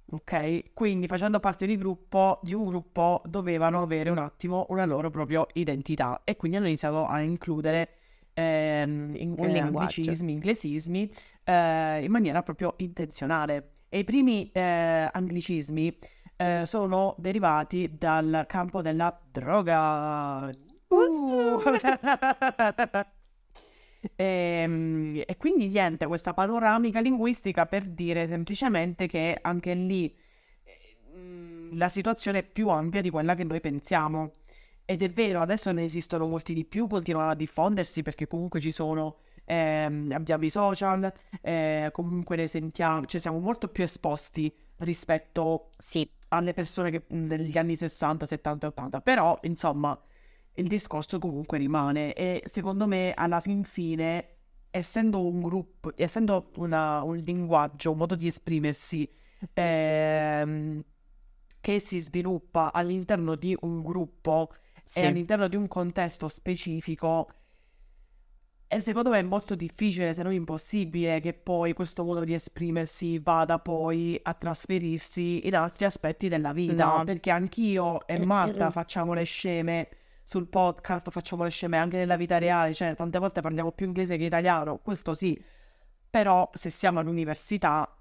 Ok? 0.08 0.72
Quindi 0.72 1.06
facendo 1.06 1.40
parte 1.40 1.66
di 1.66 1.76
gruppo, 1.76 2.38
di 2.42 2.54
un 2.54 2.66
gruppo, 2.66 3.22
dovevano 3.24 3.82
avere 3.82 4.10
un 4.10 4.18
attimo 4.18 4.66
una 4.68 4.84
loro 4.84 5.10
propria 5.10 5.44
identità. 5.54 6.20
E 6.24 6.36
quindi 6.36 6.58
hanno 6.58 6.66
iniziato 6.66 7.06
a 7.06 7.20
includere 7.20 7.96
ehm, 8.36 9.14
in- 9.16 9.34
Un 9.38 9.48
eh, 9.48 9.58
anglicismi, 9.60 10.32
inglesismi 10.32 11.10
eh, 11.44 12.04
in 12.04 12.10
maniera 12.10 12.42
proprio 12.42 12.74
intenzionale. 12.78 13.70
E 13.88 14.00
i 14.00 14.04
primi 14.04 14.50
eh, 14.52 15.08
anglicismi 15.12 15.96
eh, 16.36 16.62
sono 16.66 17.14
derivati 17.18 17.96
dal 17.96 18.44
campo 18.46 18.82
della 18.82 19.18
droga. 19.30 20.50
Uh! 20.88 21.60
Ehm, 24.14 25.22
E, 25.26 25.36
quindi 25.36 25.68
niente, 25.68 26.06
questa 26.06 26.32
panoramica 26.34 27.00
linguistica 27.00 27.66
per 27.66 27.84
dire 27.84 28.28
semplicemente 28.28 29.06
che 29.08 29.36
anche 29.40 29.74
lì 29.74 30.14
eh, 30.64 31.68
la 31.72 31.88
situazione 31.88 32.40
è 32.40 32.42
più 32.44 32.68
ampia 32.68 33.00
di 33.00 33.10
quella 33.10 33.34
che 33.34 33.44
noi 33.44 33.60
pensiamo. 33.60 34.30
Ed 34.88 35.02
è 35.02 35.10
vero, 35.10 35.40
adesso 35.40 35.72
ne 35.72 35.82
esistono 35.82 36.28
molti 36.28 36.54
di 36.54 36.64
più, 36.64 36.86
continuano 36.86 37.30
a 37.30 37.34
diffondersi 37.34 38.02
perché 38.02 38.28
comunque 38.28 38.60
ci 38.60 38.70
sono, 38.70 39.16
ehm, 39.44 40.12
abbiamo 40.12 40.44
i 40.44 40.50
social, 40.50 41.12
eh, 41.40 41.88
comunque 41.92 42.36
ne 42.36 42.46
sentiamo, 42.46 43.04
cioè 43.06 43.20
siamo 43.20 43.40
molto 43.40 43.66
più 43.68 43.82
esposti 43.82 44.52
rispetto 44.78 45.70
Sì, 45.76 46.08
alle 46.28 46.52
persone 46.52 46.90
che 46.90 47.02
degli 47.08 47.58
anni 47.58 47.74
60, 47.74 48.26
70 48.26 48.66
e 48.66 48.68
80, 48.70 49.00
però 49.00 49.36
insomma 49.42 49.98
il 50.54 50.68
discorso 50.68 51.18
comunque 51.18 51.58
rimane. 51.58 52.12
E 52.12 52.42
secondo 52.48 52.86
me 52.86 53.12
alla 53.14 53.40
fin 53.40 53.64
fine, 53.64 54.36
essendo 54.70 55.26
un 55.26 55.40
gruppo, 55.42 55.92
essendo 55.96 56.50
una- 56.58 57.02
un 57.02 57.16
linguaggio, 57.16 57.90
un 57.90 57.98
modo 57.98 58.14
di 58.14 58.26
esprimersi 58.28 59.08
ehm, 59.54 60.82
che 61.60 61.80
si 61.80 61.98
sviluppa 62.00 62.72
all'interno 62.72 63.34
di 63.34 63.56
un 63.60 63.82
gruppo 63.82 64.52
sì. 64.86 65.00
e 65.00 65.06
all'interno 65.06 65.48
di 65.48 65.56
un 65.56 65.66
contesto 65.66 66.28
specifico, 66.28 67.28
e 68.68 68.80
secondo 68.80 69.10
me 69.10 69.18
è 69.18 69.22
molto 69.22 69.54
difficile, 69.54 70.12
se 70.12 70.22
non 70.22 70.32
impossibile, 70.32 71.20
che 71.20 71.34
poi 71.34 71.72
questo 71.72 72.02
modo 72.04 72.24
di 72.24 72.34
esprimersi 72.34 73.18
vada 73.18 73.58
poi 73.58 74.18
a 74.20 74.34
trasferirsi 74.34 75.46
in 75.46 75.54
altri 75.54 75.84
aspetti 75.84 76.28
della 76.28 76.52
vita. 76.52 76.96
No. 76.96 77.04
Perché 77.04 77.30
anch'io 77.30 78.06
e 78.06 78.24
Marta 78.24 78.70
facciamo 78.70 79.12
le 79.12 79.24
sceme 79.24 79.88
sul 80.22 80.48
podcast, 80.48 81.10
facciamo 81.10 81.44
le 81.44 81.50
sceme 81.50 81.76
anche 81.76 81.96
nella 81.96 82.16
vita 82.16 82.38
reale, 82.38 82.74
cioè 82.74 82.96
tante 82.96 83.18
volte 83.20 83.40
parliamo 83.40 83.70
più 83.70 83.86
inglese 83.86 84.16
che 84.16 84.24
italiano, 84.24 84.78
questo 84.78 85.14
sì, 85.14 85.40
però 86.10 86.50
se 86.52 86.68
siamo 86.68 86.98
all'università 86.98 87.96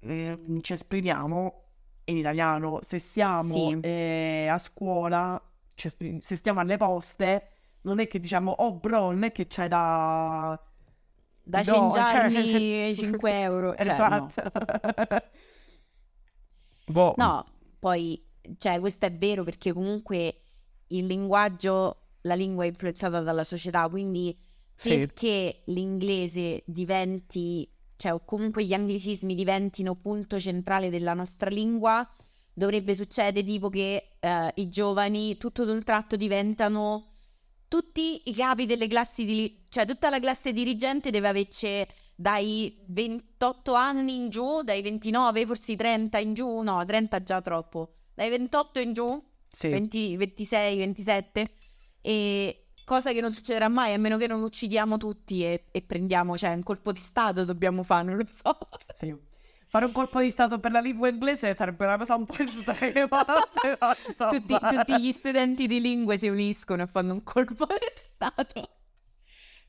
eh, 0.00 0.38
ci 0.60 0.72
esprimiamo 0.74 1.62
in 2.04 2.16
italiano, 2.18 2.80
se 2.82 2.98
siamo 2.98 3.54
Sì. 3.54 3.78
eh, 3.80 4.48
a 4.50 4.58
scuola, 4.58 5.40
ci 5.74 5.86
esprim- 5.86 6.20
se 6.20 6.36
stiamo 6.36 6.60
alle 6.60 6.76
poste, 6.76 7.48
non 7.82 7.98
è 8.00 8.06
che 8.06 8.20
diciamo, 8.20 8.50
oh 8.52 8.74
bro, 8.74 9.10
non 9.10 9.22
è 9.24 9.32
che 9.32 9.46
c'è 9.46 9.68
da... 9.68 10.60
Da 11.44 11.62
No, 11.62 11.90
cioè- 11.92 12.30
cengiarmi 12.30 12.94
5 12.94 13.40
euro. 13.40 13.74
Cioè, 13.74 13.86
no. 13.98 14.28
Esatto. 14.28 15.32
Boh. 16.86 17.14
No, 17.16 17.44
poi, 17.78 18.22
cioè, 18.58 18.78
questo 18.80 19.06
è 19.06 19.12
vero 19.12 19.44
perché 19.44 19.72
comunque 19.72 20.40
il 20.88 21.06
linguaggio, 21.06 22.08
la 22.22 22.34
lingua 22.34 22.64
è 22.64 22.68
influenzata 22.68 23.20
dalla 23.20 23.44
società, 23.44 23.88
quindi 23.88 24.36
Sì. 24.74 24.96
perché 24.98 25.62
l'inglese 25.66 26.62
diventi, 26.66 27.68
cioè, 27.96 28.12
o 28.12 28.24
comunque 28.24 28.64
gli 28.64 28.74
anglicismi 28.74 29.34
diventino 29.34 29.94
punto 29.94 30.38
centrale 30.38 30.90
della 30.90 31.14
nostra 31.14 31.48
lingua, 31.50 32.08
dovrebbe 32.54 32.94
succedere 32.94 33.44
tipo 33.46 33.68
che 33.68 34.10
eh, 34.20 34.52
i 34.56 34.68
giovani 34.68 35.36
tutto 35.38 35.64
d'un 35.64 35.82
tratto 35.82 36.16
diventano 36.16 37.06
tutti 37.68 38.22
i 38.28 38.34
capi 38.34 38.66
delle 38.66 38.86
classi 38.86 39.24
di, 39.24 39.64
cioè 39.70 39.86
tutta 39.86 40.10
la 40.10 40.20
classe 40.20 40.52
dirigente 40.52 41.10
deve 41.10 41.28
averci 41.28 41.86
dai 42.14 42.78
28 42.88 43.72
anni 43.72 44.14
in 44.14 44.28
giù, 44.28 44.62
dai 44.62 44.82
29, 44.82 45.46
forse 45.46 45.72
i 45.72 45.76
30 45.76 46.18
in 46.18 46.34
giù, 46.34 46.60
no, 46.60 46.84
30 46.84 47.22
già 47.22 47.40
troppo, 47.40 47.94
dai 48.14 48.28
28 48.28 48.78
in 48.78 48.92
giù, 48.92 49.24
Sì. 49.48 49.68
20, 49.68 50.16
26, 50.16 50.76
27, 50.76 51.50
e 52.02 52.66
cosa 52.84 53.12
che 53.12 53.22
non 53.22 53.32
succederà 53.32 53.68
mai 53.68 53.94
a 53.94 53.98
meno 53.98 54.18
che 54.18 54.26
non 54.26 54.42
uccidiamo 54.42 54.98
tutti 54.98 55.42
e, 55.42 55.64
e 55.70 55.82
prendiamo, 55.82 56.36
cioè 56.36 56.52
un 56.52 56.62
colpo 56.62 56.92
di 56.92 57.00
stato 57.00 57.44
dobbiamo 57.46 57.82
fare, 57.82 58.04
non 58.04 58.16
lo 58.18 58.26
so. 58.26 58.56
Sì. 58.94 59.16
Fare 59.72 59.86
un 59.86 59.92
colpo 59.92 60.20
di 60.20 60.28
stato 60.28 60.60
per 60.60 60.70
la 60.70 60.80
lingua 60.80 61.08
inglese 61.08 61.54
sarebbe 61.54 61.86
una 61.86 61.96
cosa 61.96 62.14
un 62.14 62.26
po' 62.26 62.36
estrema, 62.44 63.24
però. 63.58 64.28
Tutti, 64.28 64.54
tutti 64.54 65.00
gli 65.00 65.12
studenti 65.12 65.66
di 65.66 65.80
lingue 65.80 66.18
si 66.18 66.28
uniscono 66.28 66.82
e 66.82 66.86
fanno 66.86 67.14
un 67.14 67.22
colpo 67.22 67.64
di 67.64 67.86
stato. 67.94 68.68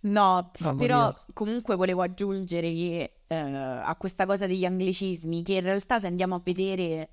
No, 0.01 0.51
Mamma 0.59 0.77
però 0.77 1.05
mia. 1.05 1.25
comunque 1.31 1.77
volevo 1.77 2.01
aggiungere 2.01 2.69
che 2.69 3.19
eh, 3.27 3.35
a 3.37 3.95
questa 3.95 4.25
cosa 4.25 4.45
degli 4.45 4.65
anglicismi, 4.65 5.41
che 5.41 5.53
in 5.53 5.61
realtà 5.61 6.01
se 6.01 6.07
andiamo 6.07 6.35
a 6.35 6.41
vedere 6.43 7.09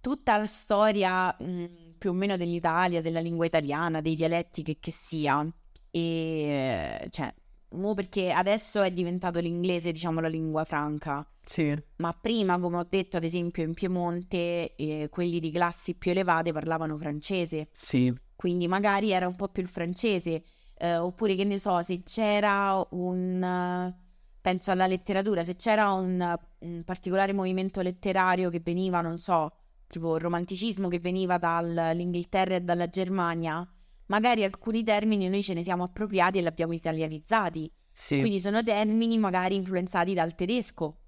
tutta 0.00 0.38
la 0.38 0.46
storia 0.46 1.36
mh, 1.38 1.96
più 1.98 2.08
o 2.08 2.14
meno 2.14 2.38
dell'Italia, 2.38 3.02
della 3.02 3.20
lingua 3.20 3.44
italiana, 3.44 4.00
dei 4.00 4.14
dialetti 4.14 4.62
che, 4.62 4.78
che 4.80 4.90
sia, 4.90 5.46
e 5.90 7.06
cioè, 7.10 7.34
mo 7.72 7.94
perché 7.94 8.30
adesso 8.30 8.82
è 8.82 8.90
diventato 8.90 9.40
l'inglese, 9.40 9.92
diciamo, 9.92 10.20
la 10.20 10.28
lingua 10.28 10.64
franca. 10.64 11.26
Sì, 11.42 11.74
Ma 11.96 12.12
prima, 12.12 12.58
come 12.58 12.76
ho 12.76 12.86
detto, 12.88 13.16
ad 13.16 13.24
esempio 13.24 13.62
in 13.62 13.72
Piemonte, 13.72 14.74
eh, 14.76 15.08
quelli 15.10 15.40
di 15.40 15.50
classi 15.50 15.96
più 15.96 16.10
elevate 16.10 16.52
parlavano 16.52 16.96
francese, 16.98 17.68
sì, 17.72 18.12
quindi 18.36 18.68
magari 18.68 19.10
era 19.12 19.26
un 19.26 19.34
po' 19.34 19.48
più 19.48 19.62
il 19.62 19.68
francese, 19.68 20.42
eh, 20.76 20.96
oppure 20.96 21.34
che 21.34 21.44
ne 21.44 21.58
so, 21.58 21.82
se 21.82 22.02
c'era 22.02 22.86
un, 22.90 23.94
penso 24.40 24.70
alla 24.70 24.86
letteratura, 24.86 25.42
se 25.42 25.56
c'era 25.56 25.90
un, 25.92 26.38
un 26.58 26.82
particolare 26.84 27.32
movimento 27.32 27.80
letterario 27.80 28.50
che 28.50 28.60
veniva, 28.60 29.00
non 29.00 29.18
so, 29.18 29.52
tipo 29.86 30.16
il 30.16 30.20
romanticismo 30.20 30.88
che 30.88 30.98
veniva 31.00 31.38
dall'Inghilterra 31.38 32.56
e 32.56 32.60
dalla 32.60 32.88
Germania, 32.88 33.66
magari 34.08 34.44
alcuni 34.44 34.82
termini 34.84 35.28
noi 35.28 35.42
ce 35.42 35.54
ne 35.54 35.62
siamo 35.62 35.84
appropriati 35.84 36.38
e 36.38 36.40
li 36.42 36.46
abbiamo 36.46 36.72
italianizzati. 36.74 37.70
sì, 37.92 38.18
Quindi 38.18 38.40
sono 38.40 38.62
termini 38.62 39.16
magari 39.18 39.54
influenzati 39.54 40.12
dal 40.14 40.34
tedesco. 40.34 40.98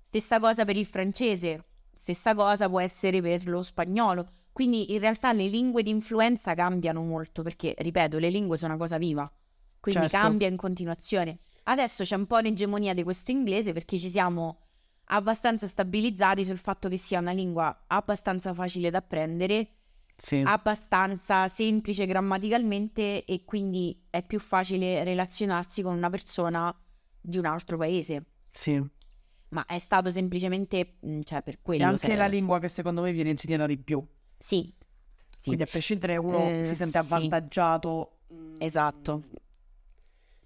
Stessa 0.00 0.38
cosa 0.40 0.64
per 0.64 0.76
il 0.76 0.86
francese, 0.86 1.64
stessa 1.94 2.34
cosa 2.34 2.68
può 2.68 2.80
essere 2.80 3.20
per 3.20 3.46
lo 3.48 3.62
spagnolo. 3.62 4.28
Quindi 4.52 4.92
in 4.92 5.00
realtà 5.00 5.32
le 5.32 5.48
lingue 5.48 5.82
di 5.82 5.90
influenza 5.90 6.54
cambiano 6.54 7.02
molto 7.02 7.42
perché, 7.42 7.74
ripeto, 7.76 8.18
le 8.18 8.30
lingue 8.30 8.56
sono 8.56 8.74
una 8.74 8.80
cosa 8.80 8.98
viva, 8.98 9.30
quindi 9.80 10.08
Certo. 10.08 10.16
cambia 10.16 10.46
in 10.48 10.56
continuazione. 10.56 11.40
Adesso 11.64 12.04
c'è 12.04 12.14
un 12.14 12.26
po' 12.26 12.36
un'egemonia 12.36 12.94
di 12.94 13.02
questo 13.02 13.30
inglese 13.32 13.72
perché 13.72 13.98
ci 13.98 14.08
siamo 14.10 14.58
abbastanza 15.06 15.66
stabilizzati 15.66 16.44
sul 16.44 16.58
fatto 16.58 16.88
che 16.88 16.96
sia 16.98 17.18
una 17.18 17.32
lingua 17.32 17.84
abbastanza 17.88 18.54
facile 18.54 18.90
da 18.90 18.98
apprendere, 18.98 19.68
sì, 20.16 20.42
abbastanza 20.44 21.48
semplice 21.48 22.06
grammaticalmente 22.06 23.24
e 23.24 23.44
quindi 23.44 24.04
è 24.10 24.22
più 24.24 24.38
facile 24.38 25.02
relazionarsi 25.04 25.82
con 25.82 25.96
una 25.96 26.10
persona 26.10 26.74
di 27.20 27.38
un 27.38 27.46
altro 27.46 27.76
paese. 27.76 28.24
sì. 28.50 28.82
Ma 29.54 29.64
è 29.66 29.78
stato 29.78 30.10
semplicemente, 30.10 30.96
mh, 31.00 31.20
cioè, 31.20 31.40
per 31.42 31.54
È 31.54 31.58
quello. 31.62 31.84
anche 31.84 32.08
se- 32.08 32.16
la 32.16 32.26
lingua 32.26 32.58
che 32.58 32.66
secondo 32.66 33.02
me 33.02 33.12
viene 33.12 33.30
insegnata 33.30 33.66
di 33.66 33.78
più. 33.78 34.04
Sì, 34.36 34.74
sì, 35.38 35.44
Quindi 35.44 35.62
a 35.62 35.66
prescindere 35.66 36.16
uno 36.16 36.38
Eh, 36.48 36.64
si 36.66 36.74
sente 36.74 36.90
sì. 37.00 37.04
avvantaggiato. 37.14 38.18
mm, 38.32 38.54
esatto. 38.58 39.22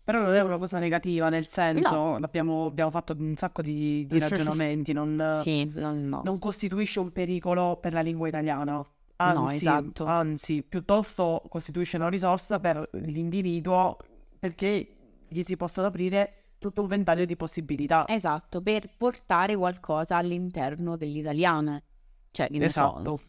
Però 0.05 0.21
non 0.23 0.35
è 0.35 0.43
una 0.43 0.59
cosa 0.59 0.79
negativa, 0.79 1.29
nel 1.31 1.47
senso, 1.49 2.19
l'abbiamo- 2.19 2.67
abbiamo 2.67 2.91
fatto 2.91 3.15
un 3.19 3.35
sacco 3.37 3.63
di, 3.63 4.07
di 4.07 4.19
ragionamenti, 4.19 4.93
non, 4.93 5.41
Sì, 5.43 5.65
no, 5.75 5.93
no. 5.95 6.21
non 6.25 6.39
costituisce 6.39 6.99
un 7.01 7.11
pericolo 7.13 7.77
per 7.81 7.93
la 7.95 8.01
lingua 8.03 8.29
italiana. 8.29 8.83
Anzi, 9.21 9.57
esatto. 9.57 10.05
anzi, 10.05 10.63
piuttosto 10.63 11.43
costituisce 11.49 11.97
una 11.97 12.09
risorsa 12.09 12.61
per 12.61 12.89
l'individuo 12.93 13.97
perché 14.39 14.95
gli 15.27 15.43
si 15.43 15.57
possono 15.57 15.89
aprire 15.89 16.53
tutto 16.59 16.83
un 16.83 16.87
ventaglio 16.87 17.25
di 17.25 17.37
possibilità. 17.37 18.05
Esatto, 18.07 18.61
per 18.63 18.89
portare 18.97 19.57
qualcosa 19.57 20.17
all'interno 20.17 20.97
dell'italiano. 20.97 21.83
Cioè, 22.31 22.49
che 22.49 22.59
ne 22.59 22.69
so, 22.69 22.81
Esatto. 22.81 23.21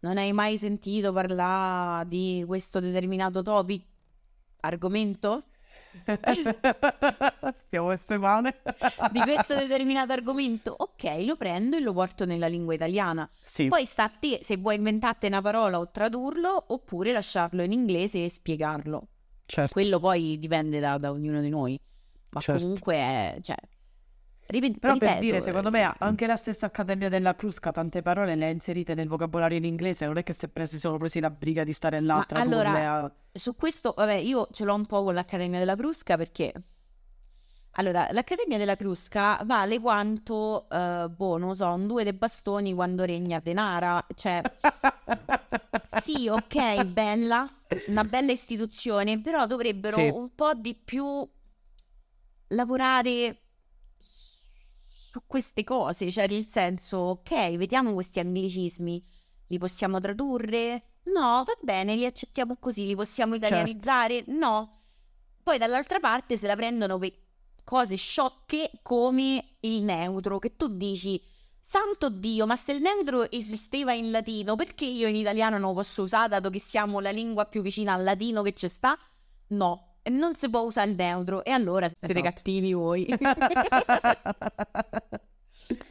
non 0.00 0.18
hai 0.18 0.32
mai 0.32 0.58
sentito 0.58 1.12
parlare 1.12 2.06
di 2.08 2.44
questo 2.46 2.80
determinato 2.80 3.42
topic? 3.42 3.86
Argomento? 4.60 5.44
Stiamo 7.64 7.90
essere 7.90 8.18
male. 8.18 8.60
Di 9.10 9.20
questo 9.20 9.54
determinato 9.54 10.12
argomento? 10.12 10.74
Ok, 10.76 11.24
lo 11.26 11.36
prendo 11.36 11.76
e 11.76 11.80
lo 11.80 11.92
porto 11.92 12.24
nella 12.24 12.46
lingua 12.46 12.74
italiana. 12.74 13.28
Sì, 13.42 13.68
Poi 13.68 13.84
sta 13.86 14.04
a 14.04 14.08
te 14.08 14.40
se 14.42 14.56
vuoi 14.56 14.76
inventarti 14.76 15.26
una 15.26 15.40
parola 15.42 15.78
o 15.78 15.90
tradurlo 15.90 16.64
oppure 16.68 17.12
lasciarlo 17.12 17.62
in 17.62 17.72
inglese 17.72 18.24
e 18.24 18.28
spiegarlo. 18.30 19.08
certo. 19.46 19.72
Quello 19.72 19.98
poi 19.98 20.38
dipende 20.38 20.80
da, 20.80 20.98
da 20.98 21.10
ognuno 21.10 21.40
di 21.40 21.48
noi. 21.48 21.78
Ma 22.30 22.40
Certo. 22.40 22.62
comunque 22.62 22.94
è, 22.94 23.38
cioè, 23.42 23.56
ripe- 24.50 24.78
Però 24.78 24.96
per 24.96 25.08
ripeto, 25.08 25.20
dire, 25.20 25.40
secondo 25.40 25.70
me 25.70 25.82
eh, 25.82 25.94
anche 25.98 26.26
la 26.26 26.36
stessa 26.36 26.66
Accademia 26.66 27.08
della 27.08 27.34
Crusca 27.34 27.70
tante 27.72 28.02
parole 28.02 28.34
le 28.36 28.46
ha 28.46 28.50
inserite 28.50 28.94
nel 28.94 29.08
vocabolario 29.08 29.56
in 29.58 29.64
inglese, 29.64 30.06
non 30.06 30.16
è 30.18 30.22
che 30.22 30.32
si, 30.32 30.44
è 30.46 30.48
presi, 30.48 30.74
si 30.74 30.80
sono 30.80 30.98
presi 30.98 31.20
la 31.20 31.30
briga 31.30 31.64
di 31.64 31.72
stare 31.72 32.00
là 32.00 32.14
Ma 32.16 32.20
a 32.20 32.24
tradurle 32.24 32.56
allora, 32.66 33.02
a- 33.04 33.12
su 33.32 33.54
questo, 33.56 33.94
vabbè, 33.96 34.14
io 34.14 34.48
ce 34.52 34.64
l'ho 34.64 34.74
un 34.74 34.86
po' 34.86 35.02
con 35.04 35.14
l'Accademia 35.14 35.58
della 35.58 35.76
Crusca 35.76 36.16
perché... 36.16 36.52
Allora, 37.74 38.08
l'Accademia 38.10 38.58
della 38.58 38.74
Crusca 38.74 39.40
vale 39.44 39.78
quanto, 39.78 40.68
eh, 40.68 41.06
boh, 41.08 41.36
non 41.38 41.54
so, 41.54 41.68
un 41.72 41.86
due 41.86 42.02
dei 42.02 42.12
bastoni 42.12 42.74
quando 42.74 43.04
regna 43.04 43.38
denara. 43.38 44.04
Cioè, 44.12 44.42
sì, 46.02 46.28
ok, 46.28 46.82
bella, 46.84 47.48
una 47.86 48.02
bella 48.02 48.32
istituzione, 48.32 49.20
però 49.20 49.46
dovrebbero 49.46 49.98
Sì. 49.98 50.08
un 50.12 50.34
po' 50.34 50.54
di 50.54 50.74
più 50.74 51.26
lavorare 52.48 53.39
su 55.20 55.22
queste 55.26 55.64
cose, 55.64 56.10
cioè 56.10 56.26
nel 56.28 56.46
senso, 56.46 56.96
ok, 56.98 57.56
vediamo 57.56 57.92
questi 57.92 58.20
anglicismi, 58.20 59.04
li 59.48 59.58
possiamo 59.58 60.00
tradurre? 60.00 60.84
No, 61.04 61.44
va 61.44 61.52
bene, 61.60 61.96
li 61.96 62.06
accettiamo 62.06 62.56
così, 62.58 62.86
li 62.86 62.94
possiamo 62.94 63.32
Certo. 63.32 63.46
italianizzare? 63.46 64.24
No. 64.28 64.78
Poi 65.42 65.58
dall'altra 65.58 65.98
parte 66.00 66.36
se 66.36 66.46
la 66.46 66.56
prendono 66.56 66.98
per 66.98 67.12
cose 67.64 67.96
sciocche 67.96 68.70
come 68.82 69.56
il 69.60 69.82
neutro, 69.82 70.38
che 70.38 70.56
tu 70.56 70.68
dici, 70.68 71.20
santo 71.60 72.10
Dio, 72.10 72.46
ma 72.46 72.56
se 72.56 72.72
il 72.72 72.80
neutro 72.80 73.30
esisteva 73.30 73.92
in 73.92 74.10
latino, 74.10 74.56
perché 74.56 74.84
io 74.84 75.08
in 75.08 75.16
italiano 75.16 75.58
non 75.58 75.68
lo 75.70 75.74
posso 75.74 76.02
usare, 76.02 76.28
dato 76.28 76.50
che 76.50 76.60
siamo 76.60 77.00
la 77.00 77.10
lingua 77.10 77.46
più 77.46 77.62
vicina 77.62 77.94
al 77.94 78.04
latino 78.04 78.42
che 78.42 78.52
c'è 78.52 78.68
sta? 78.68 78.96
No. 79.48 79.89
Non 80.02 80.34
si 80.34 80.48
può 80.48 80.60
usare 80.62 80.90
il 80.90 80.96
neutro, 80.96 81.44
e 81.44 81.50
allora 81.50 81.88
siete 81.88 82.06
Esatto. 82.06 82.22
cattivi 82.22 82.72
voi. 82.72 83.06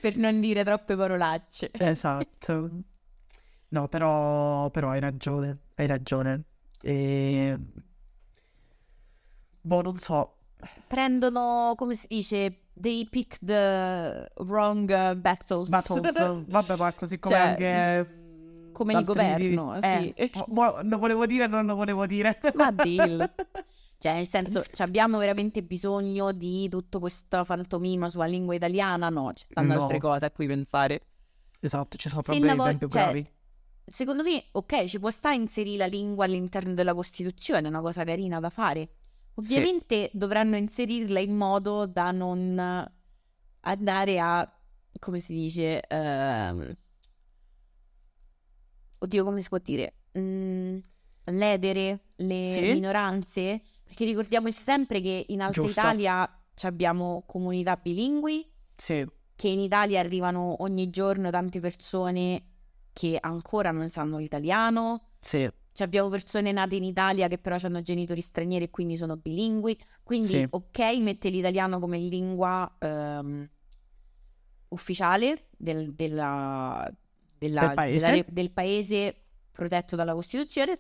per 0.01 0.17
non 0.17 0.39
dire 0.39 0.63
troppe 0.63 0.95
parolacce. 0.95 1.69
Esatto. 1.73 2.69
No, 3.69 3.87
però, 3.87 4.69
però 4.71 4.89
hai 4.89 4.99
ragione, 4.99 5.57
hai 5.75 5.87
ragione. 5.87 6.43
E... 6.81 7.57
Boh, 9.61 9.81
non 9.81 9.97
so. 9.97 10.35
Prendono, 10.87 11.73
come 11.77 11.95
si 11.95 12.07
dice, 12.09 12.61
they 12.73 13.05
pick 13.05 13.37
the 13.41 14.29
wrong 14.37 14.89
uh, 14.89 15.15
battles. 15.15 15.69
Battles, 15.69 16.13
vabbè, 16.47 16.75
ma 16.75 16.93
così 16.93 17.19
come 17.19 17.35
Cioè, 17.35 17.43
anche... 17.43 18.71
come 18.71 18.93
il 18.93 19.03
governo, 19.03 19.79
sì. 19.81 20.09
Eh, 20.15 20.31
mo- 20.47 20.81
lo 20.81 20.97
volevo 20.97 21.25
dire, 21.25 21.47
non 21.47 21.65
lo 21.65 21.75
volevo 21.75 22.05
dire. 22.05 22.39
Ma 22.55 22.71
dillo. 22.71 23.29
Cioè, 23.99 24.13
nel 24.13 24.29
senso, 24.29 24.63
ci 24.63 24.81
abbiamo 24.81 25.17
veramente 25.17 25.61
bisogno 25.61 26.31
di 26.31 26.69
tutto 26.69 26.99
questo 26.99 27.43
fantomima 27.43 28.09
sulla 28.09 28.27
lingua 28.27 28.55
italiana? 28.55 29.09
No, 29.09 29.33
ci 29.33 29.43
stanno 29.49 29.73
No. 29.73 29.81
altre 29.81 29.99
cose 29.99 30.25
a 30.25 30.31
cui 30.31 30.47
pensare. 30.47 31.01
Esatto, 31.59 31.97
ci 31.97 32.07
sono 32.07 32.21
problemi 32.21 32.55
vol- 32.55 32.69
ben 32.69 32.77
più 32.77 32.87
cioè, 32.87 33.01
gravi. 33.03 33.29
Secondo 33.85 34.23
me, 34.23 34.41
ok, 34.53 34.85
ci 34.85 34.99
può 34.99 35.09
stare 35.09 35.35
inserire 35.35 35.79
la 35.79 35.85
lingua 35.87 36.23
all'interno 36.23 36.73
della 36.73 36.93
Costituzione, 36.93 37.65
è 37.67 37.69
una 37.69 37.81
cosa 37.81 38.05
carina 38.05 38.39
da 38.39 38.49
fare. 38.49 38.89
Ovviamente 39.33 40.09
dovranno 40.13 40.55
inserirla 40.55 41.19
in 41.19 41.35
modo 41.35 41.85
da 41.85 42.11
non 42.11 42.89
andare 43.61 44.19
a, 44.19 44.49
come 44.97 45.19
si 45.19 45.33
dice, 45.33 45.81
ehm, 45.81 46.73
oddio, 48.99 49.23
come 49.25 49.41
si 49.41 49.49
può 49.49 49.57
dire, 49.57 49.93
Mm, 50.17 50.79
ledere 51.25 51.99
le 52.15 52.43
Sì. 52.51 52.61
minoranze, 52.61 53.61
perché 53.89 54.05
ricordiamoci 54.05 54.53
sempre 54.61 55.01
che 55.01 55.25
in 55.29 55.41
Alta 55.41 55.61
Giusto. 55.63 55.79
Italia 55.79 56.41
abbiamo 56.61 57.23
comunità 57.25 57.75
bilingui, 57.75 58.47
Sì, 58.75 59.03
che 59.35 59.47
in 59.47 59.59
Italia 59.59 59.99
arrivano 59.99 60.57
ogni 60.59 60.91
giorno 60.91 61.31
tante 61.31 61.59
persone 61.59 62.43
che 62.93 63.17
ancora 63.19 63.71
non 63.71 63.89
sanno 63.89 64.19
l'italiano. 64.19 65.13
sì, 65.19 65.49
Ci 65.71 65.83
abbiamo 65.83 66.09
persone 66.09 66.51
nate 66.51 66.75
in 66.75 66.83
Italia 66.83 67.27
che 67.27 67.37
però 67.39 67.57
hanno 67.63 67.81
genitori 67.81 68.21
stranieri 68.21 68.65
e 68.65 68.69
quindi 68.69 68.95
sono 68.95 69.15
bilingui. 69.17 69.75
Quindi, 70.03 70.27
Sì. 70.27 70.47
ok, 70.47 70.79
mette 70.99 71.29
l'italiano 71.29 71.79
come 71.79 71.97
lingua 71.97 72.69
ehm, 72.79 73.49
ufficiale 74.69 75.47
del, 75.57 75.93
della- 75.93 76.87
della- 77.37 77.65
Del 77.67 77.73
paese. 77.75 78.05
della 78.11 78.25
del 78.27 78.51
paese 78.51 79.15
protetto 79.51 79.95
dalla 79.95 80.13
Costituzione, 80.13 80.77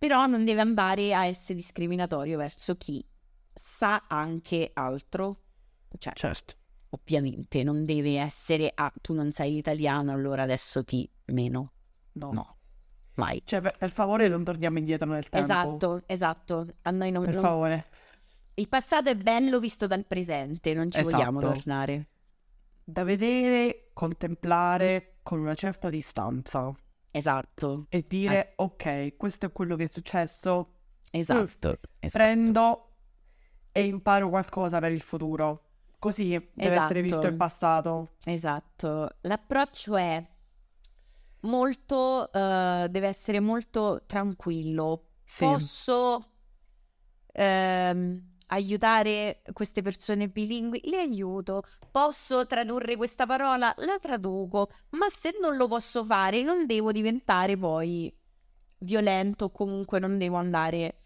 però 0.00 0.24
non 0.24 0.46
deve 0.46 0.62
andare 0.62 1.12
a 1.14 1.26
essere 1.26 1.56
discriminatorio 1.56 2.38
verso 2.38 2.74
chi 2.76 3.06
sa 3.52 4.06
anche 4.08 4.70
altro. 4.72 5.42
Cioè, 5.98 6.14
certo. 6.14 6.54
ovviamente 6.90 7.62
non 7.62 7.84
deve 7.84 8.18
essere 8.18 8.72
ah, 8.74 8.90
tu 9.02 9.12
non 9.12 9.30
sai 9.30 9.50
l'italiano, 9.52 10.10
allora 10.10 10.42
adesso 10.42 10.82
ti 10.84 11.06
meno. 11.26 11.72
No. 12.12 12.32
No, 12.32 12.56
mai. 13.16 13.42
Cioè, 13.44 13.60
per, 13.60 13.76
per 13.76 13.90
favore, 13.90 14.26
non 14.28 14.42
torniamo 14.42 14.78
indietro 14.78 15.06
nel 15.10 15.28
tempo. 15.28 15.44
Esatto, 15.44 16.02
esatto. 16.06 16.66
A 16.80 16.90
noi 16.90 17.10
non, 17.10 17.26
Per 17.26 17.34
non- 17.34 17.42
favore. 17.42 17.86
Il 18.54 18.68
passato 18.68 19.10
è 19.10 19.16
bello 19.16 19.60
visto 19.60 19.86
dal 19.86 20.06
presente, 20.06 20.72
non 20.72 20.90
ci 20.90 21.02
vogliamo 21.02 21.40
Esatto. 21.40 21.54
tornare. 21.56 22.08
Da 22.84 23.04
vedere, 23.04 23.90
contemplare 23.92 25.18
con 25.22 25.40
una 25.40 25.54
certa 25.54 25.90
distanza 25.90 26.74
Esatto, 27.10 27.86
e 27.88 28.04
dire, 28.06 28.52
ok, 28.56 29.16
questo 29.16 29.46
è 29.46 29.52
quello 29.52 29.76
che 29.76 29.84
è 29.84 29.88
successo, 29.88 30.74
esatto. 31.10 31.40
esatto. 31.40 31.78
prendo 32.10 32.90
e 33.72 33.84
imparo 33.84 34.28
qualcosa 34.28 34.78
per 34.78 34.92
il 34.92 35.00
futuro. 35.00 35.64
Così 35.98 36.30
deve 36.30 36.74
essere 36.74 37.00
Esatto. 37.00 37.00
visto 37.00 37.26
il 37.26 37.36
passato. 37.36 38.12
Esatto. 38.24 39.16
L'approccio 39.22 39.96
è 39.96 40.26
molto, 41.40 42.32
eh, 42.32 42.86
deve 42.90 43.06
essere 43.06 43.40
molto 43.40 44.04
tranquillo. 44.06 45.08
Sì. 45.24 45.44
Posso 45.44 46.24
ehm, 47.32 48.29
aiutare 48.50 49.42
queste 49.52 49.82
persone 49.82 50.28
bilingui? 50.28 50.80
Le 50.84 50.98
aiuto. 50.98 51.62
Posso 51.90 52.46
tradurre 52.46 52.96
questa 52.96 53.26
parola? 53.26 53.74
La 53.78 53.98
traduco. 54.00 54.70
Ma 54.90 55.08
se 55.08 55.36
non 55.40 55.56
lo 55.56 55.66
posso 55.68 56.04
fare, 56.04 56.42
non 56.42 56.66
devo 56.66 56.92
diventare 56.92 57.56
poi 57.56 58.12
violento 58.78 59.46
o 59.46 59.50
comunque 59.50 59.98
non 59.98 60.18
devo 60.18 60.36
andare... 60.36 60.96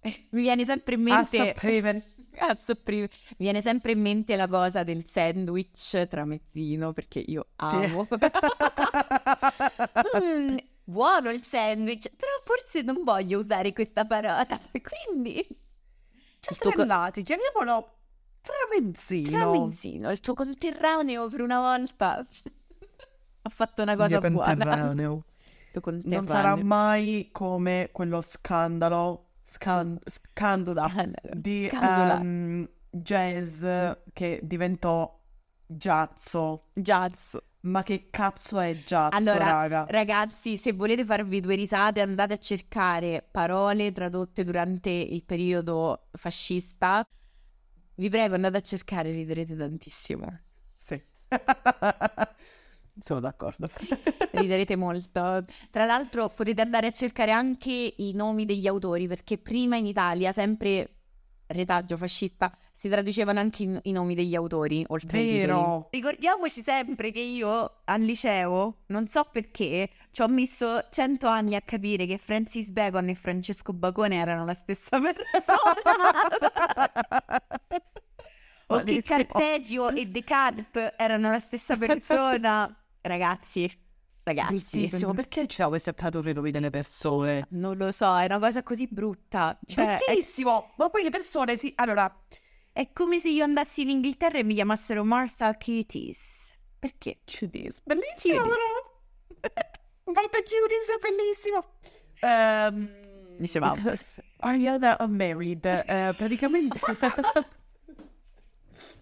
Eh, 0.00 0.28
Mi 0.30 0.42
viene 0.42 0.64
sempre 0.64 0.94
in 0.94 1.02
mente... 1.02 1.36
a 2.38 2.54
sopprimere. 2.54 3.10
Mi 3.30 3.36
viene 3.38 3.60
sempre 3.60 3.92
in 3.92 4.00
mente 4.00 4.36
la 4.36 4.48
cosa 4.48 4.82
del 4.82 5.04
sandwich 5.06 6.06
tramezzino 6.08 6.92
perché 6.92 7.18
io 7.18 7.48
Sì. 7.56 7.74
amo. 7.76 8.06
Mm, 10.22 10.56
buono 10.84 11.30
il 11.30 11.40
sandwich, 11.42 12.10
però 12.16 12.30
forse 12.44 12.82
non 12.82 13.02
voglio 13.04 13.38
usare 13.40 13.72
questa 13.72 14.04
parola. 14.06 14.46
Quindi 15.12 15.46
Ci 16.40 16.52
il 16.52 16.58
tuo 16.58 16.70
chiamiamolo 17.22 17.90
tramezzino. 18.40 19.28
tramezzino, 19.30 20.10
il 20.10 20.20
tuo 20.20 20.34
conterraneo 20.34 21.28
per 21.28 21.40
una 21.42 21.60
volta 21.60 22.18
ha 23.42 23.48
fatto 23.48 23.82
una 23.82 23.96
cosa 23.96 24.18
buona. 24.30 24.54
conterraneo. 24.54 25.24
Tuo 25.72 25.80
Non 26.04 26.26
sarà 26.26 26.56
mai 26.56 27.28
come 27.30 27.90
quello 27.92 28.20
scandalo, 28.20 29.26
scan- 29.44 29.98
scandula 30.04 30.88
Scandalo. 30.88 31.34
di 31.34 31.68
ehm, 31.68 32.68
jazz 32.90 33.64
che 34.12 34.40
diventò 34.42 35.16
giazzo. 35.66 36.64
Jazz. 36.72 37.36
Ma 37.62 37.82
che 37.82 38.08
cazzo 38.08 38.58
è 38.58 38.74
giazzo, 38.74 39.16
Allora, 39.16 39.44
raga? 39.50 39.86
Ragazzi, 39.88 40.56
se 40.56 40.72
volete 40.72 41.04
farvi 41.04 41.40
due 41.40 41.56
risate, 41.56 42.00
andate 42.00 42.32
a 42.34 42.38
cercare 42.38 43.26
parole 43.30 43.92
tradotte 43.92 44.44
durante 44.44 44.88
il 44.88 45.24
periodo 45.24 46.08
fascista. 46.12 47.06
Vi 47.96 48.08
prego, 48.08 48.34
andate 48.34 48.56
a 48.56 48.62
cercare, 48.62 49.10
riderete 49.10 49.54
tantissimo. 49.54 50.40
Sì. 50.74 51.02
Sono 52.98 53.20
d'accordo. 53.20 53.68
Riderete 54.32 54.76
molto. 54.76 55.44
Tra 55.70 55.84
l'altro, 55.84 56.30
potete 56.30 56.62
andare 56.62 56.86
a 56.86 56.92
cercare 56.92 57.30
anche 57.30 57.94
i 57.98 58.12
nomi 58.14 58.46
degli 58.46 58.66
autori, 58.66 59.06
perché 59.06 59.36
prima 59.36 59.76
in 59.76 59.84
Italia, 59.84 60.32
sempre 60.32 60.96
retaggio 61.46 61.98
fascista, 61.98 62.56
si 62.80 62.88
traducevano 62.88 63.40
anche 63.40 63.62
i, 63.64 63.78
i 63.82 63.92
nomi 63.92 64.14
degli 64.14 64.34
autori, 64.34 64.82
oltre 64.88 65.18
ai 65.18 65.24
titoli. 65.24 65.40
Vero. 65.40 65.88
Ricordiamoci 65.90 66.62
sempre 66.62 67.10
che 67.12 67.20
io 67.20 67.80
al 67.84 68.00
liceo, 68.00 68.84
non 68.86 69.06
so 69.06 69.28
perché, 69.30 69.90
ci 70.10 70.22
ho 70.22 70.28
messo 70.28 70.86
cento 70.90 71.26
anni 71.26 71.56
a 71.56 71.60
capire 71.60 72.06
che 72.06 72.16
Francis 72.16 72.70
Bacon 72.70 73.10
e 73.10 73.14
Francesco 73.14 73.74
Bacone 73.74 74.16
erano 74.16 74.46
la 74.46 74.54
stessa 74.54 74.98
persona. 74.98 75.74
o 78.68 78.82
che. 78.82 79.02
Cartesio 79.02 79.90
e 79.90 80.06
Descartes 80.06 80.94
erano 80.96 81.30
la 81.30 81.38
stessa 81.38 81.76
persona. 81.76 82.74
Ragazzi, 83.02 83.70
ragazzi, 84.22 84.86
Bellissimo, 84.86 85.12
perché 85.12 85.46
tradurre 85.92 86.30
i 86.30 86.34
nomi 86.34 86.50
delle 86.50 86.70
persone? 86.70 87.46
non 87.50 87.76
lo 87.76 87.92
so, 87.92 88.16
è 88.16 88.24
una 88.24 88.38
cosa 88.38 88.62
così 88.62 88.88
brutta. 88.90 89.58
Cioè, 89.66 89.98
è, 89.98 89.98
Bellissimo! 90.06 90.72
Ma 90.78 90.88
poi 90.88 91.02
le 91.02 91.10
persone, 91.10 91.58
sì, 91.58 91.70
allora, 91.76 92.10
è 92.72 92.92
come 92.92 93.18
se 93.18 93.28
io 93.28 93.44
andassi 93.44 93.82
in 93.82 93.90
Inghilterra 93.90 94.38
e 94.38 94.44
mi 94.44 94.54
chiamassero 94.54 95.04
Martha 95.04 95.54
Cuties. 95.56 96.58
Perché? 96.78 97.20
Cuties. 97.24 97.82
Bellissimo, 97.84 98.42
però. 98.42 98.56
Martha 100.04 100.38
Cuties 100.42 100.88
è 100.88 100.98
bellissimo. 101.00 101.64
Ehm, 102.20 103.36
Dicevamo. 103.40 103.82
Ariana 104.40 104.96
Unmarried, 105.00 105.64
eh, 105.64 106.14
praticamente... 106.16 106.78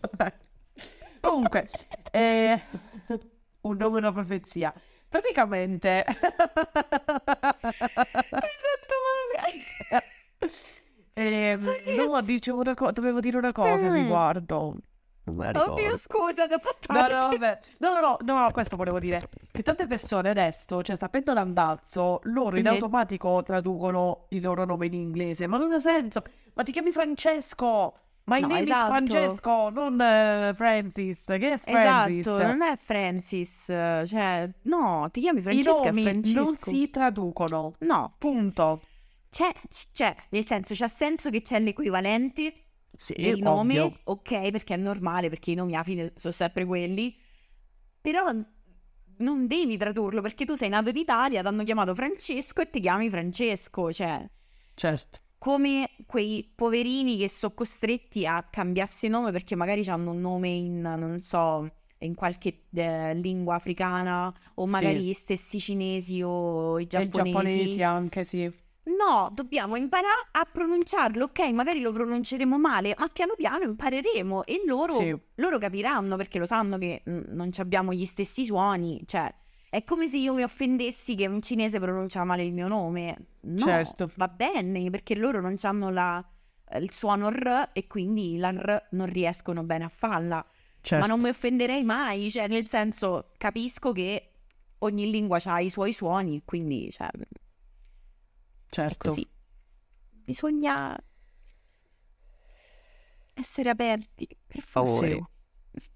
Vabbè. 0.00 0.34
Comunque, 1.20 1.68
eh, 2.12 2.62
un 3.62 3.76
nome, 3.76 3.98
una 3.98 4.12
profezia. 4.12 4.72
Praticamente... 5.08 6.04
Esatto, 10.38 10.77
Ehm, 11.20 11.64
no, 11.96 12.20
dicevo 12.22 12.60
una 12.60 12.74
co- 12.74 12.92
dovevo 12.92 13.18
dire 13.20 13.36
una 13.38 13.52
cosa 13.52 13.92
riguardo. 13.92 14.74
Non 15.24 15.36
me 15.36 15.52
la 15.52 15.62
Oddio, 15.72 15.96
scusa, 15.98 16.46
ti 16.46 16.54
ho 16.54 16.58
fatto 16.58 16.90
No, 16.92 17.00
no, 17.02 17.28
vabbè. 17.36 17.58
No, 17.78 17.92
no, 17.92 18.00
no, 18.00 18.16
no, 18.24 18.38
no, 18.44 18.50
questo 18.52 18.76
volevo 18.76 18.98
dire. 18.98 19.20
Che 19.50 19.62
tante 19.62 19.86
persone 19.86 20.30
adesso, 20.30 20.82
cioè 20.82 20.96
sapendo 20.96 21.34
l'andazzo, 21.34 22.20
loro 22.24 22.56
in 22.56 22.64
Mhm. 22.64 22.72
automatico 22.72 23.42
traducono 23.42 24.26
il 24.30 24.42
loro 24.42 24.64
nome 24.64 24.86
in 24.86 24.94
inglese, 24.94 25.46
ma 25.46 25.58
non 25.58 25.72
ha 25.72 25.80
senso. 25.80 26.22
Ma 26.54 26.62
ti 26.62 26.72
chiami 26.72 26.92
Francesco? 26.92 27.94
My 28.24 28.40
No, 28.40 28.46
name 28.48 28.60
esatto. 28.60 28.86
Francesco, 28.92 29.68
non 29.70 30.00
eh, 30.00 30.52
Francis. 30.54 31.24
Che 31.24 31.52
è 31.52 31.56
Francis? 31.56 32.26
Esatto, 32.26 32.46
non 32.46 32.62
è 32.62 32.76
Francis, 32.76 33.64
cioè, 33.66 34.50
no, 34.62 35.08
ti 35.10 35.20
chiami 35.20 35.40
I 35.40 35.42
Francesca 35.42 35.82
e 35.82 35.86
nomi 35.90 36.02
Francesco. 36.02 36.40
non 36.40 36.54
si 36.58 36.90
traducono. 36.90 37.72
No, 37.80 38.14
Punto. 38.18 38.82
C'è, 39.30 39.50
c'è, 39.92 40.14
nel 40.30 40.46
senso, 40.46 40.74
c'ha 40.74 40.88
senso 40.88 41.30
che 41.30 41.42
c'è 41.42 41.58
l'equivalente 41.60 42.52
Sì, 42.96 43.14
del 43.14 43.38
nome, 43.40 43.78
ovvio. 43.78 44.00
ok, 44.04 44.50
perché 44.50 44.74
è 44.74 44.76
normale, 44.76 45.28
perché 45.28 45.52
i 45.52 45.54
nomi 45.54 45.74
alla 45.74 45.84
fine 45.84 46.12
sono 46.16 46.32
sempre 46.32 46.64
quelli, 46.64 47.16
però 48.00 48.26
non 49.18 49.46
devi 49.46 49.76
tradurlo, 49.76 50.20
perché 50.22 50.44
tu 50.44 50.54
sei 50.54 50.68
nato 50.68 50.90
in 50.90 50.96
Italia, 50.96 51.40
ti 51.42 51.46
hanno 51.48 51.64
chiamato 51.64 51.94
Francesco 51.94 52.60
e 52.62 52.70
ti 52.70 52.80
chiami 52.80 53.10
Francesco, 53.10 53.92
cioè... 53.92 54.28
Certo. 54.74 55.18
come 55.38 55.90
quei 56.06 56.52
poverini 56.54 57.16
che 57.16 57.28
sono 57.28 57.54
costretti 57.54 58.26
a 58.26 58.42
cambiarsi 58.50 59.08
nome 59.08 59.30
perché 59.32 59.54
magari 59.54 59.84
hanno 59.88 60.10
un 60.12 60.20
nome 60.20 60.48
in, 60.48 60.80
non 60.80 61.20
so, 61.20 61.68
in 61.98 62.14
qualche 62.14 62.64
eh, 62.74 63.14
lingua 63.14 63.54
africana 63.56 64.32
o 64.56 64.66
magari 64.66 65.00
Sì. 65.00 65.06
gli 65.06 65.12
stessi 65.12 65.60
cinesi 65.60 66.22
o 66.22 66.78
i 66.80 66.86
E 66.92 67.02
i 67.04 67.10
giapponesi. 67.10 67.10
giapponesi 67.10 67.82
anche, 67.82 68.24
sì. 68.24 68.52
No, 68.96 69.30
dobbiamo 69.32 69.76
imparare 69.76 70.28
a 70.32 70.46
pronunciarlo, 70.50 71.24
ok? 71.24 71.50
Magari 71.50 71.80
lo 71.80 71.92
pronunceremo 71.92 72.58
male, 72.58 72.94
ma 72.98 73.08
piano 73.08 73.34
piano 73.36 73.64
impareremo 73.64 74.44
e 74.44 74.62
loro, 74.66 74.94
Sì. 74.94 75.16
loro 75.36 75.58
capiranno 75.58 76.16
perché 76.16 76.38
lo 76.38 76.46
sanno 76.46 76.78
che 76.78 77.02
mm, 77.08 77.20
non 77.28 77.50
abbiamo 77.58 77.92
gli 77.92 78.04
stessi 78.06 78.44
suoni. 78.44 79.02
Cioè, 79.04 79.32
è 79.70 79.84
come 79.84 80.08
se 80.08 80.16
io 80.16 80.32
mi 80.34 80.42
offendessi 80.42 81.14
che 81.14 81.26
un 81.26 81.42
cinese 81.42 81.78
pronuncia 81.78 82.24
male 82.24 82.44
il 82.44 82.52
mio 82.52 82.68
nome. 82.68 83.16
No, 83.42 83.58
Certo. 83.58 84.10
va 84.16 84.28
bene, 84.28 84.88
perché 84.90 85.14
loro 85.14 85.40
non 85.40 85.56
hanno 85.62 85.90
la- 85.90 86.24
il 86.80 86.92
suono 86.92 87.28
R 87.30 87.70
e 87.72 87.86
quindi 87.86 88.36
la 88.38 88.50
R 88.50 88.88
non 88.92 89.06
riescono 89.06 89.64
bene 89.64 89.84
a 89.84 89.88
farla. 89.88 90.44
Certo. 90.80 91.06
Ma 91.06 91.10
non 91.12 91.20
mi 91.20 91.28
offenderei 91.28 91.82
mai, 91.84 92.30
cioè, 92.30 92.46
nel 92.48 92.68
senso, 92.68 93.32
capisco 93.36 93.92
che 93.92 94.30
ogni 94.78 95.10
lingua 95.10 95.38
ha 95.44 95.60
i 95.60 95.70
suoi 95.70 95.92
suoni, 95.92 96.42
quindi, 96.44 96.90
cioè, 96.90 97.08
certo. 98.68 99.14
Bisogna 100.24 100.96
essere 103.34 103.70
aperti, 103.70 104.28
per 104.46 104.60
favore. 104.62 105.30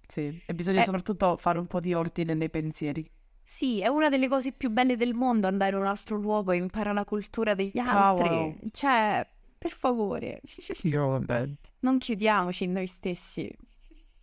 Sì. 0.08 0.42
E 0.46 0.54
bisogna 0.54 0.80
Eh. 0.80 0.84
soprattutto 0.84 1.36
fare 1.36 1.58
un 1.58 1.66
po' 1.66 1.80
di 1.80 1.94
ordine 1.94 2.34
nei 2.34 2.50
pensieri. 2.50 3.08
Sì, 3.42 3.80
è 3.80 3.88
una 3.88 4.08
delle 4.08 4.28
cose 4.28 4.52
più 4.52 4.70
belle 4.70 4.96
del 4.96 5.14
mondo 5.14 5.46
andare 5.48 5.74
in 5.74 5.82
un 5.82 5.86
altro 5.88 6.16
luogo 6.16 6.52
e 6.52 6.56
imparare 6.56 6.94
la 6.94 7.04
cultura 7.04 7.54
degli 7.54 7.76
altri. 7.78 8.28
Cavolo. 8.28 8.56
Cioè, 8.70 9.26
per 9.58 9.70
favore, 9.70 10.40
Io, 10.84 11.24
non 11.80 11.98
chiudiamoci 11.98 12.64
in 12.64 12.72
noi 12.72 12.86
stessi. 12.86 13.50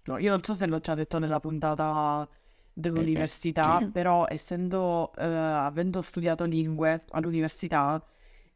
No, 0.06 0.18
io 0.18 0.32
non 0.32 0.41
so 0.43 0.54
se 0.54 0.66
l'ho 0.66 0.80
già 0.80 0.95
detto 0.95 1.20
nella 1.20 1.39
puntata 1.39 2.28
dell'università, 2.74 3.88
però 3.91 4.26
essendo, 4.28 5.12
eh, 5.16 5.26
avendo 5.26 6.02
studiato 6.02 6.45
lingue 6.45 7.04
all'università, 7.10 8.04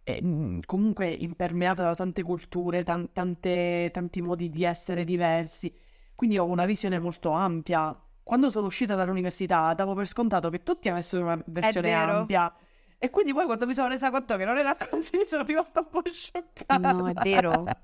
e, 0.03 0.19
mm, 0.23 0.59
comunque 0.65 1.07
impermeata 1.09 1.83
da 1.83 1.95
tante 1.95 2.23
culture, 2.23 2.83
tan- 2.83 3.11
tante- 3.13 3.89
tanti 3.91 4.21
modi 4.21 4.49
di 4.49 4.63
essere 4.63 5.03
diversi, 5.03 5.73
quindi 6.15 6.37
ho 6.37 6.45
una 6.45 6.65
visione 6.65 6.99
molto 6.99 7.31
ampia. 7.31 7.97
Quando 8.21 8.49
sono 8.49 8.67
uscita 8.67 8.95
dall'università 8.95 9.73
davo 9.73 9.93
per 9.93 10.07
scontato 10.07 10.49
che 10.49 10.63
tutti 10.63 10.89
avessero 10.89 11.23
una 11.23 11.41
versione 11.47 11.93
ampia. 11.93 12.53
E 12.97 13.09
quindi 13.09 13.33
poi 13.33 13.45
quando 13.45 13.65
mi 13.67 13.73
sono 13.73 13.89
resa 13.89 14.09
conto 14.11 14.37
che 14.37 14.45
non 14.45 14.57
era 14.57 14.75
così 14.77 15.23
sono 15.27 15.43
rimasta 15.43 15.81
un 15.81 15.89
po' 15.89 16.01
scioccata. 16.09 16.77
No, 16.77 17.07
è 17.07 17.13
vero. 17.15 17.65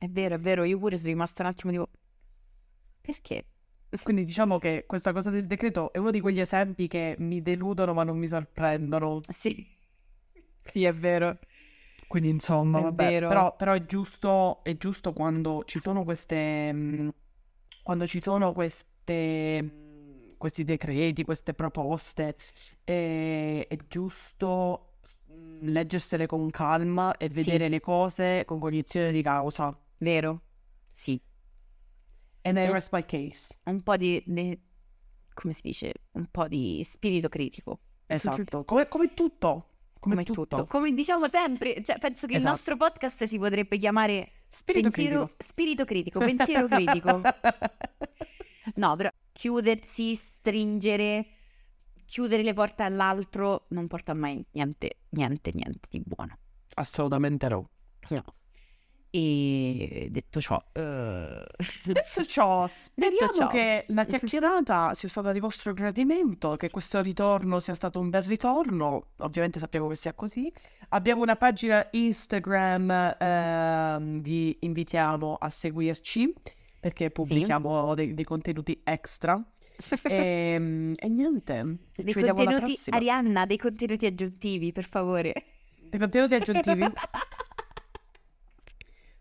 È 0.00 0.08
vero, 0.08 0.34
è 0.36 0.38
vero, 0.38 0.64
io 0.64 0.78
pure 0.78 0.96
sono 0.96 1.10
rimasta 1.10 1.42
un 1.42 1.48
attimo 1.50 1.70
tipo... 1.72 1.90
Perché? 3.02 3.44
Quindi 4.02 4.24
diciamo 4.24 4.58
che 4.58 4.84
questa 4.86 5.12
cosa 5.12 5.30
del 5.30 5.46
decreto 5.46 5.92
è 5.92 5.98
uno 5.98 6.10
di 6.10 6.20
quegli 6.20 6.40
esempi 6.40 6.86
che 6.88 7.16
mi 7.18 7.42
deludono 7.42 7.92
ma 7.92 8.02
non 8.04 8.16
mi 8.16 8.28
sorprendono. 8.28 9.20
Sì, 9.28 9.66
sì, 10.62 10.84
è 10.84 10.94
vero. 10.94 11.38
Quindi 12.10 12.28
insomma, 12.30 12.80
vabbè, 12.80 13.18
però, 13.20 13.54
però 13.54 13.72
è 13.72 13.84
giusto, 13.86 14.64
è 14.64 14.76
giusto 14.76 15.12
quando 15.12 15.62
ci 15.64 15.78
sono 15.80 16.02
queste, 16.02 16.72
mh, 16.72 17.14
quando 17.84 18.04
ci 18.04 18.20
sono 18.20 18.52
queste, 18.52 19.62
mh, 19.62 20.34
questi 20.36 20.64
decreti, 20.64 21.22
queste 21.22 21.54
proposte, 21.54 22.36
è, 22.82 23.64
è 23.68 23.76
giusto 23.86 24.94
mh, 25.28 25.68
leggersele 25.70 26.26
con 26.26 26.50
calma 26.50 27.16
e 27.16 27.30
Sì. 27.32 27.44
vedere 27.44 27.68
le 27.68 27.78
cose 27.78 28.44
con 28.44 28.58
cognizione 28.58 29.12
di 29.12 29.22
causa. 29.22 29.70
Vero? 29.98 30.40
Sì. 30.90 31.20
And 32.42 32.58
I 32.58 32.68
rest 32.72 32.92
my 32.92 33.04
case. 33.04 33.56
Un 33.66 33.82
po' 33.82 33.96
di, 33.96 34.20
di- 34.26 34.58
come 35.32 35.52
si 35.52 35.60
dice? 35.62 35.92
Un 36.12 36.26
po' 36.28 36.48
di 36.48 36.82
spirito 36.84 37.28
critico. 37.28 37.78
Esatto, 38.06 38.64
come, 38.66 38.88
come 38.88 39.14
tutto. 39.14 39.66
Come, 40.00 40.14
Come 40.14 40.24
tutto. 40.24 40.66
Come 40.66 40.92
diciamo 40.94 41.28
sempre, 41.28 41.82
cioè, 41.82 41.98
penso 41.98 42.26
che 42.26 42.32
il 42.32 42.38
Esatto. 42.38 42.54
nostro 42.54 42.76
podcast 42.76 43.24
si 43.24 43.38
potrebbe 43.38 43.76
chiamare 43.78 44.32
Spirito 44.48 44.88
pensiero, 44.90 45.24
critico. 45.26 45.44
spirito 45.44 45.84
critico, 45.84 46.18
pensiero 46.18 46.66
critico. 46.66 47.20
No, 48.74 48.94
però 48.94 49.10
chiudersi, 49.32 50.14
stringere, 50.14 51.26
chiudere 52.04 52.42
le 52.42 52.52
porte 52.52 52.82
all'altro 52.82 53.64
non 53.70 53.86
porta 53.88 54.14
mai 54.14 54.44
niente, 54.52 55.00
niente, 55.10 55.50
niente 55.54 55.88
di 55.90 56.00
buono. 56.04 56.38
Assolutamente 56.74 57.48
no. 57.48 57.68
No. 58.10 58.22
E 59.12 60.06
detto 60.12 60.40
ciò, 60.40 60.62
eh, 60.72 61.44
Detto 61.84 62.24
ciò, 62.24 62.64
speriamo 62.70 63.32
ciò. 63.32 63.48
che 63.48 63.84
la 63.88 64.04
chiacchierata 64.04 64.94
sia 64.94 65.08
stata 65.08 65.32
di 65.32 65.40
vostro 65.40 65.72
gradimento, 65.72 66.54
che 66.54 66.70
questo 66.70 67.02
ritorno 67.02 67.58
sia 67.58 67.74
stato 67.74 67.98
un 67.98 68.08
bel 68.08 68.22
ritorno. 68.22 69.08
Ovviamente 69.18 69.58
sappiamo 69.58 69.88
che 69.88 69.96
sia 69.96 70.12
così. 70.12 70.52
Abbiamo 70.90 71.22
una 71.22 71.34
pagina 71.34 71.84
Instagram, 71.90 73.16
ehm, 73.18 74.20
vi 74.22 74.56
invitiamo 74.60 75.36
a 75.40 75.50
seguirci 75.50 76.32
perché 76.78 77.10
pubblichiamo 77.10 77.94
dei, 77.94 78.14
dei 78.14 78.24
contenuti 78.24 78.80
extra. 78.84 79.42
E, 80.02 80.92
e 80.94 81.08
niente, 81.08 81.78
ci 81.96 82.02
dei 82.02 82.12
contenuti. 82.12 82.78
Arianna, 82.90 83.46
dei 83.46 83.56
contenuti 83.56 84.04
aggiuntivi, 84.04 84.72
per 84.72 84.86
favore. 84.86 85.32
Dei 85.88 85.98
contenuti 85.98 86.34
aggiuntivi 86.34 86.84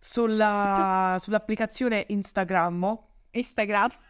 sulla, 0.09 1.17
sull'applicazione 1.19 2.05
Instagram. 2.07 2.97
Instagram. 3.31 3.89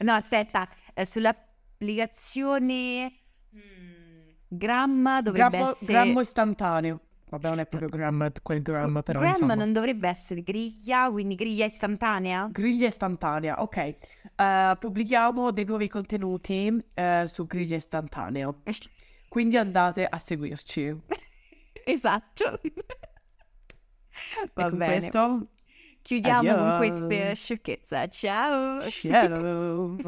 No, 0.00 0.14
aspetta, 0.14 0.66
eh, 0.94 1.04
sull'applicazione 1.04 3.12
mm, 3.54 4.28
Gram 4.48 5.20
dovrebbe 5.20 5.58
Grammo, 5.58 5.70
essere 5.72 5.92
grammo 5.92 6.20
istantaneo. 6.22 7.00
Vabbè, 7.28 7.48
non 7.50 7.58
è 7.58 7.66
proprio 7.66 7.90
gram, 7.90 8.32
quel 8.42 8.62
gram, 8.62 9.02
però 9.02 9.20
Gram 9.20 9.32
insomma. 9.32 9.54
non 9.54 9.74
dovrebbe 9.74 10.08
essere 10.08 10.40
griglia, 10.40 11.10
quindi 11.10 11.34
griglia 11.34 11.66
istantanea? 11.66 12.48
Griglia 12.50 12.86
istantanea, 12.86 13.60
ok. 13.60 13.76
Eh, 13.76 14.76
pubblichiamo 14.80 15.50
dei 15.50 15.66
nuovi 15.66 15.88
contenuti 15.88 16.82
eh, 16.94 17.24
su 17.26 17.46
Griglia 17.46 17.76
istantaneo. 17.76 18.62
Quindi 19.28 19.58
andate 19.58 20.06
a 20.06 20.18
seguirci. 20.18 20.96
esatto. 21.84 22.58
Va 24.54 24.66
e 24.66 24.68
con 24.68 24.78
bene. 24.78 25.10
questo, 25.10 25.46
Chiudiamo 26.02 26.54
con 26.54 26.68
Adios. 26.68 26.76
queste 26.76 27.34
sciocchezze. 27.34 28.08
Ciao. 28.08 28.80
ciao. 28.90 29.96